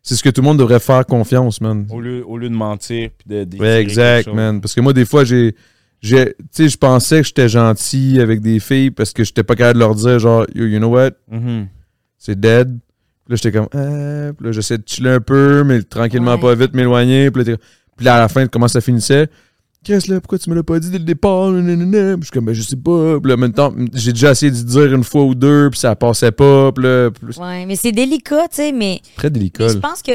[0.02, 1.86] ce que tout le monde devrait faire confiance, man.
[1.90, 4.60] Au lieu, au lieu de mentir puis de, de Ouais, exact, man.
[4.60, 5.54] Parce que moi, des fois, j'ai.
[6.02, 6.16] Tu
[6.50, 9.80] sais, je pensais que j'étais gentil avec des filles parce que j'étais pas capable de
[9.80, 11.10] leur dire, genre, you, you know what?
[11.30, 11.66] Mhm.
[12.16, 12.68] C'est dead.
[12.68, 14.32] Puis là, j'étais comme, ah.
[14.36, 16.40] Puis là, j'essaie de chiller un peu, mais tranquillement, Ouais.
[16.40, 17.30] pas vite, m'éloigner.
[17.30, 17.62] Puis là, t'es-
[17.96, 19.28] puis là, à la fin, comment ça finissait?
[19.82, 20.20] Qu'est-ce là?
[20.20, 21.50] Pourquoi tu me l'as pas dit dès le départ?
[21.50, 22.14] Nanana.
[22.16, 23.18] Puis je suis comme, ben, je sais pas.
[23.18, 25.78] Puis là, en même temps, j'ai déjà essayé de dire une fois ou deux, puis
[25.80, 26.70] ça passait pas.
[26.72, 29.00] Puis là, plus- Ouais, mais c'est délicat, tu sais, mais.
[29.16, 29.68] très Mais délicat.
[29.68, 30.12] je pense que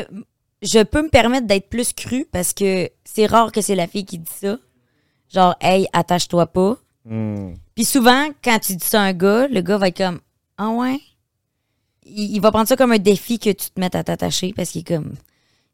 [0.62, 4.06] je peux me permettre d'être plus cru parce que c'est rare que c'est la fille
[4.06, 4.58] qui dit ça.
[5.34, 6.78] Genre, hey, attache-toi pas.
[7.06, 7.54] Hmm.
[7.74, 10.20] Puis souvent, quand tu dis ça à un gars, le gars va être comme,
[10.58, 11.00] ah ouais?
[12.06, 14.70] Il, il va prendre ça comme un défi que tu te mettes à t'attacher parce
[14.70, 15.14] qu'il est comme,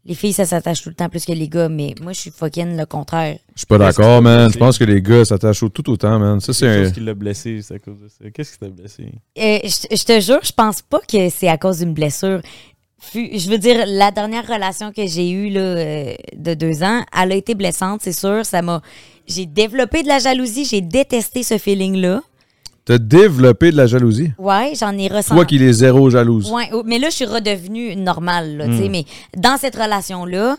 [0.04, 2.32] les filles, ça s'attache tout le temps plus que les gars, mais moi, je suis
[2.32, 3.38] fucking le contraire.
[3.54, 4.52] Je suis pas Qu'est-ce d'accord, man.
[4.52, 6.40] Je pense que les gars s'attachent au tout autant, man.
[6.40, 6.84] Ça, c'est un.
[6.84, 8.30] chose qui l'a blessé, c'est à cause de ça.
[8.32, 9.06] Qu'est-ce qui t'a blessé?
[9.38, 12.42] Euh, je, je te jure, je pense pas que c'est à cause d'une blessure.
[13.14, 17.32] Je veux dire, la dernière relation que j'ai eue là, euh, de deux ans, elle
[17.32, 18.46] a été blessante, c'est sûr.
[18.46, 18.82] Ça m'a.
[19.28, 22.22] J'ai développé de la jalousie, j'ai détesté ce feeling-là.
[22.86, 24.32] T'as développé de la jalousie?
[24.40, 25.36] Ouais, j'en ai ressenti.
[25.36, 26.52] Toi qui est zéro jalouse.
[26.52, 28.92] Ouais, oh, mais là, je suis redevenue normale, là, tu sais, Mm.
[28.92, 29.06] mais
[29.38, 30.58] dans cette relation-là,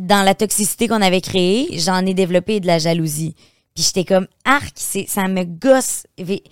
[0.00, 3.34] dans la toxicité qu'on avait créée, j'en ai développé de la jalousie.
[3.74, 6.04] Puis j'étais comme, arc, ça me gosse.
[6.18, 6.42] Vé-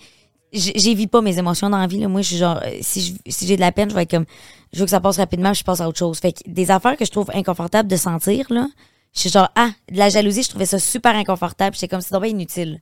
[0.51, 2.07] j- J'évite pas mes émotions dans la vie, là.
[2.07, 3.15] Moi, je suis genre, euh, si
[3.45, 4.25] j'ai de la peine, je vais être comme,
[4.73, 6.17] je veux que ça passe rapidement, puis je passe à autre chose.
[6.19, 8.67] Fait que des affaires que je trouve inconfortables de sentir, là,
[9.15, 11.75] je suis genre, ah, de la jalousie, je trouvais ça super inconfortable.
[11.75, 12.81] J'étais comme, c'est donc bien inutile.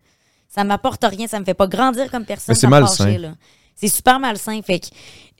[0.53, 2.53] Ça m'apporte rien, ça me fait pas grandir comme personne.
[2.53, 3.35] Mais c'est malsain.
[3.73, 4.61] C'est super malsain.
[4.61, 4.87] Fait que,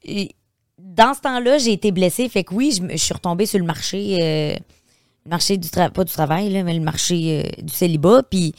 [0.09, 0.25] euh,
[0.79, 2.29] dans ce temps-là, j'ai été blessée.
[2.29, 4.55] Fait que oui, je, suis retombée sur le marché, euh,
[5.29, 8.23] marché du travail, pas du travail, là, mais le marché euh, du célibat.
[8.23, 8.53] Puis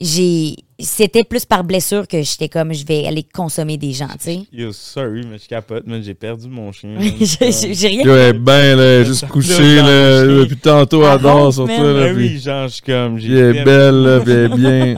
[0.00, 4.24] j'ai, c'était plus par blessure que j'étais comme, je vais aller consommer des gens, tu
[4.24, 4.40] sais.
[4.52, 6.98] Yo, sorry, mais je capote, mais j'ai perdu mon chien.
[7.00, 8.02] J'ai- rien.
[8.02, 12.06] Yo, elle est ben, là, juste couché, là, depuis tantôt, elle dort sur toi, là.
[12.06, 13.18] Ben oui, genre, je suis comme.
[13.18, 14.48] j'ai est belle, là, chien.
[14.48, 14.96] bien.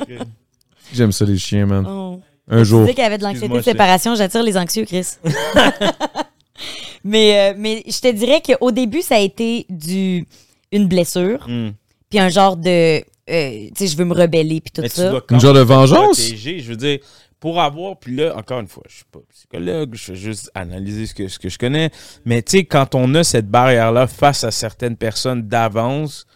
[0.94, 1.84] J'aime ça, les chiens, man.
[1.88, 2.20] Oh.
[2.48, 2.80] Un Tu jour.
[2.82, 5.06] disais qu'il y avait de l'anxiété de séparation, j'attire les anxieux, Chris.
[7.04, 10.26] mais, euh, mais je te dirais qu'au début, ça a été du
[10.72, 11.70] une blessure, Hmm.
[12.10, 12.98] puis un genre de.
[12.98, 15.12] euh, tu sais, je veux me rebeller, puis tout Mais tu ça.
[15.30, 16.18] Une genre de vengeance?
[16.18, 16.58] protéger.
[16.60, 16.98] Je veux dire,
[17.40, 21.06] pour avoir, puis là, encore une fois, je suis pas psychologue, je fais juste analyser
[21.06, 21.90] ce que, ce que je connais.
[22.24, 26.26] Mais tu sais, quand on a cette barrière-là face à certaines personnes d'avance,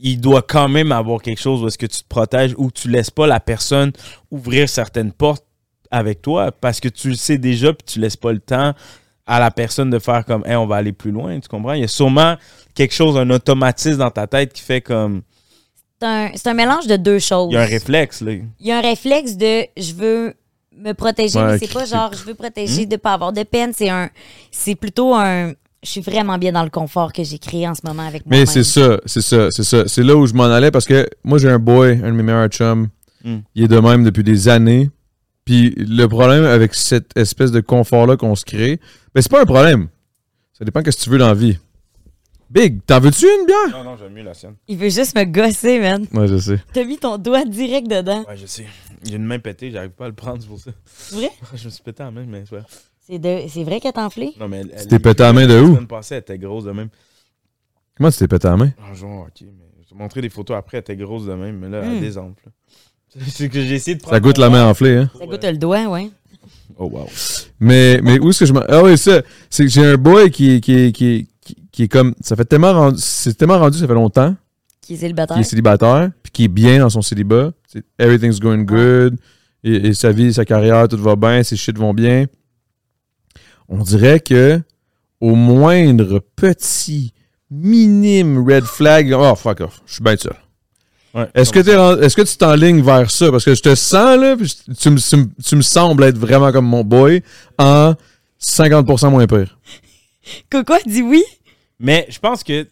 [0.00, 2.88] il doit quand même avoir quelque chose où est-ce que tu te protèges ou tu
[2.88, 3.92] laisses pas la personne
[4.30, 5.44] ouvrir certaines portes
[5.90, 8.74] avec toi parce que tu le sais déjà puis tu laisses pas le temps
[9.26, 11.72] à la personne de faire comme, hey, on va aller plus loin, tu comprends?
[11.74, 12.36] Il y a sûrement
[12.74, 15.22] quelque chose, un automatisme dans ta tête qui fait comme,
[16.00, 17.48] C'est un, c'est un mélange de deux choses.
[17.50, 18.32] il y a un réflexe, là.
[18.32, 20.34] Il y a un réflexe de je veux
[20.76, 22.88] me protéger, Ouais, mais c'est pas genre je veux protéger Hmm?
[22.88, 23.72] de pas avoir de peine.
[23.76, 24.08] C'est un,
[24.52, 25.52] c'est plutôt un.
[25.82, 28.36] Je suis vraiment bien dans le confort que j'ai créé en ce moment avec moi.
[28.36, 29.86] Mais c'est ça, c'est ça, c'est ça.
[29.86, 32.22] C'est là où je m'en allais parce que moi, j'ai un boy, un de mes
[32.22, 32.88] meilleurs chums.
[33.24, 33.36] Mm.
[33.54, 34.90] Il est de même depuis des années.
[35.44, 38.80] Puis le problème avec cette espèce de confort-là qu'on se crée,
[39.14, 39.88] ben c'est pas un problème.
[40.52, 41.56] Ça dépend de ce que tu veux dans la vie.
[42.50, 43.70] Big, t'en veux-tu une bière?
[43.70, 44.56] Non, non, j'aime mieux la sienne.
[44.68, 46.06] Il veut juste me gosser, man.
[46.12, 46.58] Ouais, je sais.
[46.72, 48.24] T'as mis ton doigt direct dedans.
[48.28, 48.66] Ouais, je sais.
[49.04, 50.70] Il y a une main pétée, j'arrive pas à le prendre, c'est pour ça.
[50.84, 51.30] C'est vrai?
[51.54, 52.64] je me suis pété la main, mais c'est vrai.
[53.08, 54.34] C'est de- c'est vrai qu'elle t'a enflé?
[54.38, 55.66] Non, mais elle, elle- t'es pété la main de La où?
[55.74, 56.88] semaine passée, elle était grosse de même.
[57.96, 58.70] Comment tu t'es pété la main?
[58.90, 61.32] Un jour, ok, mais je vais te montrer des photos après, elle était grosse de
[61.34, 62.34] même, mais là, elle désemble.
[63.28, 64.14] C'est que j'ai essayé de prendre.
[64.16, 65.10] Ça goûte la main enflée, hein?
[65.18, 66.10] Ça goûte le doigt, ouais.
[66.76, 67.06] Oh, wow.
[67.58, 68.62] Mais, mais où est-ce que je m'en.
[68.68, 69.22] Ah oui, ça.
[69.50, 72.14] C'est que j'ai un boy qui, qui, qui, qui, qui est comme.
[72.20, 72.98] Ça fait tellement rendu.
[73.00, 74.36] C'est tellement rendu, ça fait longtemps.
[74.82, 75.36] Qui est célibataire.
[75.36, 77.50] qui est célibataire, puis qui est bien dans son célibat.
[77.66, 79.16] C'est- Everything's going good.
[79.64, 82.26] Et, et sa vie, sa carrière, tout va bien, ses shit vont bien.
[83.68, 84.60] On dirait que
[85.20, 87.12] au moindre petit,
[87.50, 90.34] minime red flag, oh fuck off, je suis bien seul.
[91.14, 93.30] Ouais, Est-ce que, t'es ren- est-ce que tu t'enlignes vers ça?
[93.30, 96.18] Parce que je te sens, là, puis tu, me- tu me- tu me sembles être
[96.18, 97.22] vraiment comme mon boy
[97.58, 97.94] en
[98.40, 99.58] 50% moins pire.
[100.50, 101.24] Coco a dit oui.
[101.80, 102.66] Mais je pense que.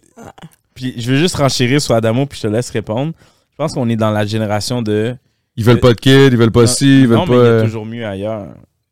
[0.74, 3.12] Puis je veux juste renchérir sur Adamo, puis je te laisse répondre.
[3.52, 5.16] Je pense qu'on est dans la génération de.
[5.56, 7.32] Ils veulent pas de kid, ils veulent pas Non, ci, ils veulent non, pas.
[7.32, 8.46] mais il y a euh, toujours mieux ailleurs.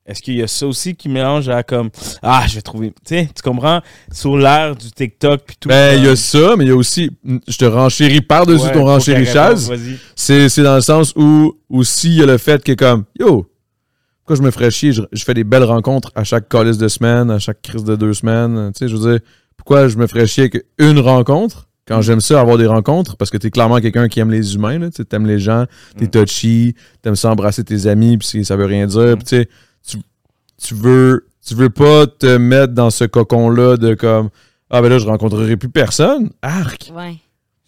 [0.06, 1.88] Est-ce qu'il y a ça aussi qui mélange à comme.
[2.22, 2.90] Ah, je vais trouver.
[3.06, 3.80] Tu sais, tu comprends?
[4.12, 5.68] Sur l'ère du TikTok, puis tout.
[5.70, 7.10] Ben, il y a ça, mais il y a aussi.
[7.48, 9.98] Je te renchéris par-dessus Ouais, ton vas-y.
[10.14, 13.50] C'est, c'est dans le sens où aussi il y a le fait que comme yo,
[14.18, 16.88] pourquoi je me ferais chier, je, je fais des belles rencontres à chaque calice de
[16.88, 18.72] semaine, à chaque crise de deux semaines.
[18.74, 19.20] Tu sais, je veux dire,
[19.56, 23.30] pourquoi je me ferais chier avec une rencontre quand j'aime ça avoir des rencontres parce
[23.30, 25.66] que t'es clairement quelqu'un qui aime les humains, là, t'aimes les gens,
[25.98, 29.48] t'es touchy, t'aimes ça embrasser tes amis, puis ça veut rien dire, puis tu sais,
[29.86, 29.98] tu,
[30.62, 34.30] tu veux tu veux pas te mettre dans ce cocon là de comme
[34.70, 36.30] ah ben là je rencontrerai plus personne.
[36.42, 36.90] Arc.
[36.94, 37.16] Ouais.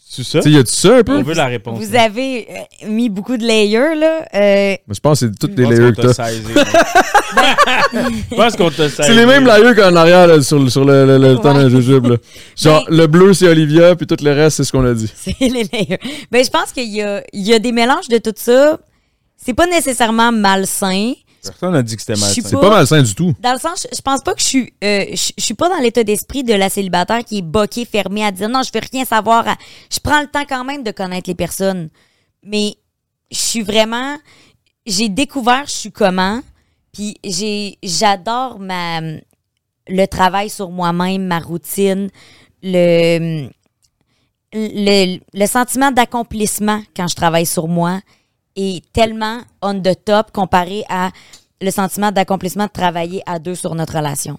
[0.08, 0.38] C'est ça?
[0.40, 1.16] Tu sais, y a-tu ça un peu?
[1.18, 1.78] On veut la réponse.
[1.78, 4.24] Vous avez euh, mis beaucoup de layers, là.
[4.34, 6.30] Euh, je pense que c'est toutes les layers que t'a t'as.
[8.30, 8.88] Je pense qu'on t'a.
[8.88, 11.42] C'est les mêmes layers qu'en arrière là, sur, le- sur le, le, le Ouais.
[11.42, 12.06] temps d'un jujube.
[12.06, 12.16] là.
[12.56, 15.10] Genre, Mais- le bleu, c'est Olivia, puis tout le reste, c'est ce qu'on a dit.
[15.14, 15.98] c'est les layers.
[16.30, 18.78] Ben, je pense qu'il y a, il y a des mélanges de tout ça.
[19.36, 21.12] C'est pas nécessairement malsain.
[21.50, 22.42] Personne n'a dit que c'était malsain.
[22.44, 23.34] C'est pas malsain du tout.
[23.40, 25.68] Dans le sens, je, je pense pas que je suis, euh, je, je suis pas
[25.68, 28.80] dans l'état d'esprit de la célibataire qui est boquée, fermée à dire non, je veux
[28.92, 29.46] rien savoir.
[29.48, 29.56] à-
[29.92, 31.88] Je prends le temps quand même de connaître les personnes,
[32.42, 32.74] mais
[33.30, 34.16] je suis vraiment,
[34.86, 36.40] j'ai découvert je suis comment,
[36.92, 42.08] puis j'ai, j'adore ma, le travail sur moi-même, ma routine,
[42.62, 43.48] le,
[44.52, 48.00] le, le sentiment d'accomplissement quand je travaille sur moi
[48.56, 51.10] est tellement on the top comparé à
[51.60, 54.38] le sentiment d'accomplissement de travailler à deux sur notre relation.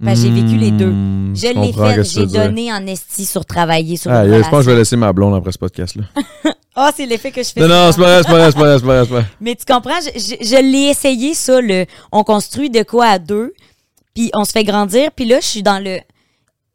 [0.00, 0.90] J'ai vécu les deux.
[0.90, 2.42] Hmm, Je l'ai fait, j'ai dire.
[2.48, 4.50] donné en esti sur travailler sur Ah, une je relation.
[4.50, 6.04] pense que je vais laisser ma blonde après ce podcast-là.
[6.78, 7.60] Ah, c'est l'effet que je fais.
[7.62, 9.08] Non, non, c'est pas vrai, c'est pas vrai, c'est pas vrai, c'est pas vrai, c'est
[9.08, 9.24] pas vrai.
[9.40, 13.18] Mais tu comprends, je, je- je l'ai essayé, ça, le on construit de quoi à
[13.18, 13.54] deux,
[14.14, 16.00] puis on se fait grandir, puis là, je suis dans le...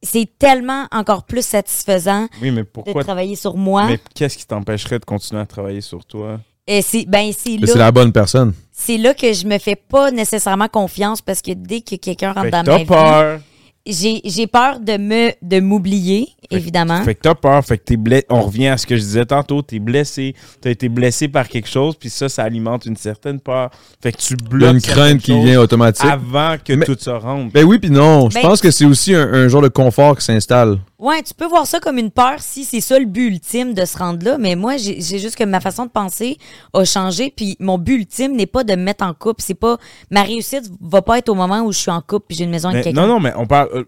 [0.01, 3.03] C'est tellement encore plus satisfaisant Oui, mais de pourquoi?
[3.03, 3.85] travailler sur moi.
[3.85, 6.39] Mais qu'est-ce qui t'empêcherait de continuer à travailler sur toi?
[6.67, 8.53] Et c'est ben, c'est Mais c'est là, la bonne personne.
[8.71, 12.45] c'est là que je me fais pas nécessairement confiance parce que dès que quelqu'un rentre
[12.45, 13.39] Fait que dans t'as ma vie, peur.
[13.85, 17.01] J'ai j'ai peur de me de m'oublier, évidemment.
[17.03, 18.25] Fait que t'as peur, fait que t'es blessé.
[18.29, 21.67] On revient à ce que je disais tantôt, t'es blessé, t'as été blessé par quelque
[21.69, 23.71] chose, puis ça, ça alimente une certaine peur.
[24.01, 26.05] Fait que tu Il y a bloques une crainte qui vient automatique.
[26.05, 27.51] avant que Mais- tout se rentre.
[27.53, 28.29] Ben oui, puis non.
[28.29, 30.77] Je Ben- pense que c'est aussi un, un genre de confort qui s'installe.
[30.99, 33.85] Ouais, tu peux voir ça comme une peur si c'est ça le but ultime de
[33.85, 36.37] se rendre là, mais moi j'ai juste que ma façon de penser
[36.75, 39.77] a changé puis mon but ultime n'est pas de me mettre en couple, c'est pas
[40.11, 42.51] ma réussite va pas être au moment où je suis en couple puis j'ai une
[42.51, 43.01] maison avec Mais- quelqu'un.
[43.01, 43.69] non, non, mais on parle.
[43.73, 43.83] Euh,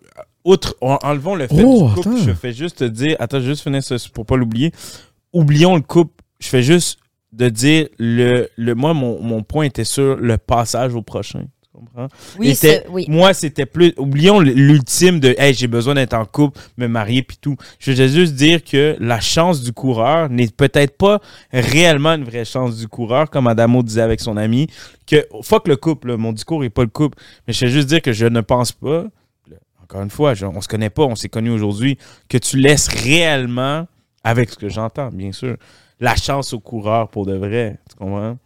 [0.46, 2.18] outre, en- enlevons le fait Oh, du couple, attends.
[2.26, 3.16] je fais juste te dire.
[3.20, 4.72] Attends, je vais juste finir ça pour pas l'oublier.
[5.32, 6.24] Oublions le couple.
[6.40, 7.00] Je fais juste
[7.32, 8.48] de dire le.
[8.58, 11.46] le moi, mon, mon point était sur le passage au prochain.
[11.64, 12.08] Tu comprends?
[12.38, 13.06] Oui, Était- ça- oui.
[13.08, 13.94] Moi, c'était plus.
[13.98, 17.56] Oublions l'ultime de Hey, j'ai besoin d'être en couple, me marier, puis tout.
[17.80, 21.20] Je veux juste dire que la chance du coureur n'est peut-être pas
[21.52, 24.68] réellement une vraie chance du coureur, comme Adamo disait avec son ami.
[25.08, 27.18] Que fuck le couple, là, mon discours n'est pas le couple.
[27.48, 29.06] Mais je veux juste dire que je ne pense pas,
[29.84, 31.98] encore une fois, je- on se connaît pas, on s'est connus aujourd'hui,
[32.30, 33.88] que tu laisses réellement,
[34.24, 35.58] avec ce que j'entends, bien sûr,
[36.00, 37.80] la chance au coureur pour de vrai.
[37.90, 38.38] Tu comprends?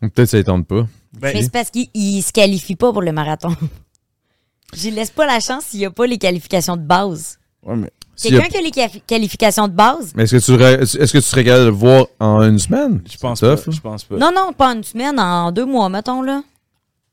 [0.00, 0.86] Peut-être ça ne tente pas.
[1.14, 3.54] Ben, Mais c'est parce qu'il il se qualifie pas pour le marathon.
[4.74, 7.38] J'y laisse pas la chance s'il y a pas les qualifications de base.
[7.62, 7.90] Ouais, mais a-
[8.20, 10.12] Quelqu'un qui a les quali- qualifications de base?
[10.14, 12.58] Mais est-ce que, tu serais- est-ce que tu serais capable de le voir en une
[12.58, 13.02] semaine?
[13.10, 13.56] je pense pas.
[13.56, 13.72] tough, là.
[13.72, 14.16] Je pense pas.
[14.16, 16.42] Non, non, pas en une semaine, en deux mois, mettons, là.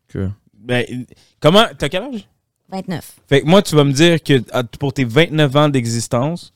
[0.09, 1.05] Que- Ben,
[1.39, 1.65] comment.
[1.77, 2.27] T'as quel âge?
[2.69, 3.15] 29.
[3.27, 6.53] Fait que moi, tu vas me dire que à- pour tes 29 ans d'existence,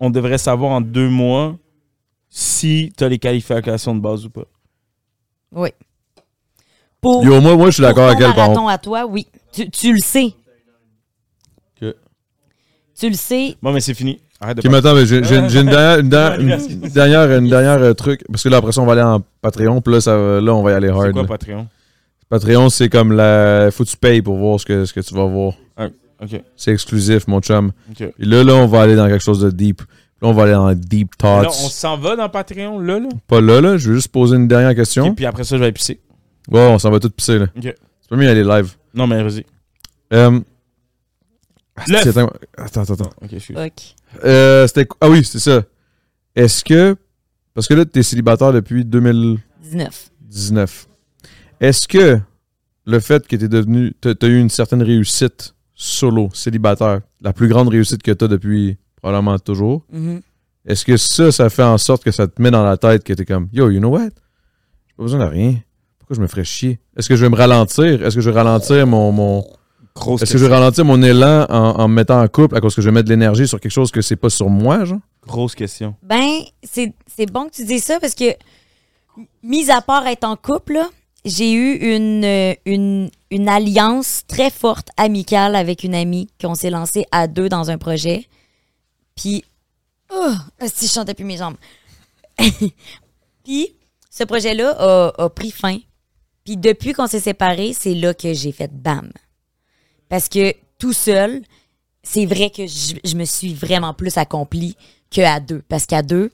[0.00, 1.56] on devrait savoir en deux mois
[2.30, 4.44] si t'as les qualifications de base ou pas.
[5.52, 5.70] Oui.
[7.00, 8.26] Pour, Yo, moi, moi, je suis d'accord avec elle.
[8.34, 9.26] par marathon à toi, oui.
[9.52, 10.34] Tu, tu le sais.
[11.80, 11.96] Que-
[12.98, 13.56] Tu le sais.
[13.62, 14.20] Bon, mais c'est fini.
[14.40, 17.82] Arrête de Ok, mais j'ai j'ai- j'ai une dernière, une dernière, une dernière, une dernière,
[17.82, 18.22] euh, truc.
[18.30, 19.80] Parce que là, après ça, on va aller en Patreon.
[19.80, 21.12] Puis là, ça, va- là on va y aller C'est hard.
[21.12, 21.28] quoi là.
[21.28, 21.68] Patreon?
[22.28, 23.70] Patreon, c'est comme la.
[23.70, 25.54] Faut que tu payes pour voir ce que, ce que tu vas voir.
[26.20, 26.42] Ok.
[26.56, 27.70] C'est exclusif, mon chum.
[27.90, 28.00] ok.
[28.00, 29.82] Et là, là, on va aller dans quelque chose de deep.
[30.20, 31.54] Là, on va aller dans deep Là, thoughts.
[31.64, 33.08] on s'en va dans Patreon, là, là?
[33.28, 33.76] Pas là, là.
[33.76, 35.06] Je vais juste poser une dernière question.
[35.06, 36.00] Ok, puis après ça, je vais pisser.
[36.50, 37.46] Ouais, on s'en va tout pisser, là.
[37.62, 37.76] C'est
[38.10, 38.74] pas mieux aller live.
[38.94, 39.46] Non, mais vas-y.
[40.12, 40.40] Euh...
[41.76, 41.94] Attends,
[42.56, 42.94] attends, attends.
[42.94, 43.10] attends.
[43.22, 43.56] Ok, je suis.
[43.56, 43.72] Ok.
[44.24, 45.62] Euh, c'était Ah oui, c'est ça.
[46.34, 46.96] Est-ce que.
[47.54, 50.10] Parce que là, t'es célibataire depuis 2019.
[50.22, 50.88] 19.
[51.60, 52.18] Est-ce que
[52.86, 53.94] le fait que t'es devenu.
[54.00, 58.78] T'as t'as eu une certaine réussite solo, célibataire, la plus grande réussite que t'as depuis
[58.96, 60.20] probablement toujours, Mhm.
[60.66, 63.12] est-ce que ça, ça fait en sorte que ça te met dans la tête que
[63.12, 64.08] t'es comme Yo, you know what?
[64.88, 65.54] J'ai pas besoin de rien.
[65.98, 66.80] Pourquoi je me ferais chier?
[66.96, 68.02] Est-ce que je vais me ralentir?
[68.04, 69.12] Est-ce que je vais ralentir mon.
[69.12, 69.44] mon...
[69.94, 72.60] Grosse Est-ce que je vais ralentir mon élan en, en me mettant en couple à
[72.60, 74.84] cause que je vais mettre de l'énergie sur quelque chose que c'est pas sur moi,
[74.84, 75.00] genre?
[75.26, 75.94] Grosse question.
[76.02, 78.24] Ben, c'est c'est bon que tu dises ça parce que,
[79.42, 80.88] mis à part être en couple, là,
[81.24, 87.06] j'ai eu une, euh, une, alliance très forte, amicale, avec une amie qu'on s'est lancé
[87.10, 88.26] à deux dans un projet.
[89.16, 89.44] Puis,
[90.12, 90.32] oh,
[90.66, 91.56] si je chantais plus mes jambes.
[93.44, 93.74] Puis,
[94.10, 95.78] ce projet-là a, a pris fin.
[96.44, 99.10] Puis, depuis qu'on s'est séparés, c'est là que j'ai fait bam.
[100.08, 101.42] Parce que tout seul,
[102.02, 104.76] c'est vrai que je, je me suis vraiment plus accomplie
[105.10, 105.62] qu'à deux.
[105.68, 106.30] Parce qu'à deux,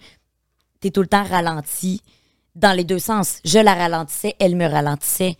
[0.81, 2.03] t'es tout le temps ralenti
[2.55, 3.39] dans les deux sens.
[3.45, 5.37] Je la ralentissais, elle me ralentissait.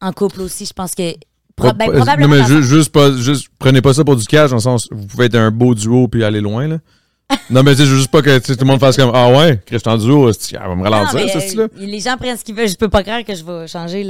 [0.00, 1.12] En couple aussi, je pense que.
[1.56, 4.50] pro- ben, probablement non, mais ju- juste pas, juste, prenez pas ça pour du cash,
[4.50, 6.78] dans le sens, vous pouvez être un beau duo puis aller loin, là.
[7.50, 9.78] non, mais veux juste pas que tout le monde fasse comme, ah ouais, Chris, je
[9.78, 12.36] suis en duo, c'est- elle va me Non, ralentir, mais, ce euh, les gens prennent
[12.36, 12.68] ce qu'ils veulent.
[12.68, 14.04] Je peux pas croire que je vais changer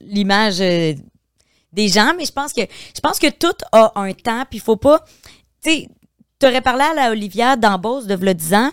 [0.00, 0.94] l'image euh,
[1.72, 4.62] des gens, mais je pense que je pense que tout a un temps, puis il
[4.62, 5.04] faut pas.
[5.62, 5.88] Tu sais,
[6.38, 8.70] t'aurais parlé à la Olivia d'embauche de v'là 10 ans.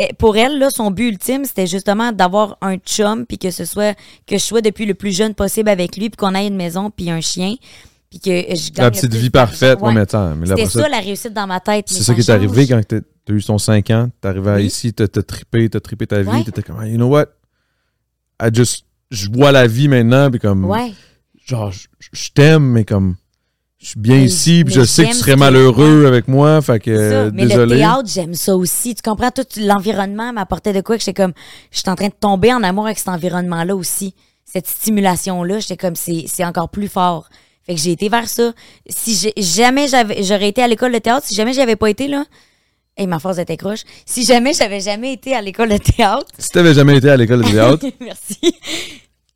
[0.00, 3.64] Et pour elle, là, son but ultime, c'était justement d'avoir un chum, puis que ce
[3.64, 3.94] soit
[4.28, 6.88] que je sois depuis le plus jeune possible avec lui, puis qu'on ait une maison,
[6.90, 7.56] puis un chien,
[8.08, 10.88] puis que je gagne La petite vie parfaite, ouais, mais attends, mais C'était ça, ça,
[10.88, 11.86] la réussite dans ma tête.
[11.88, 14.66] c'est ça qui est arrivé quand t'es- t'as eu ton 5 ans, t'es arrivé Oui.
[14.66, 16.44] ici, t'as trippé, t'as trippé ta vie, Ouais.
[16.44, 17.26] t'étais comme, Ah, you know what?
[18.40, 20.92] I just, je vois la vie maintenant, puis comme, Ouais.
[21.44, 23.16] genre, je- je t'aime, mais comme,
[23.80, 26.60] je suis bien Mais- ici, puis mais je sais que tu serais malheureux avec moi,
[26.62, 27.00] fait que, ça.
[27.14, 27.76] euh, Mais le désolé.
[27.76, 28.94] théâtre, j'aime ça aussi.
[28.94, 29.30] Tu comprends?
[29.30, 31.32] Tout l'environnement m'apportait de quoi que j'étais comme,
[31.70, 34.14] j'étais en train de tomber en amour avec cet environnement-là aussi.
[34.44, 37.28] Cette stimulation-là, j'étais comme, c'est c'est encore plus fort.
[37.64, 38.52] Fait que j'ai été vers ça.
[38.88, 42.24] Si jamais j'avais, j'aurais été à l'école de théâtre, si jamais j'avais pas été là,
[42.96, 43.82] et ma force était croche.
[44.06, 47.42] Si jamais j'avais jamais été à l'école de théâtre, Si t'avais jamais été à l'école
[47.44, 48.56] de théâtre, merci.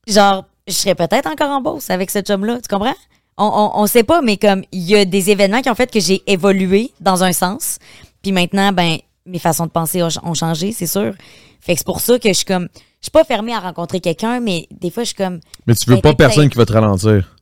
[0.09, 2.95] Genre, je serais peut-être encore en bourse avec ce chum-là, tu comprends?
[3.39, 5.91] On, on, on sait pas, mais comme il y a des événements qui ont fait
[5.91, 7.79] que j'ai évolué dans un sens.
[8.23, 11.15] Puis maintenant, ben, mes façons de penser ont, ont changé, c'est sûr.
[11.61, 12.69] Fait que c'est pour ça que je suis comme.
[12.75, 15.41] Je suis pas fermée à rencontrer quelqu'un, mais des fois, je suis comme.
[15.67, 17.37] mais tu veux Ben, pas personne qui va te ralentir.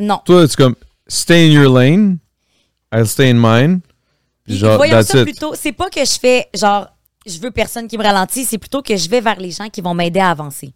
[0.00, 0.20] Non.
[0.24, 0.74] Toi, tu comme,
[1.06, 2.18] stay in your lane,
[2.92, 3.80] I'll stay in mine.
[4.44, 5.24] Puis Puis genre, voyons that's ça it.
[5.24, 5.54] plutôt.
[5.54, 6.88] C'est pas que je fais genre,
[7.26, 9.80] je veux personne qui me ralentit, c'est plutôt que je vais vers les gens qui
[9.80, 10.72] vont m'aider à avancer.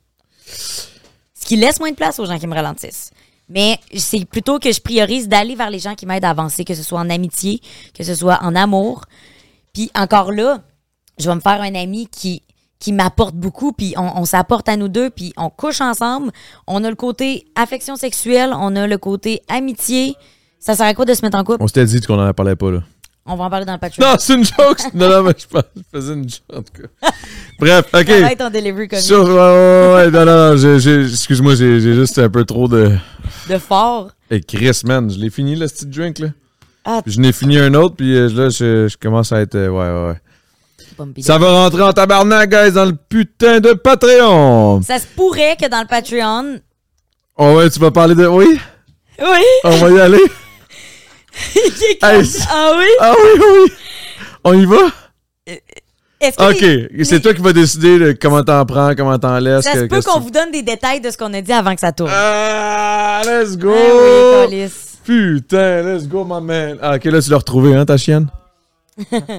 [0.47, 3.11] Ce qui laisse moins de place aux gens qui me ralentissent.
[3.49, 6.75] Mais c'est plutôt que je priorise d'aller vers les gens qui m'aident à avancer, que
[6.75, 7.61] ce soit en amitié,
[7.97, 9.03] que ce soit en amour.
[9.73, 10.63] Puis encore là,
[11.19, 12.43] je vais me faire un ami qui
[12.81, 16.31] qui m'apporte beaucoup, puis on, on s'apporte à nous deux, puis on couche ensemble.
[16.67, 20.17] On a le côté affection sexuelle, on a le côté amitié.
[20.59, 21.63] Ça sert à quoi de se mettre en couple?
[21.63, 22.81] On s'était dit qu'on en parlait pas, là.
[23.27, 24.07] On va en parler dans le Patreon.
[24.07, 24.79] Non, c'est une joke!
[24.95, 27.09] non, non, mais je pense- je faisais une joke, en tout cas.
[27.59, 28.07] Bref, OK.
[28.07, 29.05] Ça va être ton delivery comique.
[29.05, 32.91] Sur, ouais, ouais, ouais, non, non, non, excuse-moi, j'ai juste un peu trop de...
[33.49, 34.11] De fort.
[34.31, 36.29] Hey, Chris, man, je l'ai fini, le petit drink, là.
[36.85, 37.01] Ah.
[37.07, 39.55] Je n'ai fini un autre, puis euh, là, je, je commence à être...
[39.55, 40.09] euh, ouais, ouais,
[41.07, 41.23] ouais.
[41.23, 44.83] Ça va rentrer en tabarnak, guys, dans le putain de Patreon!
[44.83, 46.61] Ça se pourrait que dans le Patreon.
[47.39, 48.27] Oh ouais, tu vas parler de...
[48.27, 48.61] Oui?
[49.19, 49.43] Oui!
[49.65, 50.21] On va y aller?
[52.03, 52.87] ah Hey, oui!
[53.01, 53.73] Ah oui, oui!
[54.45, 54.77] On y va?
[55.47, 55.63] Les-
[56.39, 59.65] OK, c'est toi qui vas décider de comment t'en prends, comment t'en laisses.
[59.65, 61.53] ça se que- peut qu'est-ce qu'on vous donne des détails de ce qu'on a dit
[61.53, 62.11] avant que ça tourne.
[62.15, 63.75] Ah, let's go!
[63.75, 64.65] Ah oui.
[65.05, 66.79] Putain, let's go, my man.
[66.81, 68.29] Ah, ok, là, tu l'as retrouvé, hein, ta chienne?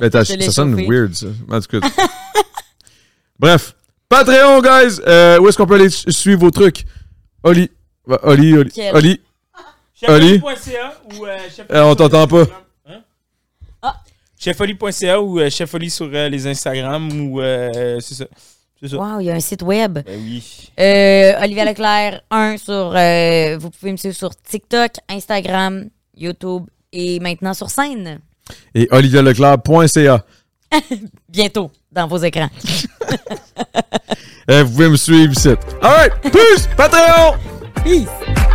[0.02, 1.26] Mais ta l'ai ça sonne weird, ça.
[1.52, 1.88] En tout cas.
[3.40, 3.74] Bref.
[4.08, 5.00] Patreon, guys.
[5.08, 6.86] Euh, où est-ce qu'on peut aller su- suivre vos trucs?
[7.44, 7.72] Oli.
[8.24, 8.70] Oli, Oli.
[8.72, 8.96] Quel?
[8.96, 9.22] Oli.
[10.08, 10.34] Oli.
[10.40, 12.44] Chefoli.ca ou euh, Chef Euh, on t'entend pas.
[12.88, 13.02] Hein?
[13.82, 13.96] Ah.
[14.38, 18.26] Chefoli.ca ou euh, Chefoli sur euh, les Instagram ou euh, c'est ça.
[18.98, 19.94] Wow, il y a un site web.
[20.06, 20.70] Ben oui.
[20.80, 22.94] Euh, Olivia Leclerc 1 sur.
[22.96, 25.86] euh, vous pouvez me suivre sur TikTok, Instagram,
[26.16, 28.20] YouTube et maintenant sur scène.
[28.76, 30.24] Et olivialeclerc.ca.
[31.30, 32.50] Bientôt dans vos écrans.
[34.48, 35.50] Euh, vous pouvez me suivre ici.
[35.82, 36.14] Alright.
[36.22, 36.70] Peace.
[36.78, 37.34] Patreon.
[37.84, 38.55] Peace!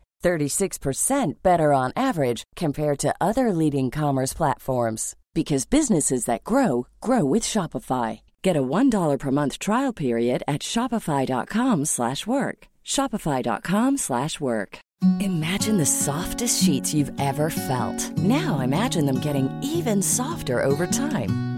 [0.21, 7.23] 36% better on average compared to other leading commerce platforms because businesses that grow grow
[7.25, 8.21] with Shopify.
[8.41, 12.57] Get a $1 per month trial period at shopify.com/work.
[12.85, 14.79] shopify.com/work.
[15.19, 17.99] Imagine the softest sheets you've ever felt.
[18.17, 21.50] Now imagine them getting even softer over time.